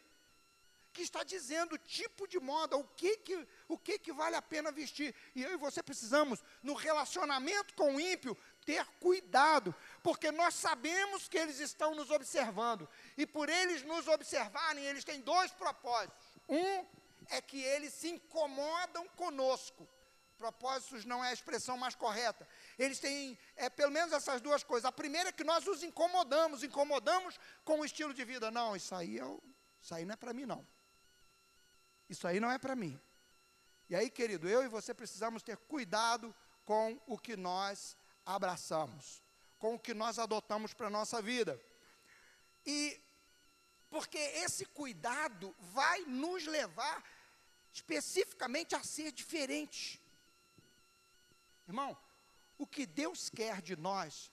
que 0.92 1.02
está 1.02 1.24
dizendo 1.24 1.76
o 1.76 1.78
tipo 1.78 2.28
de 2.28 2.42
moda, 2.42 2.76
o 2.76 2.84
que 2.84 3.16
que, 3.16 3.48
o 3.70 3.78
que 3.78 3.98
que 3.98 4.12
vale 4.12 4.36
a 4.36 4.42
pena 4.42 4.70
vestir. 4.70 5.16
E 5.34 5.42
eu 5.42 5.54
e 5.54 5.56
você 5.56 5.82
precisamos, 5.82 6.44
no 6.62 6.74
relacionamento 6.74 7.74
com 7.74 7.96
o 7.96 8.00
ímpio, 8.02 8.38
ter 8.66 8.86
cuidado, 9.00 9.74
porque 10.04 10.30
nós 10.30 10.56
sabemos 10.56 11.30
que 11.30 11.38
eles 11.38 11.62
estão 11.62 11.96
nos 11.96 12.12
observando, 12.12 12.88
e 13.18 13.26
por 13.26 13.48
eles 13.48 13.82
nos 13.84 14.06
observarem, 14.10 14.84
eles 14.84 15.06
têm 15.06 15.22
dois 15.22 15.50
propósitos. 15.54 16.18
Um 16.50 16.86
é 17.30 17.40
que 17.40 17.64
eles 17.64 17.94
se 17.94 18.10
incomodam 18.10 19.08
conosco. 19.16 19.88
Propósitos 20.42 21.06
não 21.06 21.24
é 21.24 21.30
a 21.30 21.34
expressão 21.34 21.78
mais 21.78 21.94
correta 21.94 22.48
eles 22.84 23.00
têm 23.00 23.38
é, 23.56 23.70
pelo 23.70 23.92
menos 23.92 24.12
essas 24.12 24.42
duas 24.42 24.64
coisas. 24.64 24.86
A 24.86 24.92
primeira 24.92 25.30
é 25.30 25.32
que 25.32 25.44
nós 25.44 25.68
os 25.68 25.84
incomodamos, 25.84 26.64
incomodamos 26.64 27.40
com 27.64 27.80
o 27.80 27.86
estilo 27.86 28.12
de 28.12 28.26
vida. 28.26 28.50
Não, 28.50 28.76
isso 28.76 28.96
aí, 28.96 29.18
eu, 29.18 29.42
isso 29.80 29.94
aí 29.94 30.04
não 30.04 30.14
é 30.14 30.16
para 30.16 30.34
mim, 30.34 30.46
não. 30.46 30.68
Isso 32.10 32.28
aí 32.28 32.40
não 32.40 32.52
é 32.52 32.58
para 32.58 32.76
mim. 32.76 33.00
E 33.88 33.96
aí, 33.96 34.10
querido, 34.10 34.50
eu 34.50 34.64
e 34.64 34.68
você 34.68 34.94
precisamos 34.96 35.44
ter 35.44 35.58
cuidado 35.58 36.34
com 36.66 37.00
o 37.06 37.20
que 37.20 37.36
nós 37.36 37.96
abraçamos, 38.26 39.22
com 39.60 39.76
o 39.76 39.80
que 39.80 39.94
nós 39.94 40.18
adotamos 40.18 40.74
para 40.74 40.88
a 40.88 40.90
nossa 40.90 41.22
vida. 41.22 41.62
E 42.66 43.00
porque 43.92 44.18
esse 44.18 44.66
cuidado 44.66 45.54
vai 45.60 46.02
nos 46.06 46.48
levar 46.48 47.04
especificamente 47.72 48.74
a 48.74 48.84
ser 48.84 49.12
diferentes. 49.12 50.01
Irmão, 51.72 51.98
o 52.58 52.68
que 52.68 52.86
Deus 52.86 53.30
quer 53.30 53.62
de 53.62 53.78
nós 53.78 54.30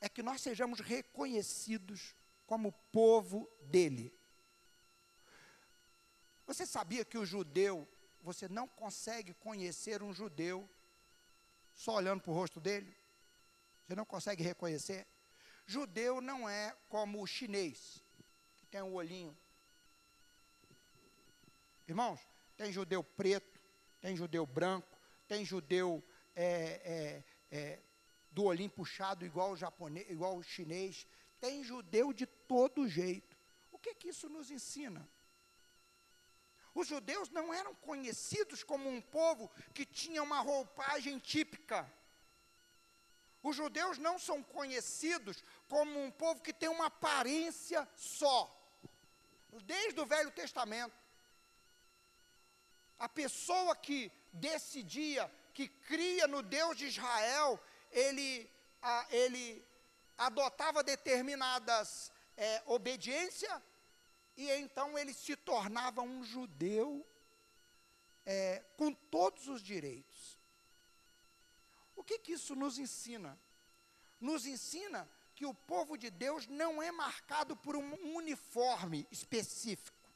é 0.00 0.08
que 0.08 0.20
nós 0.20 0.40
sejamos 0.40 0.80
reconhecidos 0.80 2.12
como 2.44 2.72
povo 2.90 3.48
dele. 3.62 4.12
Você 6.44 6.66
sabia 6.66 7.04
que 7.04 7.16
o 7.16 7.24
judeu, 7.24 7.88
você 8.20 8.48
não 8.48 8.66
consegue 8.66 9.32
conhecer 9.34 10.02
um 10.02 10.12
judeu 10.12 10.68
só 11.72 11.94
olhando 11.94 12.20
para 12.20 12.32
o 12.32 12.34
rosto 12.34 12.60
dele? 12.60 12.96
Você 13.86 13.94
não 13.94 14.04
consegue 14.04 14.42
reconhecer? 14.42 15.06
Judeu 15.66 16.20
não 16.20 16.48
é 16.48 16.76
como 16.88 17.22
o 17.22 17.26
chinês, 17.28 18.02
que 18.56 18.66
tem 18.66 18.82
um 18.82 18.94
olhinho. 18.94 19.38
Irmãos, 21.86 22.18
tem 22.56 22.72
judeu 22.72 23.04
preto, 23.04 23.60
tem 24.00 24.16
judeu 24.16 24.44
branco, 24.44 24.98
tem 25.28 25.44
judeu 25.44 26.04
é, 26.36 27.24
é, 27.50 27.58
é, 27.58 27.82
do 28.30 28.44
olhinho 28.44 28.70
puxado 28.70 29.24
igual 29.24 29.52
o 29.52 29.56
japonês, 29.56 30.08
igual 30.10 30.36
o 30.36 30.42
chinês, 30.42 31.06
tem 31.40 31.64
judeu 31.64 32.12
de 32.12 32.26
todo 32.26 32.86
jeito. 32.86 33.36
O 33.72 33.78
que 33.78 33.94
que 33.94 34.08
isso 34.08 34.28
nos 34.28 34.50
ensina? 34.50 35.08
Os 36.74 36.88
judeus 36.88 37.30
não 37.30 37.54
eram 37.54 37.74
conhecidos 37.76 38.62
como 38.62 38.86
um 38.86 39.00
povo 39.00 39.50
que 39.72 39.86
tinha 39.86 40.22
uma 40.22 40.40
roupagem 40.40 41.18
típica. 41.18 41.90
Os 43.42 43.56
judeus 43.56 43.96
não 43.96 44.18
são 44.18 44.42
conhecidos 44.42 45.42
como 45.68 46.02
um 46.02 46.10
povo 46.10 46.42
que 46.42 46.52
tem 46.52 46.68
uma 46.68 46.86
aparência 46.86 47.88
só. 47.96 48.38
Desde 49.64 49.98
o 49.98 50.04
Velho 50.04 50.30
Testamento. 50.32 50.94
A 52.98 53.08
pessoa 53.08 53.74
que 53.74 54.12
decidia, 54.30 55.32
que 55.56 55.68
cria 55.68 56.26
no 56.26 56.42
Deus 56.42 56.76
de 56.76 56.84
Israel, 56.84 57.58
ele, 57.90 58.46
a, 58.82 59.06
ele 59.08 59.64
adotava 60.18 60.82
determinadas 60.82 62.12
é, 62.36 62.62
obediência 62.66 63.62
e 64.36 64.50
então 64.50 64.98
ele 64.98 65.14
se 65.14 65.34
tornava 65.34 66.02
um 66.02 66.22
judeu 66.22 67.06
é, 68.26 68.62
com 68.76 68.92
todos 68.92 69.48
os 69.48 69.62
direitos. 69.62 70.38
O 71.94 72.04
que, 72.04 72.18
que 72.18 72.32
isso 72.32 72.54
nos 72.54 72.78
ensina? 72.78 73.40
Nos 74.20 74.44
ensina 74.44 75.08
que 75.34 75.46
o 75.46 75.54
povo 75.54 75.96
de 75.96 76.10
Deus 76.10 76.46
não 76.46 76.82
é 76.82 76.92
marcado 76.92 77.56
por 77.56 77.74
um 77.76 78.14
uniforme 78.14 79.08
específico, 79.10 80.10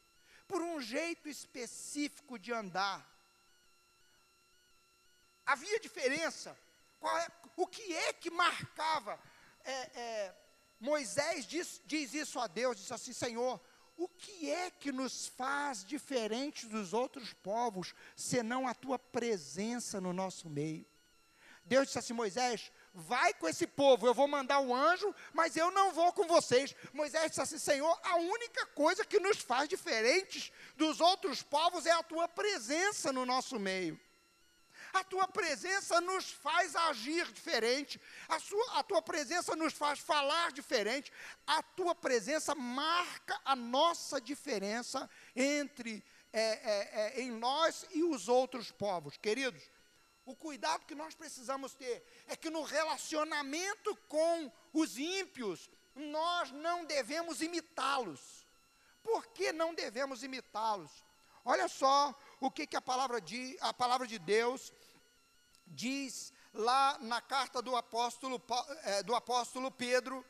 por 0.46 0.60
um 0.60 0.82
jeito 0.82 1.30
específico 1.30 2.38
de 2.38 2.52
andar. 2.52 3.09
Havia 5.50 5.80
diferença. 5.80 6.56
É, 7.02 7.32
o 7.56 7.66
que 7.66 7.92
é 7.92 8.12
que 8.12 8.30
marcava? 8.30 9.18
É, 9.64 9.72
é, 9.72 10.34
Moisés 10.78 11.44
diz, 11.44 11.82
diz 11.84 12.14
isso 12.14 12.38
a 12.38 12.46
Deus, 12.46 12.76
diz 12.76 12.92
assim, 12.92 13.12
Senhor, 13.12 13.60
o 13.96 14.08
que 14.08 14.48
é 14.48 14.70
que 14.70 14.92
nos 14.92 15.26
faz 15.26 15.84
diferente 15.84 16.66
dos 16.66 16.94
outros 16.94 17.32
povos, 17.32 17.94
senão 18.14 18.68
a 18.68 18.74
tua 18.74 18.96
presença 18.96 20.00
no 20.00 20.12
nosso 20.12 20.48
meio? 20.48 20.86
Deus 21.64 21.86
disse 21.86 21.98
assim: 21.98 22.12
Moisés, 22.12 22.70
vai 22.94 23.34
com 23.34 23.48
esse 23.48 23.66
povo, 23.66 24.06
eu 24.06 24.14
vou 24.14 24.28
mandar 24.28 24.60
um 24.60 24.74
anjo, 24.74 25.12
mas 25.32 25.56
eu 25.56 25.72
não 25.72 25.92
vou 25.92 26.12
com 26.12 26.28
vocês. 26.28 26.76
Moisés 26.92 27.30
disse 27.30 27.42
assim: 27.42 27.58
Senhor, 27.58 28.00
a 28.04 28.16
única 28.16 28.66
coisa 28.66 29.04
que 29.04 29.18
nos 29.18 29.38
faz 29.38 29.68
diferentes 29.68 30.52
dos 30.76 31.00
outros 31.00 31.42
povos 31.42 31.86
é 31.86 31.90
a 31.90 32.04
tua 32.04 32.28
presença 32.28 33.12
no 33.12 33.26
nosso 33.26 33.58
meio. 33.58 34.00
A 34.92 35.04
tua 35.04 35.28
presença 35.28 36.00
nos 36.00 36.30
faz 36.30 36.74
agir 36.74 37.30
diferente, 37.32 38.00
a, 38.28 38.38
sua, 38.40 38.78
a 38.78 38.82
tua 38.82 39.00
presença 39.00 39.54
nos 39.54 39.72
faz 39.72 39.98
falar 39.98 40.52
diferente, 40.52 41.12
a 41.46 41.62
tua 41.62 41.94
presença 41.94 42.54
marca 42.54 43.40
a 43.44 43.54
nossa 43.54 44.20
diferença 44.20 45.08
entre 45.34 46.04
é, 46.32 46.40
é, 46.40 46.90
é, 47.18 47.20
em 47.22 47.30
nós 47.30 47.86
e 47.92 48.02
os 48.02 48.28
outros 48.28 48.70
povos. 48.70 49.16
Queridos, 49.16 49.62
o 50.24 50.34
cuidado 50.34 50.86
que 50.86 50.94
nós 50.94 51.14
precisamos 51.14 51.74
ter 51.74 52.04
é 52.26 52.36
que 52.36 52.50
no 52.50 52.62
relacionamento 52.62 53.96
com 54.08 54.52
os 54.72 54.96
ímpios, 54.96 55.68
nós 55.94 56.50
não 56.52 56.84
devemos 56.84 57.42
imitá-los. 57.42 58.46
Por 59.02 59.26
que 59.28 59.52
não 59.52 59.74
devemos 59.74 60.22
imitá-los? 60.22 61.04
Olha 61.44 61.68
só 61.68 62.14
o 62.40 62.50
que, 62.50 62.66
que 62.66 62.76
a, 62.76 62.80
palavra 62.80 63.20
de, 63.20 63.56
a 63.60 63.72
palavra 63.72 64.06
de 64.06 64.18
Deus 64.18 64.72
diz 65.66 66.32
lá 66.52 66.98
na 67.00 67.20
carta 67.20 67.60
do 67.60 67.76
apóstolo, 67.76 68.42
é, 68.82 69.02
do 69.02 69.14
apóstolo 69.14 69.70
Pedro 69.70 70.24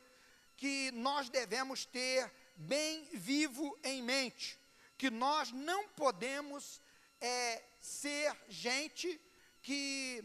que 0.57 0.91
nós 0.91 1.29
devemos 1.29 1.85
ter 1.85 2.31
bem 2.55 3.05
vivo 3.13 3.79
em 3.83 4.03
mente, 4.03 4.59
que 4.97 5.09
nós 5.09 5.51
não 5.51 5.87
podemos 5.89 6.79
é, 7.19 7.63
ser 7.79 8.37
gente 8.47 9.19
que 9.61 10.23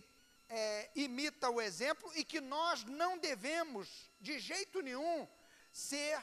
é, 0.49 0.91
imita 0.95 1.49
o 1.49 1.61
exemplo 1.61 2.11
e 2.15 2.25
que 2.25 2.41
nós 2.41 2.85
não 2.85 3.17
devemos, 3.17 4.11
de 4.21 4.39
jeito 4.39 4.83
nenhum, 4.83 5.27
ser 5.73 6.23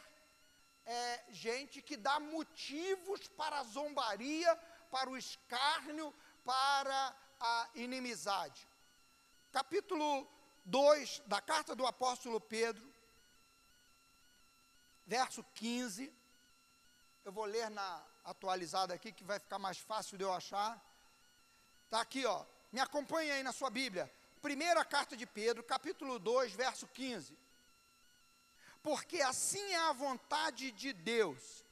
é, 0.86 1.24
gente 1.30 1.82
que 1.82 1.98
dá 1.98 2.20
motivos 2.20 3.28
para 3.30 3.60
a 3.60 3.64
zombaria, 3.64 4.60
para 4.94 5.10
o 5.10 5.18
escárnio, 5.18 6.08
para 6.46 7.02
a 7.40 7.70
inimizade 7.76 8.62
capítulo 9.54 10.28
2 10.66 11.22
da 11.28 11.40
carta 11.40 11.76
do 11.76 11.86
apóstolo 11.86 12.42
Pedro, 12.42 12.84
verso 15.06 15.46
15. 15.54 16.12
Eu 17.24 17.32
vou 17.32 17.46
ler 17.46 17.70
na 17.70 18.04
atualizada 18.26 18.96
aqui, 18.96 19.12
que 19.12 19.24
vai 19.24 19.38
ficar 19.38 19.60
mais 19.60 19.78
fácil 19.78 20.18
de 20.18 20.24
eu 20.24 20.34
achar. 20.34 20.84
Está 21.86 22.02
aqui, 22.02 22.26
ó. 22.26 22.44
Me 22.72 22.80
acompanhe 22.80 23.30
aí 23.30 23.44
na 23.44 23.54
sua 23.54 23.70
Bíblia. 23.70 24.12
Primeira 24.42 24.84
carta 24.84 25.16
de 25.16 25.28
Pedro, 25.28 25.64
capítulo 25.64 26.18
2, 26.18 26.54
verso 26.54 26.88
15. 26.88 27.38
Porque 28.82 29.22
assim 29.22 29.64
é 29.72 29.82
a 29.90 29.94
vontade 29.94 30.72
de 30.72 30.92
Deus, 30.94 31.64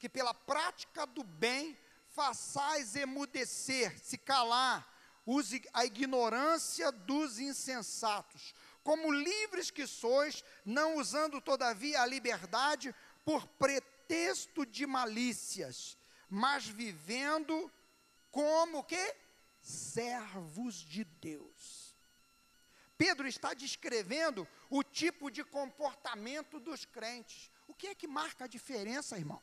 que 0.00 0.08
pela 0.08 0.34
prática 0.34 1.06
do 1.06 1.22
bem 1.22 1.78
façais 2.14 2.96
emudecer, 2.96 3.98
se 4.02 4.18
calar 4.18 4.90
use 5.26 5.62
a 5.72 5.84
ignorância 5.84 6.90
dos 6.90 7.38
insensatos, 7.38 8.54
como 8.82 9.12
livres 9.12 9.70
que 9.70 9.86
sois, 9.86 10.42
não 10.64 10.96
usando 10.96 11.40
todavia 11.40 12.00
a 12.00 12.06
liberdade 12.06 12.94
por 13.24 13.46
pretexto 13.46 14.64
de 14.66 14.86
malícias, 14.86 15.96
mas 16.28 16.66
vivendo 16.66 17.70
como 18.30 18.82
que 18.82 19.16
servos 19.60 20.76
de 20.76 21.04
Deus. 21.04 21.94
Pedro 22.96 23.26
está 23.28 23.54
descrevendo 23.54 24.46
o 24.68 24.82
tipo 24.82 25.30
de 25.30 25.42
comportamento 25.42 26.60
dos 26.60 26.84
crentes. 26.84 27.50
O 27.66 27.74
que 27.74 27.88
é 27.88 27.94
que 27.94 28.06
marca 28.06 28.44
a 28.44 28.48
diferença, 28.48 29.16
irmãos? 29.16 29.42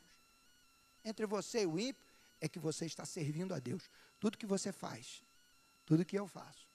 Entre 1.04 1.26
você 1.26 1.62
e 1.62 1.66
o 1.66 1.78
ímpio 1.78 2.07
é 2.40 2.48
que 2.48 2.58
você 2.58 2.86
está 2.86 3.04
servindo 3.04 3.54
a 3.54 3.58
Deus. 3.58 3.90
Tudo 4.20 4.38
que 4.38 4.46
você 4.46 4.72
faz, 4.72 5.22
tudo 5.84 6.04
que 6.04 6.18
eu 6.18 6.26
faço, 6.26 6.68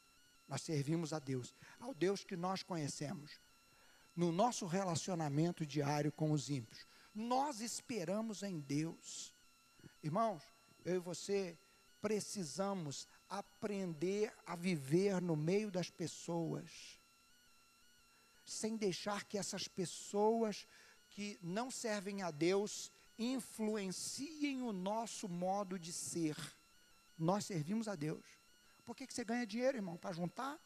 nós 0.47 0.61
servimos 0.61 1.13
a 1.13 1.19
Deus, 1.19 1.53
ao 1.79 1.93
Deus 1.93 2.23
que 2.23 2.35
nós 2.35 2.63
conhecemos. 2.63 3.39
No 4.15 4.31
nosso 4.31 4.65
relacionamento 4.65 5.65
diário 5.65 6.11
com 6.11 6.31
os 6.31 6.49
ímpios, 6.49 6.85
nós 7.13 7.61
esperamos 7.61 8.43
em 8.43 8.59
Deus. 8.59 9.33
Irmãos, 10.03 10.43
eu 10.85 10.95
e 10.95 10.99
você 10.99 11.57
precisamos 12.01 13.07
aprender 13.29 14.33
a 14.45 14.55
viver 14.55 15.21
no 15.21 15.35
meio 15.35 15.71
das 15.71 15.89
pessoas, 15.89 16.99
sem 18.45 18.75
deixar 18.75 19.23
que 19.23 19.37
essas 19.37 19.67
pessoas 19.67 20.67
que 21.09 21.39
não 21.41 21.71
servem 21.71 22.21
a 22.21 22.29
Deus 22.29 22.91
influenciem 23.17 24.61
o 24.61 24.71
nosso 24.71 25.27
modo 25.27 25.77
de 25.77 25.91
ser. 25.93 26.35
Nós 27.17 27.45
servimos 27.45 27.87
a 27.87 27.95
Deus. 27.95 28.25
Por 28.85 28.95
que, 28.95 29.07
que 29.07 29.13
você 29.13 29.23
ganha 29.23 29.45
dinheiro, 29.45 29.77
irmão? 29.77 29.97
Para 29.97 30.13
juntar? 30.13 30.59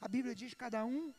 A 0.00 0.08
Bíblia 0.08 0.34
diz: 0.34 0.54
cada 0.54 0.84
um 0.84 1.14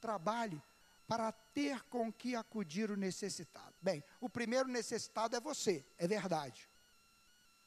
trabalhe 0.00 0.60
para 1.06 1.32
ter 1.32 1.82
com 1.84 2.12
que 2.12 2.34
acudir 2.34 2.90
o 2.90 2.96
necessitado. 2.96 3.74
Bem, 3.80 4.02
o 4.20 4.28
primeiro 4.28 4.68
necessitado 4.68 5.36
é 5.36 5.40
você, 5.40 5.84
é 5.98 6.06
verdade. 6.06 6.68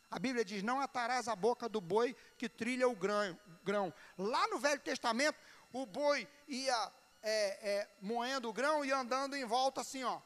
A 0.10 0.20
Bíblia 0.20 0.44
diz: 0.44 0.64
não 0.64 0.80
atarás 0.80 1.28
a 1.28 1.36
boca 1.36 1.70
do 1.70 1.82
boi 1.82 2.16
que 2.38 2.50
trilha 2.50 2.88
o 2.88 2.96
grão. 2.96 3.38
grão. 3.64 3.94
Lá 4.18 4.48
no 4.48 4.60
Velho 4.60 4.82
Testamento, 4.82 5.38
o 5.72 5.86
boi 5.86 6.28
ia 6.48 6.92
é, 7.22 7.70
é, 7.70 7.90
moendo 8.02 8.50
o 8.50 8.54
grão 8.54 8.84
e 8.84 8.92
andando 8.92 9.36
em 9.36 9.46
volta 9.46 9.82
assim, 9.82 10.04
ó. 10.04 10.22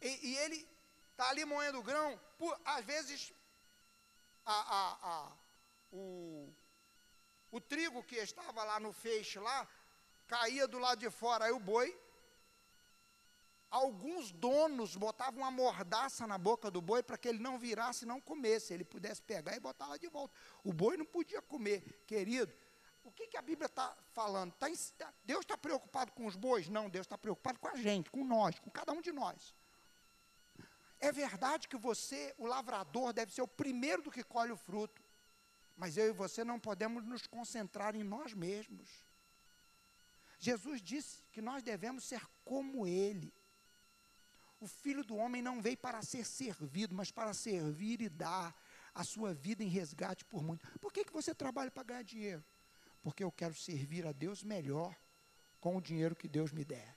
E, 0.00 0.28
e 0.28 0.36
ele 0.38 0.68
está 1.10 1.28
ali 1.28 1.44
moendo 1.44 1.78
o 1.78 1.82
grão, 1.82 2.18
por, 2.38 2.58
às 2.64 2.84
vezes 2.84 3.32
a, 4.44 4.52
a, 4.52 4.98
a, 5.10 5.32
o, 5.92 6.52
o 7.50 7.60
trigo 7.60 8.02
que 8.02 8.16
estava 8.16 8.64
lá 8.64 8.80
no 8.80 8.92
feixe 8.92 9.38
lá, 9.38 9.68
caía 10.26 10.66
do 10.66 10.78
lado 10.78 10.98
de 10.98 11.10
fora, 11.10 11.44
aí 11.44 11.52
o 11.52 11.60
boi, 11.60 11.98
alguns 13.70 14.32
donos 14.32 14.96
botavam 14.96 15.42
uma 15.42 15.50
mordaça 15.50 16.26
na 16.26 16.38
boca 16.38 16.70
do 16.70 16.80
boi 16.80 17.02
para 17.02 17.18
que 17.18 17.28
ele 17.28 17.38
não 17.38 17.58
virasse 17.58 18.04
e 18.04 18.08
não 18.08 18.20
comesse, 18.20 18.72
ele 18.72 18.84
pudesse 18.84 19.20
pegar 19.20 19.54
e 19.54 19.60
botar 19.60 19.86
lá 19.86 19.96
de 19.96 20.08
volta. 20.08 20.34
O 20.64 20.72
boi 20.72 20.96
não 20.96 21.04
podia 21.04 21.42
comer, 21.42 22.02
querido. 22.06 22.52
O 23.02 23.10
que, 23.10 23.26
que 23.28 23.36
a 23.36 23.42
Bíblia 23.42 23.66
está 23.66 23.96
falando? 24.12 24.52
Tá, 24.52 24.66
Deus 25.24 25.40
está 25.40 25.56
preocupado 25.56 26.12
com 26.12 26.26
os 26.26 26.36
bois? 26.36 26.68
Não, 26.68 26.88
Deus 26.88 27.06
está 27.06 27.16
preocupado 27.16 27.58
com 27.58 27.68
a 27.68 27.76
gente, 27.76 28.10
com 28.10 28.24
nós, 28.24 28.58
com 28.58 28.70
cada 28.70 28.92
um 28.92 29.00
de 29.00 29.12
nós. 29.12 29.54
É 31.00 31.10
verdade 31.10 31.66
que 31.66 31.76
você, 31.76 32.34
o 32.36 32.46
lavrador, 32.46 33.12
deve 33.12 33.32
ser 33.32 33.42
o 33.42 33.48
primeiro 33.48 34.02
do 34.02 34.10
que 34.10 34.22
colhe 34.22 34.52
o 34.52 34.56
fruto. 34.56 35.02
Mas 35.76 35.96
eu 35.96 36.08
e 36.08 36.12
você 36.12 36.44
não 36.44 36.60
podemos 36.60 37.04
nos 37.06 37.26
concentrar 37.26 37.96
em 37.96 38.04
nós 38.04 38.34
mesmos. 38.34 38.88
Jesus 40.38 40.82
disse 40.82 41.22
que 41.32 41.40
nós 41.40 41.62
devemos 41.62 42.04
ser 42.04 42.22
como 42.44 42.86
Ele. 42.86 43.32
O 44.60 44.66
filho 44.66 45.02
do 45.02 45.16
homem 45.16 45.40
não 45.40 45.62
veio 45.62 45.78
para 45.78 46.02
ser 46.02 46.24
servido, 46.26 46.94
mas 46.94 47.10
para 47.10 47.32
servir 47.32 48.02
e 48.02 48.10
dar 48.10 48.54
a 48.94 49.02
sua 49.02 49.32
vida 49.32 49.64
em 49.64 49.68
resgate 49.68 50.22
por 50.24 50.42
muito. 50.42 50.66
Por 50.78 50.92
que, 50.92 51.04
que 51.04 51.12
você 51.12 51.34
trabalha 51.34 51.70
para 51.70 51.82
ganhar 51.82 52.02
dinheiro? 52.02 52.44
Porque 53.02 53.24
eu 53.24 53.32
quero 53.32 53.54
servir 53.54 54.06
a 54.06 54.12
Deus 54.12 54.42
melhor 54.42 54.94
com 55.60 55.76
o 55.76 55.80
dinheiro 55.80 56.14
que 56.14 56.28
Deus 56.28 56.52
me 56.52 56.64
der. 56.64 56.94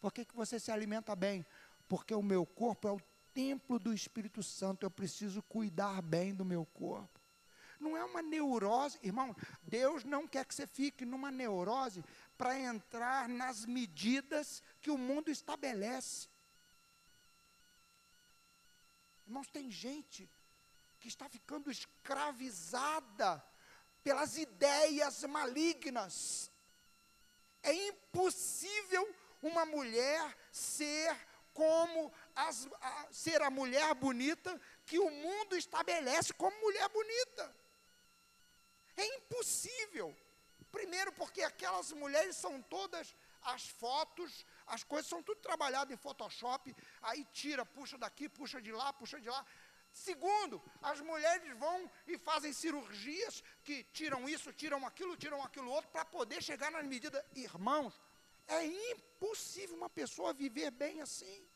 Por 0.00 0.12
que, 0.12 0.26
que 0.26 0.36
você 0.36 0.60
se 0.60 0.70
alimenta 0.70 1.16
bem? 1.16 1.46
Porque 1.88 2.14
o 2.14 2.22
meu 2.22 2.46
corpo 2.46 2.88
é 2.88 2.92
o 2.92 3.00
templo 3.32 3.78
do 3.78 3.92
Espírito 3.92 4.42
Santo, 4.42 4.86
eu 4.86 4.90
preciso 4.90 5.42
cuidar 5.42 6.00
bem 6.00 6.34
do 6.34 6.44
meu 6.44 6.64
corpo. 6.66 7.20
Não 7.80 7.96
é 7.96 8.04
uma 8.04 8.22
neurose, 8.22 8.98
irmão. 9.02 9.36
Deus 9.62 10.04
não 10.04 10.26
quer 10.26 10.44
que 10.46 10.54
você 10.54 10.66
fique 10.66 11.04
numa 11.04 11.30
neurose 11.30 12.02
para 12.38 12.58
entrar 12.58 13.28
nas 13.28 13.66
medidas 13.66 14.62
que 14.80 14.90
o 14.90 14.96
mundo 14.96 15.30
estabelece. 15.30 16.28
Irmãos, 19.26 19.48
tem 19.48 19.70
gente 19.70 20.30
que 21.00 21.08
está 21.08 21.28
ficando 21.28 21.70
escravizada 21.70 23.44
pelas 24.02 24.38
ideias 24.38 25.24
malignas. 25.24 26.50
É 27.62 27.72
impossível 27.88 29.14
uma 29.42 29.66
mulher 29.66 30.36
ser 30.52 31.14
como 31.54 32.12
as, 32.34 32.68
a, 32.80 33.08
ser 33.10 33.40
a 33.40 33.48
mulher 33.48 33.94
bonita 33.94 34.60
que 34.84 34.98
o 34.98 35.10
mundo 35.10 35.56
estabelece 35.56 36.34
como 36.34 36.60
mulher 36.60 36.88
bonita. 36.90 37.56
É 38.96 39.06
impossível. 39.16 40.14
Primeiro, 40.70 41.12
porque 41.12 41.42
aquelas 41.42 41.92
mulheres 41.92 42.36
são 42.36 42.60
todas 42.60 43.14
as 43.42 43.68
fotos, 43.68 44.44
as 44.66 44.82
coisas 44.82 45.08
são 45.08 45.22
tudo 45.22 45.40
trabalhado 45.40 45.92
em 45.92 45.96
Photoshop, 45.96 46.74
aí 47.02 47.24
tira, 47.32 47.64
puxa 47.64 47.96
daqui, 47.96 48.28
puxa 48.28 48.60
de 48.60 48.72
lá, 48.72 48.92
puxa 48.92 49.20
de 49.20 49.28
lá. 49.28 49.46
Segundo, 49.92 50.60
as 50.82 51.00
mulheres 51.00 51.56
vão 51.56 51.88
e 52.08 52.18
fazem 52.18 52.52
cirurgias 52.52 53.44
que 53.62 53.84
tiram 53.84 54.28
isso, 54.28 54.52
tiram 54.52 54.84
aquilo, 54.84 55.16
tiram 55.16 55.40
aquilo 55.42 55.70
outro, 55.70 55.88
para 55.90 56.04
poder 56.04 56.42
chegar 56.42 56.70
na 56.72 56.82
medida. 56.82 57.24
Irmãos, 57.36 57.94
é 58.46 58.64
impossível 58.92 59.76
uma 59.76 59.90
pessoa 59.90 60.32
viver 60.32 60.70
bem 60.70 61.00
assim. 61.00 61.46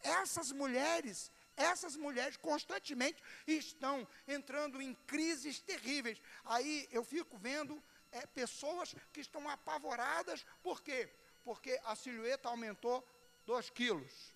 Essas 0.00 0.52
mulheres, 0.52 1.30
essas 1.56 1.96
mulheres 1.96 2.36
constantemente 2.36 3.22
estão 3.46 4.06
entrando 4.26 4.80
em 4.80 4.94
crises 4.94 5.60
terríveis. 5.60 6.20
Aí 6.44 6.88
eu 6.90 7.04
fico 7.04 7.36
vendo 7.38 7.82
é, 8.12 8.26
pessoas 8.26 8.94
que 9.12 9.20
estão 9.20 9.48
apavoradas, 9.48 10.44
por 10.62 10.80
quê? 10.82 11.12
Porque 11.44 11.80
a 11.84 11.96
silhueta 11.96 12.48
aumentou 12.48 13.06
2 13.46 13.70
quilos, 13.70 14.34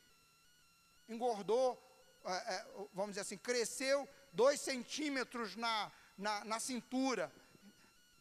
engordou, 1.09 1.81
é, 2.25 2.55
é, 2.55 2.67
vamos 2.93 3.11
dizer 3.11 3.21
assim, 3.21 3.39
cresceu 3.39 4.09
2 4.33 4.61
centímetros 4.61 5.57
na, 5.57 5.93
na, 6.17 6.45
na 6.45 6.61
cintura. 6.61 7.33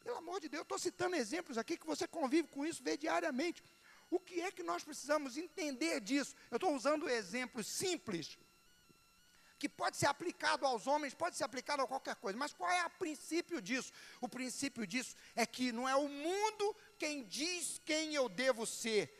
Pelo 0.04 0.18
amor 0.18 0.40
de 0.40 0.50
Deus, 0.50 0.64
estou 0.64 0.80
citando 0.80 1.16
exemplos 1.16 1.58
aqui 1.58 1.78
que 1.78 1.86
você 1.86 2.08
convive 2.08 2.48
com 2.48 2.66
isso, 2.66 2.84
vê 2.84 2.98
diariamente. 2.98 3.64
O 4.10 4.20
que 4.20 4.42
é 4.42 4.52
que 4.52 4.64
nós 4.64 4.84
precisamos 4.84 5.38
entender 5.38 6.02
disso? 6.02 6.36
Eu 6.50 6.58
estou 6.58 6.76
usando 6.76 7.10
exemplos 7.10 7.68
simples, 7.68 8.38
que 9.58 9.70
pode 9.70 9.96
ser 9.96 10.08
aplicado 10.08 10.66
aos 10.66 10.88
homens, 10.88 11.14
pode 11.14 11.38
ser 11.38 11.44
aplicado 11.44 11.84
a 11.84 11.88
qualquer 11.88 12.16
coisa, 12.16 12.38
mas 12.38 12.52
qual 12.52 12.70
é 12.70 12.84
o 12.86 12.90
princípio 12.90 13.62
disso? 13.62 13.94
O 14.20 14.28
princípio 14.28 14.88
disso 14.88 15.16
é 15.36 15.46
que 15.46 15.72
não 15.72 15.88
é 15.88 15.96
o 15.96 16.10
mundo 16.10 16.76
quem 16.98 17.24
diz 17.24 17.80
quem 17.86 18.16
eu 18.16 18.28
devo 18.28 18.66
ser, 18.66 19.16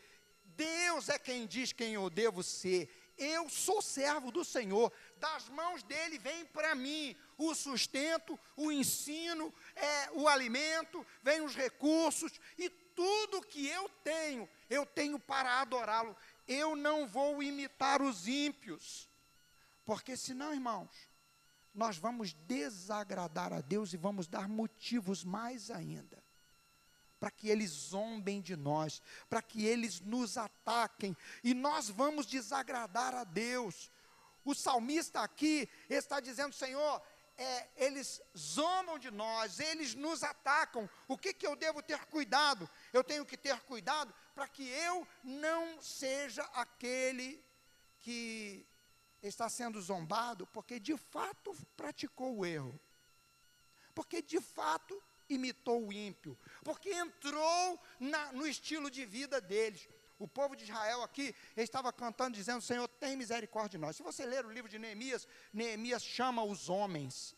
Deus 0.56 1.08
é 1.08 1.18
quem 1.18 1.46
diz 1.46 1.72
quem 1.72 1.94
eu 1.94 2.10
devo 2.10 2.42
ser. 2.42 2.90
Eu 3.16 3.48
sou 3.48 3.80
servo 3.80 4.32
do 4.32 4.44
Senhor, 4.44 4.92
das 5.16 5.48
mãos 5.48 5.82
dele 5.82 6.18
vem 6.18 6.44
para 6.46 6.74
mim 6.74 7.16
o 7.38 7.54
sustento, 7.54 8.38
o 8.56 8.72
ensino, 8.72 9.54
é, 9.74 10.10
o 10.12 10.28
alimento, 10.28 11.06
vem 11.22 11.40
os 11.42 11.54
recursos 11.54 12.32
e 12.58 12.68
tudo 12.70 13.42
que 13.42 13.66
eu 13.66 13.88
tenho, 14.04 14.48
eu 14.68 14.84
tenho 14.84 15.18
para 15.18 15.60
adorá-lo. 15.60 16.16
Eu 16.46 16.76
não 16.76 17.06
vou 17.06 17.42
imitar 17.42 18.02
os 18.02 18.28
ímpios, 18.28 19.08
porque 19.84 20.16
senão, 20.16 20.52
irmãos, 20.52 20.90
nós 21.74 21.96
vamos 21.96 22.32
desagradar 22.32 23.52
a 23.52 23.60
Deus 23.60 23.92
e 23.92 23.96
vamos 23.96 24.26
dar 24.26 24.48
motivos 24.48 25.24
mais 25.24 25.70
ainda 25.70 26.22
para 27.22 27.30
que 27.30 27.48
eles 27.48 27.70
zombem 27.70 28.40
de 28.40 28.56
nós, 28.56 29.00
para 29.30 29.40
que 29.40 29.64
eles 29.64 30.00
nos 30.00 30.36
ataquem, 30.36 31.16
e 31.44 31.54
nós 31.54 31.88
vamos 31.88 32.26
desagradar 32.26 33.14
a 33.14 33.22
Deus. 33.22 33.92
O 34.44 34.56
salmista 34.56 35.20
aqui 35.20 35.68
está 35.88 36.18
dizendo: 36.18 36.52
Senhor, 36.52 37.00
é, 37.42 37.68
eles 37.76 38.22
zombam 38.36 38.98
de 38.98 39.10
nós, 39.10 39.58
eles 39.58 39.94
nos 39.94 40.22
atacam. 40.22 40.88
O 41.08 41.18
que, 41.18 41.34
que 41.34 41.46
eu 41.46 41.56
devo 41.56 41.82
ter 41.82 41.98
cuidado? 42.06 42.68
Eu 42.92 43.02
tenho 43.02 43.26
que 43.26 43.36
ter 43.36 43.58
cuidado 43.62 44.14
para 44.34 44.46
que 44.46 44.68
eu 44.68 45.06
não 45.24 45.80
seja 45.82 46.42
aquele 46.54 47.44
que 48.00 48.66
está 49.22 49.48
sendo 49.48 49.80
zombado, 49.80 50.46
porque 50.48 50.78
de 50.78 50.96
fato 50.96 51.54
praticou 51.76 52.38
o 52.38 52.46
erro, 52.46 52.78
porque 53.94 54.22
de 54.22 54.40
fato 54.40 55.00
imitou 55.28 55.86
o 55.86 55.92
ímpio, 55.92 56.38
porque 56.62 56.90
entrou 56.90 57.80
na, 57.98 58.32
no 58.32 58.46
estilo 58.46 58.90
de 58.90 59.04
vida 59.04 59.40
deles. 59.40 59.88
O 60.22 60.28
povo 60.28 60.54
de 60.54 60.62
Israel 60.62 61.02
aqui 61.02 61.34
estava 61.56 61.92
cantando, 61.92 62.36
dizendo: 62.36 62.62
Senhor, 62.62 62.86
tem 62.86 63.16
misericórdia 63.16 63.76
de 63.76 63.78
nós. 63.84 63.96
Se 63.96 64.04
você 64.04 64.24
ler 64.24 64.46
o 64.46 64.52
livro 64.52 64.70
de 64.70 64.78
Neemias, 64.78 65.26
Neemias 65.52 66.04
chama 66.04 66.44
os 66.44 66.68
homens, 66.68 67.34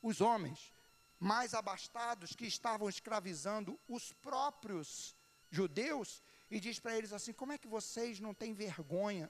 os 0.00 0.20
homens 0.20 0.72
mais 1.18 1.52
abastados 1.52 2.36
que 2.36 2.46
estavam 2.46 2.88
escravizando 2.88 3.78
os 3.88 4.12
próprios 4.12 5.16
judeus, 5.50 6.22
e 6.48 6.60
diz 6.60 6.78
para 6.78 6.96
eles 6.96 7.12
assim: 7.12 7.32
como 7.32 7.52
é 7.52 7.58
que 7.58 7.66
vocês 7.66 8.20
não 8.20 8.32
têm 8.32 8.54
vergonha? 8.54 9.28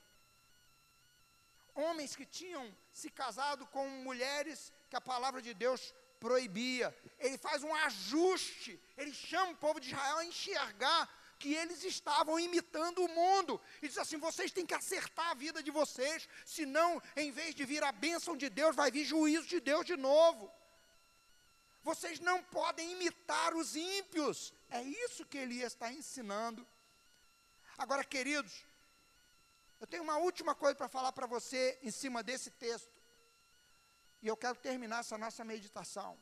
Homens 1.75 2.15
que 2.15 2.27
tinham 2.27 2.65
se 2.93 3.09
casado 3.11 3.67
com 3.69 3.89
mulheres 3.89 4.71
que 4.91 4.97
a 4.97 5.01
palavra 5.01 5.41
de 5.41 5.55
Deus 5.55 5.95
proibia. 6.21 6.95
Ele 7.19 7.39
faz 7.39 7.63
um 7.63 7.75
ajuste, 7.75 8.79
ele 8.99 9.15
chama 9.15 9.53
o 9.53 9.57
povo 9.57 9.81
de 9.81 9.89
Israel 9.89 10.19
a 10.19 10.27
enxergar 10.27 11.22
que 11.43 11.53
eles 11.63 11.83
estavam 11.83 12.39
imitando 12.39 13.05
o 13.05 13.09
mundo. 13.09 13.61
E 13.83 13.89
diz 13.89 13.99
assim: 13.99 14.17
vocês 14.29 14.53
têm 14.53 14.65
que 14.71 14.79
acertar 14.83 15.31
a 15.31 15.35
vida 15.35 15.61
de 15.67 15.73
vocês, 15.73 16.29
senão, 16.47 17.03
em 17.17 17.33
vez 17.39 17.53
de 17.59 17.65
vir 17.65 17.83
a 17.83 17.91
bênção 17.91 18.37
de 18.43 18.49
Deus, 18.49 18.77
vai 18.77 18.91
vir 18.97 19.05
juízo 19.05 19.49
de 19.49 19.61
Deus 19.71 19.85
de 19.85 19.97
novo. 19.97 20.51
Vocês 21.83 22.21
não 22.21 22.39
podem 22.45 22.93
imitar 22.93 23.55
os 23.55 23.75
ímpios. 23.75 24.55
É 24.71 24.81
isso 25.05 25.27
que 25.27 25.39
Elias 25.39 25.73
está 25.73 25.93
ensinando. 25.93 26.65
Agora, 27.77 28.05
queridos, 28.05 28.55
eu 29.81 29.87
tenho 29.89 30.05
uma 30.05 30.19
última 30.19 30.55
coisa 30.55 30.77
para 30.77 30.89
falar 30.97 31.13
para 31.13 31.27
você 31.27 31.77
em 31.83 31.91
cima 31.91 32.23
desse 32.23 32.53
texto. 32.53 33.03
E 34.23 34.29
eu 34.29 34.37
quero 34.37 34.59
terminar 34.69 35.01
essa 35.01 35.19
nossa 35.19 35.45
meditação. 35.45 36.17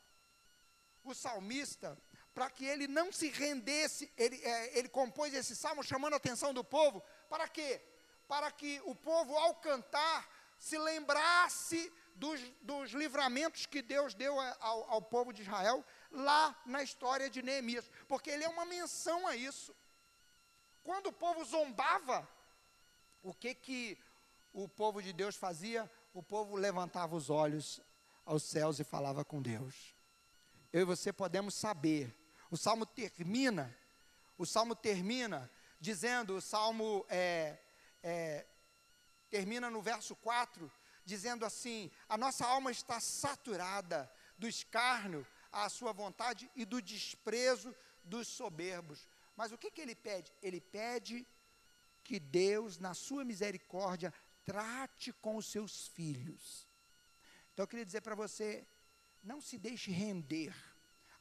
O 1.05 1.13
salmista, 1.15 1.99
para 2.35 2.49
que 2.51 2.65
ele 2.65 2.87
não 2.87 3.13
se 3.13 3.29
rendesse, 3.29 4.13
ele, 4.17 4.37
é, 4.43 4.79
ele 4.79 4.89
compôs 4.89 5.35
esse 5.35 5.57
salmo 5.57 5.83
chamando 5.83 6.15
a 6.15 6.17
atenção 6.17 6.55
do 6.55 6.65
povo, 6.65 7.03
para 7.29 7.49
quê? 7.49 7.83
Para 8.29 8.51
que 8.51 8.81
o 8.85 8.95
povo, 8.95 9.37
ao 9.37 9.55
cantar, 9.57 10.29
se 10.59 10.79
lembrasse 10.79 11.93
dos, 12.15 12.41
dos 12.61 12.91
livramentos 12.93 13.67
que 13.67 13.83
Deus 13.83 14.15
deu 14.15 14.39
ao, 14.39 14.91
ao 14.91 15.03
povo 15.03 15.33
de 15.33 15.43
Israel, 15.43 15.85
lá 16.11 16.55
na 16.67 16.83
história 16.83 17.31
de 17.31 17.43
Neemias, 17.43 17.91
porque 18.07 18.31
ele 18.31 18.45
é 18.45 18.49
uma 18.49 18.65
menção 18.65 19.27
a 19.27 19.35
isso. 19.35 19.75
Quando 20.83 21.07
o 21.07 21.13
povo 21.13 21.45
zombava, 21.45 22.29
o 23.23 23.35
que 23.35 23.55
que 23.55 23.99
o 24.53 24.69
povo 24.69 25.03
de 25.03 25.13
Deus 25.13 25.37
fazia? 25.37 25.91
O 26.13 26.23
povo 26.23 26.57
levantava 26.57 27.17
os 27.17 27.31
olhos 27.31 27.81
aos 28.25 28.43
céus 28.43 28.79
e 28.79 28.85
falava 28.85 29.25
com 29.25 29.41
Deus. 29.41 29.95
Eu 30.73 30.83
e 30.83 30.85
você 30.85 31.13
podemos 31.13 31.55
saber 31.55 32.15
o 32.51 32.57
salmo 32.57 32.85
termina, 32.85 33.75
o 34.37 34.45
salmo 34.45 34.75
termina 34.75 35.51
dizendo, 35.81 36.37
o 36.37 36.41
salmo 36.41 37.07
é, 37.09 37.59
é, 38.03 38.47
termina 39.31 39.71
no 39.71 39.81
verso 39.81 40.15
4, 40.17 40.71
dizendo 41.05 41.45
assim: 41.47 41.91
a 42.09 42.19
nossa 42.19 42.47
alma 42.47 42.71
está 42.71 43.01
saturada 43.01 44.11
do 44.37 44.49
escárnio 44.49 45.27
à 45.53 45.69
sua 45.69 45.93
vontade 45.93 46.51
e 46.55 46.65
do 46.65 46.83
desprezo 46.83 47.75
dos 48.03 48.29
soberbos. 48.29 49.09
Mas 49.37 49.53
o 49.53 49.59
que, 49.59 49.71
que 49.71 49.81
ele 49.81 49.95
pede? 49.95 50.33
Ele 50.43 50.61
pede 50.61 51.27
que 52.03 52.19
Deus, 52.19 52.79
na 52.79 52.95
sua 52.95 53.25
misericórdia, 53.25 54.13
trate 54.45 55.13
com 55.13 55.37
os 55.37 55.47
seus 55.47 55.89
filhos. 55.89 56.69
Então 57.53 57.65
eu 57.65 57.69
queria 57.69 57.87
dizer 57.87 58.01
para 58.01 58.15
você: 58.15 58.67
não 59.23 59.41
se 59.41 59.57
deixe 59.59 59.91
render. 59.91 60.55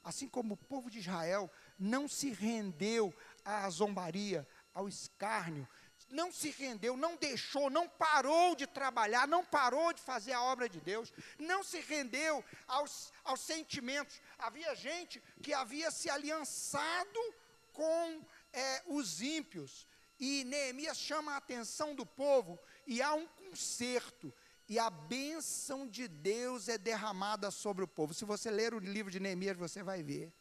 Assim 0.02 0.28
como 0.28 0.54
o 0.54 0.56
povo 0.56 0.90
de 0.90 0.98
Israel 0.98 1.50
não 1.78 2.08
se 2.08 2.30
rendeu 2.30 3.14
à 3.44 3.68
zombaria, 3.68 4.46
ao 4.72 4.88
escárnio, 4.88 5.68
não 6.08 6.32
se 6.32 6.50
rendeu, 6.50 6.96
não 6.96 7.16
deixou, 7.16 7.70
não 7.70 7.88
parou 7.88 8.56
de 8.56 8.66
trabalhar, 8.66 9.28
não 9.28 9.44
parou 9.44 9.92
de 9.92 10.00
fazer 10.00 10.32
a 10.32 10.42
obra 10.42 10.68
de 10.68 10.80
Deus, 10.80 11.12
não 11.38 11.62
se 11.62 11.80
rendeu 11.80 12.44
aos, 12.66 13.12
aos 13.22 13.40
sentimentos. 13.40 14.20
Havia 14.38 14.74
gente 14.74 15.22
que 15.42 15.52
havia 15.52 15.90
se 15.90 16.10
aliançado 16.10 17.34
com 17.72 18.24
é, 18.52 18.82
os 18.86 19.22
ímpios, 19.22 19.86
e 20.18 20.44
Neemias 20.44 20.98
chama 20.98 21.32
a 21.32 21.36
atenção 21.36 21.94
do 21.94 22.04
povo, 22.04 22.58
e 22.86 23.00
há 23.00 23.14
um 23.14 23.26
conserto, 23.26 24.34
e 24.70 24.78
a 24.78 24.88
bênção 24.88 25.86
de 25.86 26.06
Deus 26.08 26.68
é 26.68 26.78
derramada 26.78 27.50
sobre 27.50 27.84
o 27.84 27.88
povo. 27.88 28.14
Se 28.14 28.24
você 28.24 28.50
ler 28.50 28.72
o 28.72 28.78
livro 28.78 29.10
de 29.10 29.20
Neemias, 29.20 29.56
você 29.56 29.82
vai 29.82 30.02
ver. 30.02 30.32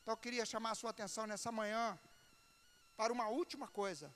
Então 0.00 0.12
eu 0.12 0.18
queria 0.24 0.44
chamar 0.44 0.72
a 0.72 0.74
sua 0.74 0.90
atenção 0.90 1.26
nessa 1.26 1.50
manhã 1.50 1.98
para 2.96 3.12
uma 3.12 3.28
última 3.28 3.66
coisa 3.66 4.14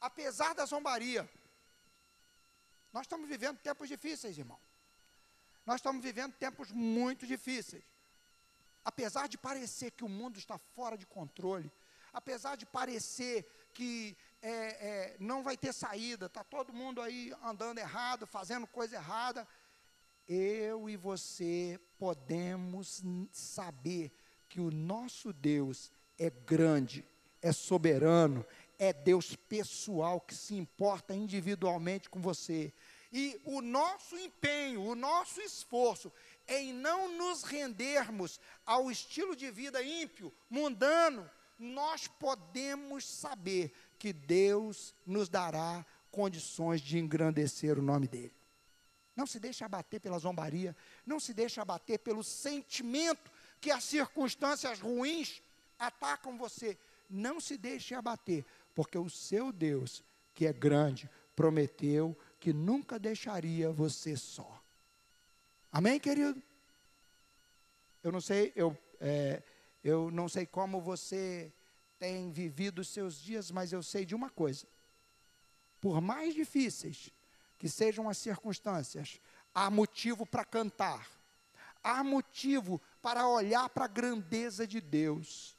apesar 0.00 0.54
da 0.54 0.64
zombaria. 0.64 1.28
Nós 2.92 3.02
estamos 3.02 3.28
vivendo 3.28 3.58
tempos 3.58 3.88
difíceis, 3.88 4.38
irmão. 4.38 4.58
Nós 5.66 5.76
estamos 5.76 6.02
vivendo 6.02 6.32
tempos 6.34 6.70
muito 6.70 7.26
difíceis. 7.26 7.84
Apesar 8.84 9.28
de 9.28 9.36
parecer 9.36 9.90
que 9.90 10.04
o 10.04 10.08
mundo 10.08 10.38
está 10.38 10.56
fora 10.58 10.96
de 10.96 11.06
controle, 11.06 11.70
apesar 12.12 12.56
de 12.56 12.64
parecer 12.64 13.46
que 13.74 14.16
é, 14.40 14.50
é, 14.50 15.16
não 15.18 15.42
vai 15.42 15.56
ter 15.56 15.72
saída, 15.72 16.26
está 16.26 16.44
todo 16.44 16.72
mundo 16.72 17.00
aí 17.00 17.32
andando 17.42 17.78
errado, 17.78 18.26
fazendo 18.26 18.66
coisa 18.66 18.96
errada, 18.96 19.46
eu 20.28 20.88
e 20.88 20.96
você 20.96 21.80
podemos 21.98 23.02
saber 23.32 24.12
que 24.48 24.60
o 24.60 24.70
nosso 24.70 25.32
Deus 25.32 25.90
é 26.18 26.30
grande, 26.30 27.04
é 27.40 27.52
soberano, 27.52 28.44
é 28.78 28.92
Deus 28.92 29.34
pessoal 29.34 30.20
que 30.20 30.34
se 30.34 30.54
importa 30.54 31.14
individualmente 31.14 32.08
com 32.08 32.20
você. 32.20 32.72
E 33.10 33.40
o 33.44 33.62
nosso 33.62 34.16
empenho, 34.18 34.82
o 34.82 34.94
nosso 34.94 35.40
esforço 35.40 36.12
em 36.46 36.72
não 36.72 37.16
nos 37.16 37.42
rendermos 37.42 38.38
ao 38.66 38.90
estilo 38.90 39.34
de 39.34 39.50
vida 39.50 39.82
ímpio, 39.82 40.32
mundano, 40.50 41.28
nós 41.58 42.06
podemos 42.06 43.04
saber 43.04 43.72
que 43.98 44.12
Deus 44.12 44.94
nos 45.06 45.28
dará 45.28 45.84
condições 46.10 46.80
de 46.80 46.98
engrandecer 46.98 47.78
o 47.78 47.82
nome 47.82 48.06
dele. 48.06 48.32
Não 49.16 49.26
se 49.26 49.40
deixe 49.40 49.64
abater 49.64 50.00
pela 50.00 50.18
zombaria, 50.18 50.76
não 51.04 51.18
se 51.18 51.34
deixe 51.34 51.60
abater 51.60 51.98
pelo 51.98 52.22
sentimento 52.22 53.30
que 53.60 53.70
as 53.70 53.82
circunstâncias 53.82 54.78
ruins 54.80 55.42
atacam 55.78 56.38
você. 56.38 56.78
Não 57.10 57.40
se 57.40 57.56
deixe 57.56 57.94
abater, 57.94 58.44
porque 58.74 58.96
o 58.96 59.10
seu 59.10 59.50
Deus, 59.50 60.04
que 60.34 60.46
é 60.46 60.52
grande, 60.52 61.10
prometeu 61.34 62.16
que 62.38 62.52
nunca 62.52 62.98
deixaria 62.98 63.72
você 63.72 64.16
só. 64.16 64.62
Amém, 65.72 65.98
querido? 65.98 66.40
Eu 68.02 68.12
não 68.12 68.20
sei, 68.20 68.52
eu, 68.54 68.76
é, 69.00 69.42
eu 69.82 70.10
não 70.10 70.28
sei 70.28 70.46
como 70.46 70.80
você 70.80 71.52
tem 71.98 72.30
vivido 72.30 72.80
os 72.80 72.88
seus 72.88 73.20
dias, 73.20 73.50
mas 73.50 73.72
eu 73.72 73.82
sei 73.82 74.04
de 74.04 74.14
uma 74.14 74.30
coisa: 74.30 74.66
por 75.80 76.00
mais 76.00 76.34
difíceis 76.34 77.10
que 77.58 77.68
sejam 77.68 78.08
as 78.08 78.18
circunstâncias, 78.18 79.20
há 79.54 79.68
motivo 79.70 80.24
para 80.24 80.44
cantar, 80.44 81.08
há 81.82 82.04
motivo 82.04 82.80
para 83.02 83.26
olhar 83.26 83.68
para 83.68 83.84
a 83.84 83.88
grandeza 83.88 84.66
de 84.66 84.80
Deus. 84.80 85.56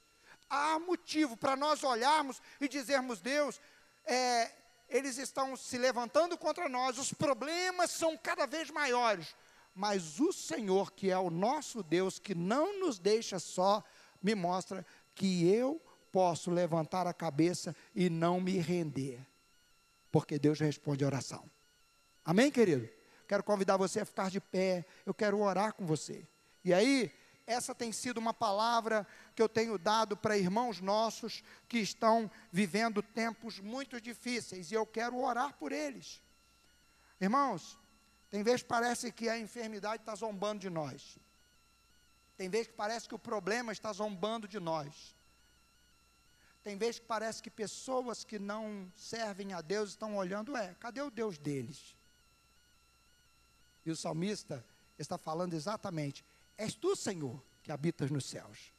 Há 0.50 0.80
motivo 0.80 1.38
para 1.38 1.56
nós 1.56 1.84
olharmos 1.84 2.42
e 2.60 2.68
dizermos: 2.68 3.20
Deus, 3.20 3.62
é, 4.06 4.52
eles 4.88 5.18
estão 5.18 5.56
se 5.56 5.78
levantando 5.78 6.38
contra 6.38 6.68
nós, 6.68 6.98
os 6.98 7.14
problemas 7.14 7.92
são 7.92 8.18
cada 8.18 8.48
vez 8.48 8.72
maiores, 8.72 9.36
mas 9.76 10.20
o 10.20 10.34
Senhor, 10.34 10.92
que 10.94 11.12
é 11.12 11.18
o 11.20 11.30
nosso 11.30 11.84
Deus, 11.84 12.18
que 12.18 12.34
não 12.34 12.80
nos 12.80 12.98
deixa 12.98 13.38
só, 13.38 13.84
me 14.24 14.34
mostra 14.34 14.84
que 15.14 15.48
eu 15.48 15.80
posso 16.12 16.52
levantar 16.52 17.08
a 17.08 17.14
cabeça 17.14 17.76
e 17.96 18.10
não 18.10 18.40
me 18.40 18.58
render, 18.58 19.26
porque 20.12 20.40
Deus 20.40 20.60
responde 20.60 21.04
a 21.04 21.08
oração. 21.08 21.50
Amém, 22.24 22.52
querido? 22.52 22.90
Quero 23.28 23.44
convidar 23.44 23.78
você 23.78 24.02
a 24.02 24.06
ficar 24.06 24.30
de 24.30 24.42
pé, 24.42 24.86
eu 25.06 25.14
quero 25.14 25.40
orar 25.40 25.74
com 25.74 25.86
você. 25.86 26.28
E 26.64 26.74
aí, 26.74 27.12
essa 27.46 27.74
tem 27.74 27.92
sido 27.92 28.18
uma 28.18 28.34
palavra 28.34 29.08
que 29.36 29.42
eu 29.42 29.50
tenho 29.50 29.78
dado 29.78 30.16
para 30.16 30.38
irmãos 30.38 30.80
nossos 30.80 31.44
que 31.68 31.80
estão 31.80 32.30
vivendo 32.52 33.02
tempos 33.02 33.60
muito 33.60 34.00
difíceis 34.00 34.72
e 34.72 34.76
eu 34.76 34.86
quero 34.86 35.18
orar 35.18 35.54
por 35.58 35.72
eles. 35.72 36.22
Irmãos, 37.20 37.78
tem 38.30 38.44
vezes 38.44 38.62
que 38.62 38.68
parece 38.68 39.12
que 39.12 39.28
a 39.28 39.40
enfermidade 39.40 40.04
está 40.04 40.14
zombando 40.14 40.60
de 40.60 40.70
nós. 40.70 41.18
Tem 42.38 42.50
vezes 42.50 42.68
que 42.68 42.74
parece 42.74 43.08
que 43.08 43.16
o 43.16 43.20
problema 43.20 43.72
está 43.72 43.92
zombando 43.92 44.48
de 44.48 44.60
nós. 44.60 45.16
Tem 46.64 46.78
vezes 46.78 47.00
que 47.00 47.06
parece 47.06 47.42
que 47.42 47.50
pessoas 47.50 48.24
que 48.24 48.38
não 48.38 48.92
servem 48.96 49.54
a 49.54 49.62
Deus 49.62 49.92
estão 49.92 50.18
olhando, 50.18 50.56
é, 50.56 50.76
cadê 50.80 51.02
o 51.02 51.10
Deus 51.10 51.38
deles? 51.38 51.96
E 53.86 53.92
o 53.92 53.96
salmista 53.96 54.64
está 54.98 55.18
falando 55.18 55.54
exatamente, 55.54 56.24
És 56.60 56.76
tu, 56.76 56.94
Senhor, 56.94 57.42
que 57.64 57.72
habitas 57.72 58.12
nos 58.12 58.26
céus. 58.26 58.74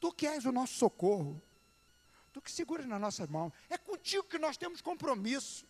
Tu 0.00 0.12
que 0.12 0.26
és 0.26 0.44
o 0.44 0.50
nosso 0.50 0.74
socorro. 0.74 1.40
Tu 2.32 2.42
que 2.42 2.50
seguras 2.50 2.86
na 2.86 2.98
nossa 2.98 3.24
mão. 3.28 3.52
É 3.70 3.78
contigo 3.78 4.24
que 4.24 4.36
nós 4.36 4.56
temos 4.56 4.80
compromisso. 4.80 5.64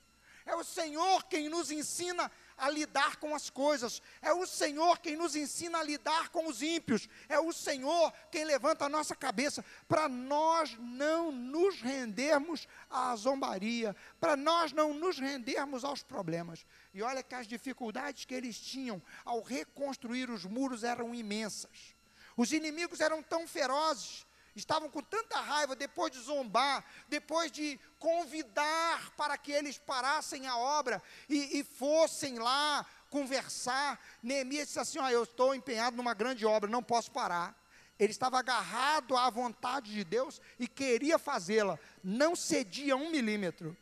É 0.46 0.56
o 0.56 0.64
Senhor 0.64 1.24
quem 1.24 1.50
nos 1.50 1.70
ensina 1.70 2.32
a 2.56 2.68
lidar 2.68 3.16
com 3.16 3.34
as 3.34 3.50
coisas. 3.50 4.02
É 4.20 4.32
o 4.32 4.46
Senhor 4.46 4.98
quem 4.98 5.16
nos 5.16 5.36
ensina 5.36 5.78
a 5.78 5.82
lidar 5.82 6.28
com 6.30 6.46
os 6.46 6.62
ímpios. 6.62 7.08
É 7.28 7.38
o 7.38 7.52
Senhor 7.52 8.12
quem 8.30 8.44
levanta 8.44 8.84
a 8.84 8.88
nossa 8.88 9.14
cabeça 9.14 9.64
para 9.88 10.08
nós 10.08 10.76
não 10.78 11.32
nos 11.32 11.80
rendermos 11.80 12.66
à 12.90 13.14
zombaria, 13.16 13.94
para 14.20 14.36
nós 14.36 14.72
não 14.72 14.94
nos 14.94 15.18
rendermos 15.18 15.84
aos 15.84 16.02
problemas. 16.02 16.66
E 16.94 17.02
olha 17.02 17.22
que 17.22 17.34
as 17.34 17.46
dificuldades 17.46 18.24
que 18.24 18.34
eles 18.34 18.58
tinham 18.58 19.02
ao 19.24 19.42
reconstruir 19.42 20.30
os 20.30 20.44
muros 20.44 20.84
eram 20.84 21.14
imensas. 21.14 21.94
Os 22.36 22.52
inimigos 22.52 23.00
eram 23.00 23.22
tão 23.22 23.46
ferozes 23.46 24.26
estavam 24.54 24.88
com 24.90 25.02
tanta 25.02 25.40
raiva 25.40 25.74
depois 25.74 26.12
de 26.12 26.20
zombar, 26.20 26.84
depois 27.08 27.50
de 27.50 27.80
convidar 27.98 29.10
para 29.16 29.36
que 29.38 29.52
eles 29.52 29.78
parassem 29.78 30.46
a 30.46 30.56
obra 30.56 31.02
e, 31.28 31.58
e 31.58 31.64
fossem 31.64 32.38
lá 32.38 32.84
conversar. 33.08 33.98
Neemias 34.22 34.68
disse 34.68 34.80
assim: 34.80 34.98
Eu 35.10 35.22
estou 35.22 35.54
empenhado 35.54 35.96
numa 35.96 36.14
grande 36.14 36.44
obra, 36.44 36.68
não 36.68 36.82
posso 36.82 37.10
parar. 37.10 37.56
Ele 37.98 38.10
estava 38.10 38.38
agarrado 38.38 39.16
à 39.16 39.30
vontade 39.30 39.92
de 39.92 40.02
Deus 40.02 40.40
e 40.58 40.66
queria 40.66 41.18
fazê-la, 41.18 41.78
não 42.02 42.34
cedia 42.34 42.96
um 42.96 43.10
milímetro. 43.10 43.76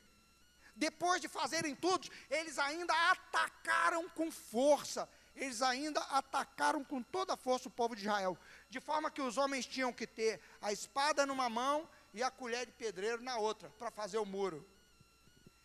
Depois 0.77 1.21
de 1.21 1.29
fazerem 1.29 1.75
tudo, 1.75 2.09
eles 2.31 2.59
ainda 2.59 2.95
atacaram 3.11 4.09
com 4.11 4.31
força, 4.31 5.09
eles 5.35 5.62
ainda 5.62 6.01
atacaram 6.01 6.83
com 6.85 7.03
toda 7.03 7.35
a 7.35 7.37
força 7.37 7.68
o 7.68 7.71
povo 7.71 7.95
de 7.95 8.03
Israel 8.03 8.37
de 8.71 8.81
forma 8.81 9.11
que 9.11 9.21
os 9.21 9.37
homens 9.37 9.66
tinham 9.66 9.93
que 9.93 10.07
ter 10.07 10.41
a 10.62 10.73
espada 10.73 11.27
numa 11.27 11.51
mão 11.51 11.89
e 12.14 12.23
a 12.23 12.31
colher 12.31 12.64
de 12.66 12.73
pedreiro 12.73 13.21
na 13.23 13.37
outra, 13.37 13.68
para 13.71 13.91
fazer 13.91 14.18
o 14.18 14.25
muro. 14.25 14.66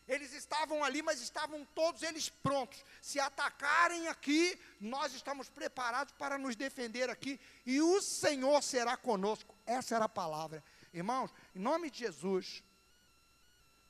Eles 0.08 0.34
estavam 0.34 0.84
ali, 0.84 1.02
mas 1.02 1.22
estavam 1.22 1.66
todos 1.74 2.04
eles 2.04 2.30
prontos. 2.30 2.84
Se 3.02 3.20
atacarem 3.20 4.08
aqui, 4.08 4.60
nós 4.80 5.14
estamos 5.14 5.50
preparados 5.50 6.14
para 6.14 6.38
nos 6.38 6.56
defender 6.56 7.10
aqui, 7.10 7.40
e 7.66 7.82
o 7.82 8.02
Senhor 8.02 8.62
será 8.62 8.98
conosco. 8.98 9.56
Essa 9.66 9.96
era 9.96 10.06
a 10.06 10.10
palavra. 10.10 10.64
Irmãos, 10.94 11.32
em 11.56 11.60
nome 11.60 11.90
de 11.90 12.00
Jesus, 12.00 12.64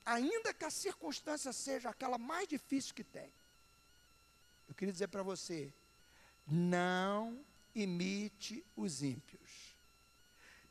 ainda 0.05 0.53
que 0.53 0.65
a 0.65 0.69
circunstância 0.69 1.51
seja 1.51 1.89
aquela 1.89 2.17
mais 2.17 2.47
difícil 2.47 2.93
que 2.93 3.03
tem, 3.03 3.31
eu 4.67 4.75
queria 4.75 4.91
dizer 4.91 5.07
para 5.07 5.23
você: 5.23 5.73
não 6.47 7.45
imite 7.75 8.65
os 8.75 9.03
ímpios. 9.03 9.75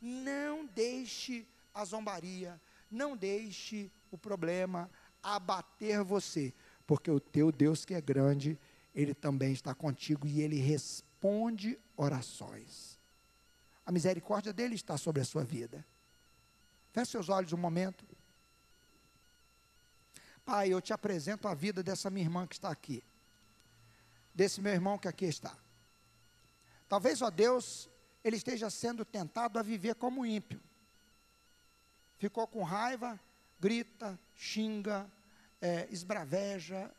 Não 0.01 0.65
deixe 0.65 1.47
a 1.73 1.85
zombaria, 1.85 2.59
não 2.89 3.15
deixe 3.15 3.91
o 4.11 4.17
problema 4.17 4.89
abater 5.21 6.03
você, 6.03 6.53
porque 6.85 7.09
o 7.09 7.19
teu 7.19 7.51
Deus 7.51 7.85
que 7.85 7.93
é 7.93 8.01
grande, 8.01 8.57
ele 8.93 9.13
também 9.13 9.53
está 9.53 9.73
contigo 9.73 10.27
e 10.27 10.41
ele 10.41 10.57
responde 10.59 11.79
orações. 11.95 12.97
A 13.85 13.91
misericórdia 13.91 14.51
dele 14.51 14.75
está 14.75 14.97
sobre 14.97 15.21
a 15.21 15.25
sua 15.25 15.43
vida. 15.43 15.85
Feche 16.91 17.11
seus 17.11 17.29
olhos 17.29 17.53
um 17.53 17.57
momento. 17.57 18.05
Pai, 20.45 20.69
eu 20.69 20.79
te 20.79 20.93
apresento 20.93 21.47
a 21.47 21.53
vida 21.53 21.83
dessa 21.83 22.09
minha 22.09 22.25
irmã 22.25 22.47
que 22.47 22.55
está 22.55 22.69
aqui. 22.69 23.03
desse 24.33 24.61
meu 24.61 24.73
irmão 24.73 24.97
que 24.97 25.07
aqui 25.07 25.25
está. 25.25 25.55
Talvez, 26.87 27.21
ó 27.21 27.29
Deus, 27.29 27.89
ele 28.23 28.37
esteja 28.37 28.69
sendo 28.69 29.03
tentado 29.03 29.59
a 29.59 29.63
viver 29.63 29.95
como 29.95 30.25
ímpio. 30.25 30.61
Ficou 32.17 32.47
com 32.47 32.63
raiva, 32.63 33.19
grita, 33.59 34.19
xinga, 34.35 35.09
é, 35.61 35.87
esbraveja, 35.89 36.91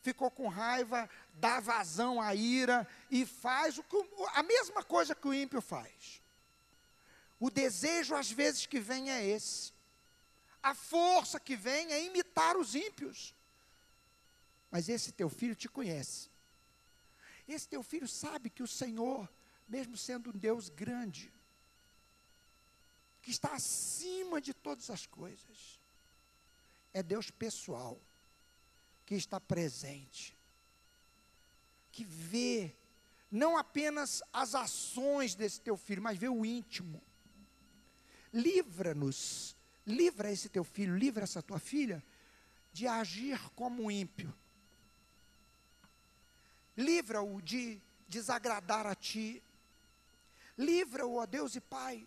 ficou 0.00 0.30
com 0.30 0.48
raiva, 0.48 1.08
dá 1.34 1.60
vazão 1.60 2.20
à 2.20 2.34
ira 2.34 2.86
e 3.10 3.26
faz 3.26 3.78
o 3.78 3.82
que, 3.82 3.96
a 4.34 4.42
mesma 4.42 4.82
coisa 4.82 5.14
que 5.14 5.26
o 5.26 5.34
ímpio 5.34 5.60
faz. 5.60 6.22
O 7.38 7.50
desejo, 7.50 8.14
às 8.14 8.30
vezes, 8.30 8.66
que 8.66 8.80
vem 8.80 9.10
é 9.10 9.24
esse. 9.24 9.72
A 10.62 10.74
força 10.74 11.38
que 11.38 11.54
vem 11.54 11.92
é 11.92 12.04
imitar 12.04 12.56
os 12.56 12.74
ímpios. 12.74 13.34
Mas 14.70 14.88
esse 14.88 15.12
teu 15.12 15.28
filho 15.28 15.54
te 15.54 15.68
conhece. 15.68 16.30
Esse 17.48 17.68
teu 17.68 17.82
filho 17.82 18.08
sabe 18.08 18.50
que 18.50 18.62
o 18.62 18.66
Senhor, 18.66 19.28
mesmo 19.68 19.96
sendo 19.96 20.30
um 20.30 20.38
Deus 20.38 20.68
grande, 20.68 21.32
que 23.22 23.30
está 23.30 23.54
acima 23.54 24.40
de 24.40 24.52
todas 24.52 24.90
as 24.90 25.06
coisas, 25.06 25.78
é 26.92 27.02
Deus 27.02 27.30
pessoal, 27.30 28.00
que 29.04 29.14
está 29.14 29.40
presente, 29.40 30.36
que 31.92 32.04
vê 32.04 32.74
não 33.30 33.56
apenas 33.56 34.22
as 34.32 34.54
ações 34.54 35.34
desse 35.34 35.60
teu 35.60 35.76
filho, 35.76 36.02
mas 36.02 36.18
vê 36.18 36.28
o 36.28 36.44
íntimo. 36.44 37.02
Livra-nos, 38.32 39.56
livra 39.86 40.30
esse 40.30 40.48
teu 40.48 40.64
filho, 40.64 40.96
livra 40.96 41.24
essa 41.24 41.42
tua 41.42 41.58
filha 41.58 42.02
de 42.72 42.86
agir 42.86 43.40
como 43.50 43.90
ímpio 43.90 44.34
livra-o 46.76 47.40
de 47.40 47.80
desagradar 48.08 48.86
a 48.86 48.94
ti, 48.94 49.42
livra-o, 50.56 51.16
ó 51.16 51.26
Deus 51.26 51.54
e 51.54 51.60
Pai, 51.60 52.06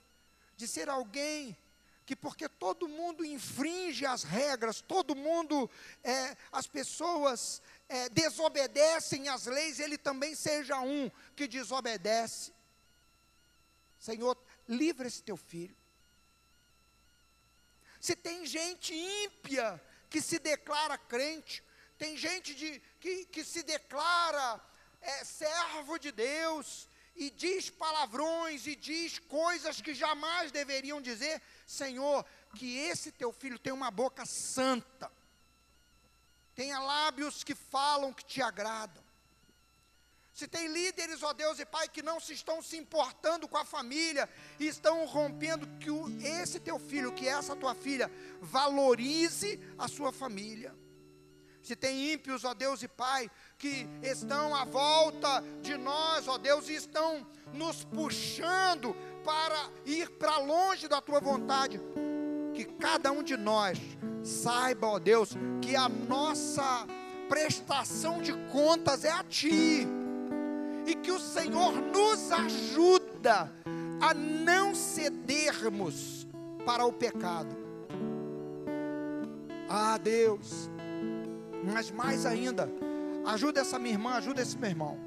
de 0.55 0.67
ser 0.67 0.89
alguém 0.89 1.57
que 2.05 2.15
porque 2.15 2.49
todo 2.49 2.87
mundo 2.87 3.23
infringe 3.23 4.03
as 4.03 4.23
regras, 4.23 4.81
todo 4.81 5.15
mundo, 5.15 5.69
é, 6.03 6.35
as 6.51 6.65
pessoas 6.65 7.61
é, 7.87 8.09
desobedecem 8.09 9.29
às 9.29 9.45
leis, 9.45 9.79
ele 9.79 9.95
também 9.95 10.33
seja 10.33 10.79
um 10.79 11.11
que 11.35 11.47
desobedece. 11.47 12.51
Senhor, 13.99 14.35
livra 14.67 15.07
esse 15.07 15.21
teu 15.21 15.37
filho. 15.37 15.77
Se 18.01 18.15
tem 18.15 18.43
gente 18.43 18.91
ímpia 18.91 19.79
que 20.09 20.19
se 20.19 20.39
declara 20.39 20.97
crente, 20.97 21.61
tem 21.99 22.15
gente 22.15 22.55
de, 22.55 22.81
que, 23.01 23.25
que 23.25 23.43
se 23.43 23.61
declara 23.61 24.59
é, 25.01 25.25
servo 25.25 25.99
de 25.99 26.13
Deus 26.13 26.87
e 27.13 27.29
diz 27.29 27.69
palavrões 27.69 28.65
e 28.65 28.73
diz 28.73 29.19
coisas 29.19 29.81
que 29.81 29.93
jamais 29.93 30.49
deveriam 30.49 31.01
dizer. 31.01 31.41
Senhor, 31.67 32.25
que 32.55 32.77
esse 32.77 33.11
teu 33.11 33.33
filho 33.33 33.59
tenha 33.59 33.75
uma 33.75 33.91
boca 33.91 34.25
santa, 34.25 35.11
tenha 36.55 36.79
lábios 36.79 37.43
que 37.43 37.53
falam 37.53 38.13
que 38.13 38.23
te 38.23 38.41
agradam. 38.41 39.03
Se 40.33 40.47
tem 40.47 40.67
líderes, 40.67 41.21
ó 41.21 41.33
Deus 41.33 41.59
e 41.59 41.65
Pai, 41.65 41.89
que 41.89 42.01
não 42.01 42.17
se 42.17 42.31
estão 42.31 42.61
se 42.61 42.77
importando 42.77 43.45
com 43.45 43.57
a 43.57 43.65
família 43.65 44.29
e 44.57 44.67
estão 44.67 45.05
rompendo, 45.05 45.67
que 45.79 45.89
esse 46.25 46.61
teu 46.61 46.79
filho, 46.79 47.11
que 47.11 47.27
essa 47.27 47.57
tua 47.57 47.75
filha, 47.75 48.09
valorize 48.39 49.59
a 49.77 49.89
sua 49.89 50.13
família 50.13 50.73
se 51.61 51.75
tem 51.75 52.13
ímpios, 52.13 52.43
ó 52.45 52.53
Deus 52.53 52.81
e 52.83 52.87
Pai, 52.87 53.29
que 53.57 53.87
estão 54.01 54.55
à 54.55 54.65
volta 54.65 55.43
de 55.61 55.77
nós, 55.77 56.27
ó 56.27 56.37
Deus, 56.37 56.69
e 56.69 56.75
estão 56.75 57.25
nos 57.53 57.83
puxando 57.83 58.95
para 59.23 59.69
ir 59.85 60.09
para 60.11 60.37
longe 60.37 60.87
da 60.87 61.01
tua 61.01 61.19
vontade, 61.19 61.79
que 62.53 62.65
cada 62.65 63.11
um 63.11 63.21
de 63.21 63.35
nós 63.35 63.77
saiba, 64.23 64.87
ó 64.87 64.99
Deus, 64.99 65.31
que 65.61 65.75
a 65.75 65.89
nossa 65.89 66.87
prestação 67.27 68.21
de 68.21 68.33
contas 68.51 69.03
é 69.03 69.11
a 69.11 69.23
Ti, 69.23 69.87
e 70.87 70.95
que 70.95 71.11
o 71.11 71.19
Senhor 71.19 71.73
nos 71.73 72.31
ajuda 72.31 73.51
a 74.01 74.13
não 74.13 74.73
cedermos 74.73 76.27
para 76.65 76.85
o 76.85 76.93
pecado. 76.93 77.55
Ah, 79.69 79.97
Deus, 79.97 80.69
mas 81.71 81.91
mais 81.91 82.25
ainda, 82.25 82.69
ajuda 83.25 83.61
essa 83.61 83.77
minha 83.77 83.93
irmã, 83.93 84.11
ajuda 84.13 84.41
esse 84.41 84.57
meu 84.57 84.69
irmão. 84.69 84.97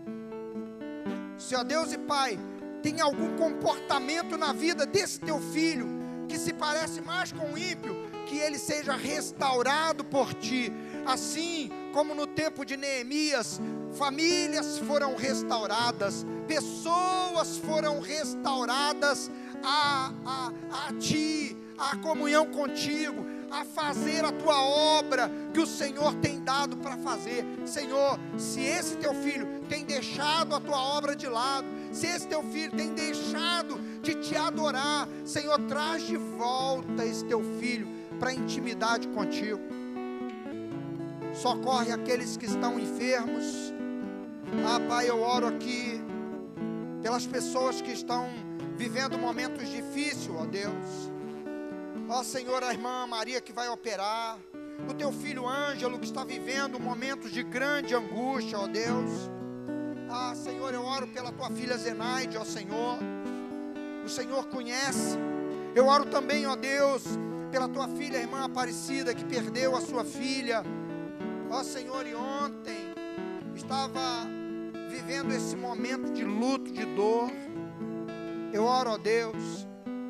Se 1.39 1.55
ó 1.55 1.65
Deus 1.65 1.93
e 1.93 1.99
Pai, 1.99 2.39
tem 2.83 3.01
algum 3.01 3.37
comportamento 3.37 4.37
na 4.37 4.53
vida 4.53 4.87
desse 4.87 5.21
teu 5.21 5.41
filho 5.41 5.87
que 6.29 6.39
se 6.39 6.53
parece 6.53 7.01
mais 7.01 7.33
com 7.33 7.53
o 7.53 7.59
ímpio, 7.59 7.95
que 8.27 8.39
ele 8.39 8.59
seja 8.59 8.95
restaurado 8.95 10.05
por 10.05 10.33
ti, 10.35 10.73
assim 11.05 11.71
como 11.93 12.15
no 12.15 12.27
tempo 12.27 12.65
de 12.65 12.77
Neemias, 12.77 13.61
famílias 13.93 14.79
foram 14.79 15.15
restauradas, 15.15 16.25
pessoas 16.47 17.59
foram 17.59 18.01
restauradas 18.01 19.31
a, 19.63 20.13
a, 20.25 20.53
a 20.89 20.93
ti, 20.95 21.57
a 21.77 21.97
comunhão 21.97 22.47
contigo, 22.47 23.25
a 23.53 23.65
fazer 23.65 24.25
a 24.25 24.33
tua 24.33 24.61
obra 24.65 25.31
que 25.53 25.61
o 25.61 25.67
Senhor 25.67 26.15
tem 26.17 26.43
dado 26.43 26.77
para 26.79 26.97
fazer. 26.97 27.45
Senhor, 27.67 28.19
se 28.39 28.61
esse 28.61 28.97
teu 28.97 29.15
filho 29.15 29.47
tem 29.69 29.85
deixado 29.85 30.55
a 30.55 30.61
tua 30.61 30.81
obra 30.97 31.15
de 31.15 31.29
lado, 31.29 31.67
se 31.93 32.07
esse 32.07 32.27
teu 32.27 32.43
filho 32.43 32.73
tem 32.73 32.95
deixado 32.95 33.79
de 34.01 34.15
te 34.15 34.35
adorar, 34.35 35.07
Senhor, 35.25 35.61
traz 35.69 36.03
de 36.07 36.17
volta 36.17 37.05
esse 37.05 37.25
teu 37.27 37.43
filho 37.61 37.87
para 38.19 38.33
intimidade 38.33 39.07
contigo. 39.09 39.61
Socorre 41.35 41.93
aqueles 41.93 42.37
que 42.37 42.47
estão 42.47 42.79
enfermos. 42.79 43.73
Ah, 44.67 44.81
Pai, 44.89 45.09
eu 45.09 45.21
oro 45.21 45.47
aqui 45.47 46.01
pelas 47.03 47.27
pessoas 47.27 47.83
que 47.83 47.93
estão 47.93 48.29
vivendo 48.77 49.19
momentos 49.19 49.69
difíceis, 49.69 50.31
ó 50.31 50.47
Deus 50.47 51.12
Ó 52.09 52.23
Senhor, 52.23 52.63
a 52.63 52.73
irmã 52.73 53.07
Maria 53.07 53.41
que 53.41 53.53
vai 53.53 53.69
operar, 53.69 54.39
o 54.89 54.95
teu 54.95 55.13
filho 55.13 55.47
Ângelo 55.47 55.99
que 55.99 56.07
está 56.07 56.25
vivendo 56.25 56.79
momentos 56.79 57.31
de 57.31 57.43
grande 57.43 57.95
angústia, 57.95 58.59
ó 58.59 58.67
Deus. 58.67 59.31
Ah, 60.11 60.35
Senhor, 60.35 60.75
eu 60.75 60.83
oro 60.83 61.07
pela 61.07 61.33
tua 61.33 61.49
filha 61.51 61.77
Zenaide, 61.77 62.37
ó 62.37 62.45
Senhor. 62.45 62.99
O 64.05 64.09
Senhor 64.09 64.47
conhece. 64.49 65.17
Eu 65.75 65.87
oro 65.87 66.05
também, 66.05 66.47
ó 66.47 66.55
Deus, 66.55 67.05
pela 67.51 67.69
tua 67.69 67.89
filha, 67.89 68.19
irmã 68.19 68.45
Aparecida, 68.45 69.15
que 69.15 69.25
perdeu 69.25 69.75
a 69.75 69.81
sua 69.81 70.05
filha. 70.05 70.63
Ó 71.51 71.63
Senhor, 71.63 72.07
e 72.07 72.15
ontem 72.15 72.93
estava 73.55 74.27
vivendo 74.91 75.33
esse 75.33 75.57
momento 75.57 76.13
de 76.13 76.25
luto, 76.25 76.71
de 76.71 76.85
dor. 76.85 77.31
Eu 78.53 78.65
oro, 78.65 78.91
ó 78.91 78.99
Deus, 78.99 79.67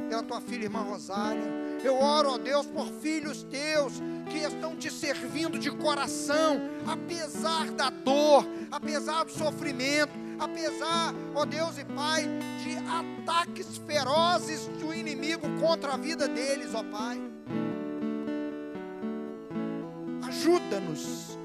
pela 0.09 0.23
tua 0.23 0.41
filha, 0.41 0.65
irmã 0.65 0.81
Rosália. 0.81 1.63
Eu 1.85 1.97
oro, 1.97 2.31
ó 2.31 2.39
Deus, 2.39 2.67
por 2.67 2.87
filhos 2.87 3.43
teus 3.45 3.95
que 4.31 4.39
estão 4.39 4.77
te 4.77 4.91
servindo 4.91 5.59
de 5.59 5.71
coração, 5.71 6.61
apesar 6.87 7.71
da 7.73 7.91
dor, 7.91 8.47
apesar 8.71 9.25
do 9.25 9.33
sofrimento, 9.33 10.13
apesar, 10.39 11.15
ó 11.35 11.45
Deus 11.45 11.79
e 11.79 11.85
Pai, 11.85 12.25
de 12.63 12.77
ataques 12.89 13.79
ferozes 13.87 14.69
do 14.81 14.95
inimigo 14.95 15.47
contra 15.61 15.95
a 15.95 15.97
vida 15.97 16.29
deles, 16.29 16.75
ó 16.75 16.83
Pai. 16.85 17.21
Ajuda-nos 20.29 21.39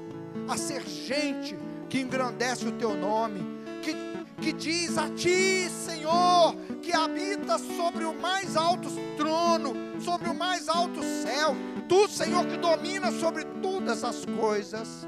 a 0.48 0.56
ser 0.56 0.86
gente 0.86 1.58
que 1.88 2.00
engrandece 2.00 2.66
o 2.66 2.72
teu 2.72 2.94
nome, 2.94 3.40
que, 3.82 3.94
que 4.40 4.52
diz 4.52 4.96
a 4.96 5.08
ti, 5.10 5.68
Senhor, 5.68 6.54
que 6.80 6.92
habita 6.92 7.58
sobre 7.58 8.04
o 8.04 8.14
mais 8.14 8.56
alto 8.56 8.88
trono, 9.16 9.87
sobre 10.00 10.28
o 10.28 10.34
mais 10.34 10.68
alto 10.68 11.02
céu. 11.02 11.54
Tu, 11.88 12.08
Senhor, 12.08 12.46
que 12.46 12.56
domina 12.56 13.10
sobre 13.12 13.44
todas 13.44 14.04
as 14.04 14.24
coisas. 14.24 15.06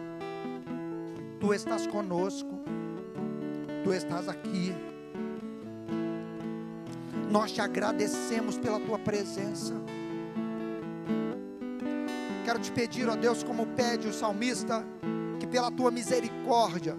Tu 1.38 1.54
estás 1.54 1.86
conosco. 1.86 2.60
Tu 3.84 3.92
estás 3.92 4.28
aqui. 4.28 4.74
Nós 7.30 7.52
te 7.52 7.60
agradecemos 7.60 8.58
pela 8.58 8.80
tua 8.80 8.98
presença. 8.98 9.74
Quero 12.44 12.58
te 12.58 12.72
pedir, 12.72 13.08
ó 13.08 13.14
Deus, 13.14 13.44
como 13.44 13.66
pede 13.66 14.08
o 14.08 14.12
salmista, 14.12 14.84
que 15.38 15.46
pela 15.46 15.70
tua 15.70 15.90
misericórdia, 15.90 16.96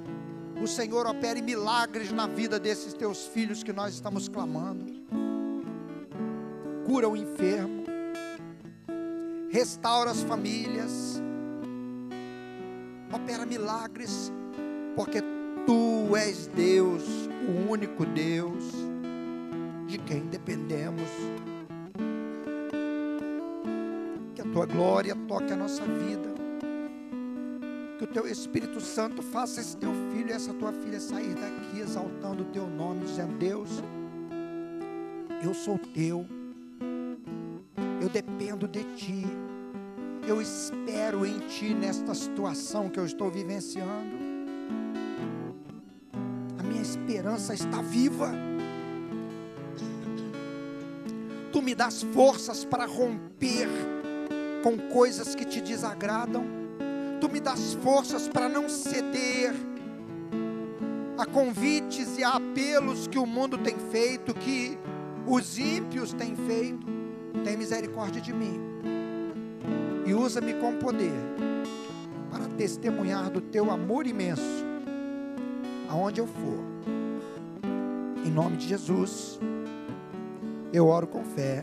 o 0.62 0.68
Senhor 0.68 1.08
opere 1.08 1.42
milagres 1.42 2.12
na 2.12 2.28
vida 2.28 2.60
desses 2.60 2.94
teus 2.94 3.26
filhos 3.26 3.64
que 3.64 3.74
nós 3.74 3.94
estamos 3.94 4.30
clamando. 4.30 4.86
Cura 6.86 7.10
o 7.10 7.18
enfermo 7.18 7.81
restaura 9.52 10.12
as 10.12 10.24
famílias, 10.24 11.22
opera 13.14 13.46
milagres, 13.46 14.32
porque 14.96 15.22
Tu 15.66 16.16
és 16.16 16.48
Deus, 16.48 17.04
o 17.48 17.72
único 17.72 18.04
Deus, 18.06 18.64
de 19.88 19.98
quem 20.00 20.22
dependemos. 20.22 21.08
Que 24.34 24.42
a 24.42 24.46
tua 24.46 24.66
glória 24.66 25.16
toque 25.28 25.54
a 25.54 25.56
nossa 25.56 25.84
vida. 25.84 26.32
Que 28.00 28.06
o 28.06 28.08
teu 28.08 28.26
Espírito 28.28 28.82
Santo 28.82 29.22
faça 29.22 29.62
esse 29.62 29.78
teu 29.78 29.92
filho 30.12 30.30
e 30.30 30.34
essa 30.34 30.54
tua 30.54 30.72
filha 30.74 31.00
sair 31.00 31.36
daqui 31.36 31.80
exaltando 31.80 32.42
o 32.42 32.48
teu 32.48 32.66
nome, 32.66 33.06
dizendo: 33.06 33.38
Deus, 33.38 33.70
eu 35.44 35.54
sou 35.54 35.78
teu, 35.78 36.26
eu 38.02 38.10
dependo 38.10 38.68
de 38.68 38.84
ti, 38.96 39.24
eu 40.28 40.42
espero 40.42 41.26
em 41.26 41.40
ti 41.48 41.74
nesta 41.74 42.14
situação 42.14 42.90
que 42.90 43.00
eu 43.00 43.06
estou 43.06 43.30
vivenciando. 43.30 44.18
A 46.60 46.64
minha 46.64 46.82
esperança 46.82 47.54
está 47.54 47.82
viva. 47.82 48.32
Tu 51.52 51.62
me 51.62 51.76
das 51.76 52.02
forças 52.02 52.66
para 52.66 52.86
romper 52.86 53.70
com 54.64 54.78
coisas 54.90 55.36
que 55.36 55.46
te 55.46 55.62
desagradam 55.62 56.62
tu 57.22 57.30
me 57.30 57.40
das 57.40 57.76
forças 57.76 58.28
para 58.28 58.50
não 58.50 58.68
ceder 58.68 59.54
a 61.20 61.26
convites 61.26 62.18
e 62.18 62.24
a 62.24 62.32
apelos 62.32 63.08
que 63.08 63.20
o 63.20 63.28
mundo 63.28 63.60
tem 63.60 63.78
feito, 63.92 64.34
que 64.34 64.76
os 65.28 65.60
ímpios 65.60 66.14
têm 66.14 66.36
feito. 66.36 67.01
Tem 67.44 67.58
misericórdia 67.58 68.22
de 68.22 68.34
mim 68.34 68.60
e 70.06 70.14
usa-me 70.14 70.54
com 70.56 70.78
poder 70.78 71.14
para 72.30 72.48
testemunhar 72.58 73.30
do 73.30 73.42
teu 73.42 73.70
amor 73.70 74.08
imenso 74.08 74.66
aonde 75.90 76.22
eu 76.22 76.28
for. 76.28 76.64
Em 78.26 78.32
nome 78.32 78.58
de 78.58 78.68
Jesus, 78.68 79.40
eu 80.72 80.88
oro 80.88 81.08
com 81.08 81.24
fé. 81.24 81.62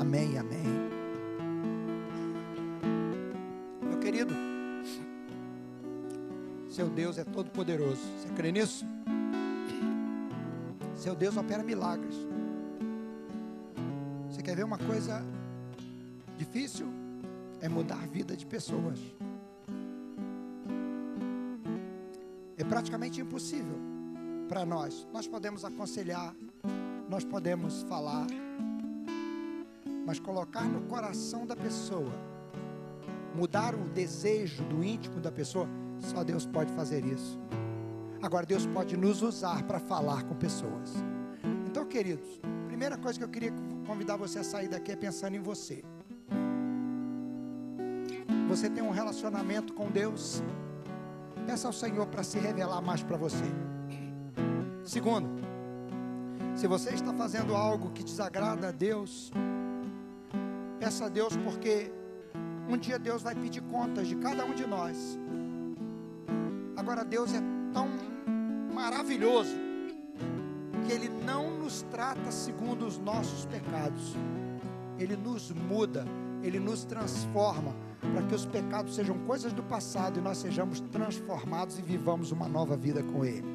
Amém, 0.00 0.38
amém. 0.38 0.92
Seu 6.72 6.88
Deus 6.88 7.18
é 7.18 7.24
todo 7.24 7.50
poderoso. 7.50 8.00
Você 8.18 8.30
crê 8.34 8.50
nisso? 8.50 8.86
Seu 10.96 11.14
Deus 11.14 11.36
opera 11.36 11.62
milagres. 11.62 12.16
Quer 14.52 14.56
ver 14.56 14.64
uma 14.64 14.76
coisa 14.76 15.24
difícil? 16.36 16.86
É 17.62 17.70
mudar 17.70 17.94
a 17.94 18.06
vida 18.06 18.36
de 18.36 18.44
pessoas. 18.44 18.98
É 22.58 22.62
praticamente 22.62 23.18
impossível 23.18 23.78
para 24.50 24.66
nós. 24.66 25.08
Nós 25.10 25.26
podemos 25.26 25.64
aconselhar, 25.64 26.34
nós 27.08 27.24
podemos 27.24 27.82
falar, 27.84 28.26
mas 30.04 30.20
colocar 30.20 30.68
no 30.68 30.82
coração 30.82 31.46
da 31.46 31.56
pessoa, 31.56 32.12
mudar 33.34 33.74
o 33.74 33.88
desejo 33.88 34.62
do 34.64 34.84
íntimo 34.84 35.18
da 35.18 35.32
pessoa, 35.32 35.66
só 35.98 36.22
Deus 36.22 36.44
pode 36.44 36.70
fazer 36.74 37.06
isso. 37.06 37.40
Agora, 38.20 38.44
Deus 38.44 38.66
pode 38.66 38.98
nos 38.98 39.22
usar 39.22 39.62
para 39.62 39.80
falar 39.80 40.24
com 40.24 40.34
pessoas. 40.34 40.92
Então, 41.66 41.86
queridos, 41.86 42.38
primeira 42.66 42.98
coisa 42.98 43.18
que 43.18 43.24
eu 43.24 43.30
queria 43.30 43.50
convidar 43.82 44.16
você 44.16 44.38
a 44.40 44.44
sair 44.44 44.68
daqui 44.68 44.92
é 44.92 44.96
pensando 44.96 45.36
em 45.36 45.40
você. 45.40 45.84
Você 48.48 48.68
tem 48.68 48.82
um 48.82 48.90
relacionamento 48.90 49.72
com 49.72 49.90
Deus? 49.90 50.42
Peça 51.46 51.66
ao 51.66 51.72
Senhor 51.72 52.06
para 52.06 52.22
se 52.22 52.38
revelar 52.38 52.80
mais 52.80 53.02
para 53.02 53.16
você. 53.16 53.44
Segundo, 54.84 55.28
se 56.54 56.66
você 56.66 56.90
está 56.90 57.12
fazendo 57.14 57.54
algo 57.54 57.90
que 57.90 58.04
desagrada 58.04 58.68
a 58.68 58.72
Deus, 58.72 59.32
peça 60.78 61.06
a 61.06 61.08
Deus 61.08 61.36
porque 61.36 61.90
um 62.68 62.76
dia 62.76 62.98
Deus 62.98 63.22
vai 63.22 63.34
pedir 63.34 63.62
contas 63.62 64.06
de 64.06 64.16
cada 64.16 64.44
um 64.44 64.54
de 64.54 64.66
nós. 64.66 65.18
Agora, 66.76 67.04
Deus 67.04 67.32
é 67.32 67.40
tão 67.72 67.88
maravilhoso 68.72 69.71
nos 71.72 71.80
trata 71.90 72.30
segundo 72.30 72.86
os 72.86 72.98
nossos 72.98 73.46
pecados, 73.46 74.14
Ele 74.98 75.16
nos 75.16 75.50
muda, 75.52 76.04
Ele 76.42 76.60
nos 76.60 76.84
transforma, 76.84 77.74
para 77.98 78.22
que 78.26 78.34
os 78.34 78.44
pecados 78.44 78.94
sejam 78.94 79.18
coisas 79.20 79.54
do 79.54 79.62
passado 79.62 80.18
e 80.18 80.22
nós 80.22 80.36
sejamos 80.36 80.80
transformados 80.80 81.78
e 81.78 81.82
vivamos 81.82 82.30
uma 82.30 82.46
nova 82.46 82.76
vida 82.76 83.02
com 83.02 83.24
Ele. 83.24 83.46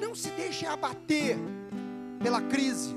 Não 0.00 0.14
se 0.14 0.30
deixe 0.30 0.64
abater 0.64 1.36
pela 2.22 2.40
crise, 2.40 2.94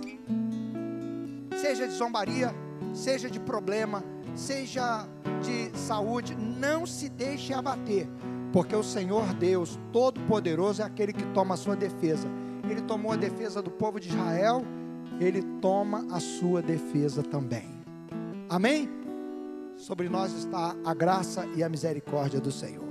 seja 1.60 1.88
de 1.88 1.93
zombaria, 1.95 2.53
seja 2.93 3.28
de 3.28 3.39
problema, 3.39 4.03
seja 4.36 5.08
de 5.41 5.76
saúde, 5.80 6.36
não 6.36 6.86
se 6.86 7.10
deixe 7.10 7.56
abater 7.56 8.08
porque 8.56 8.74
o 8.74 8.84
Senhor 8.84 9.34
Deus 9.34 9.78
Todo-Poderoso 9.91 10.82
é 10.82 10.86
aquele 10.86 11.12
que 11.12 11.26
toma 11.34 11.56
a 11.56 11.58
sua 11.58 11.76
defesa. 11.76 12.26
Ele 12.70 12.82
tomou 12.82 13.11
a 13.11 13.16
defesa 13.16 13.61
do 13.61 13.72
povo 13.72 13.99
de 13.99 14.09
Israel, 14.09 14.63
ele 15.20 15.41
toma 15.61 16.05
a 16.11 16.20
sua 16.20 16.61
defesa 16.61 17.24
também. 17.24 17.70
Amém? 18.49 18.89
Sobre 19.78 20.09
nós 20.09 20.34
está 20.34 20.76
a 20.86 20.93
graça 20.93 21.45
e 21.55 21.63
a 21.63 21.70
misericórdia 21.70 22.39
do 22.39 22.51
Senhor. 22.51 22.85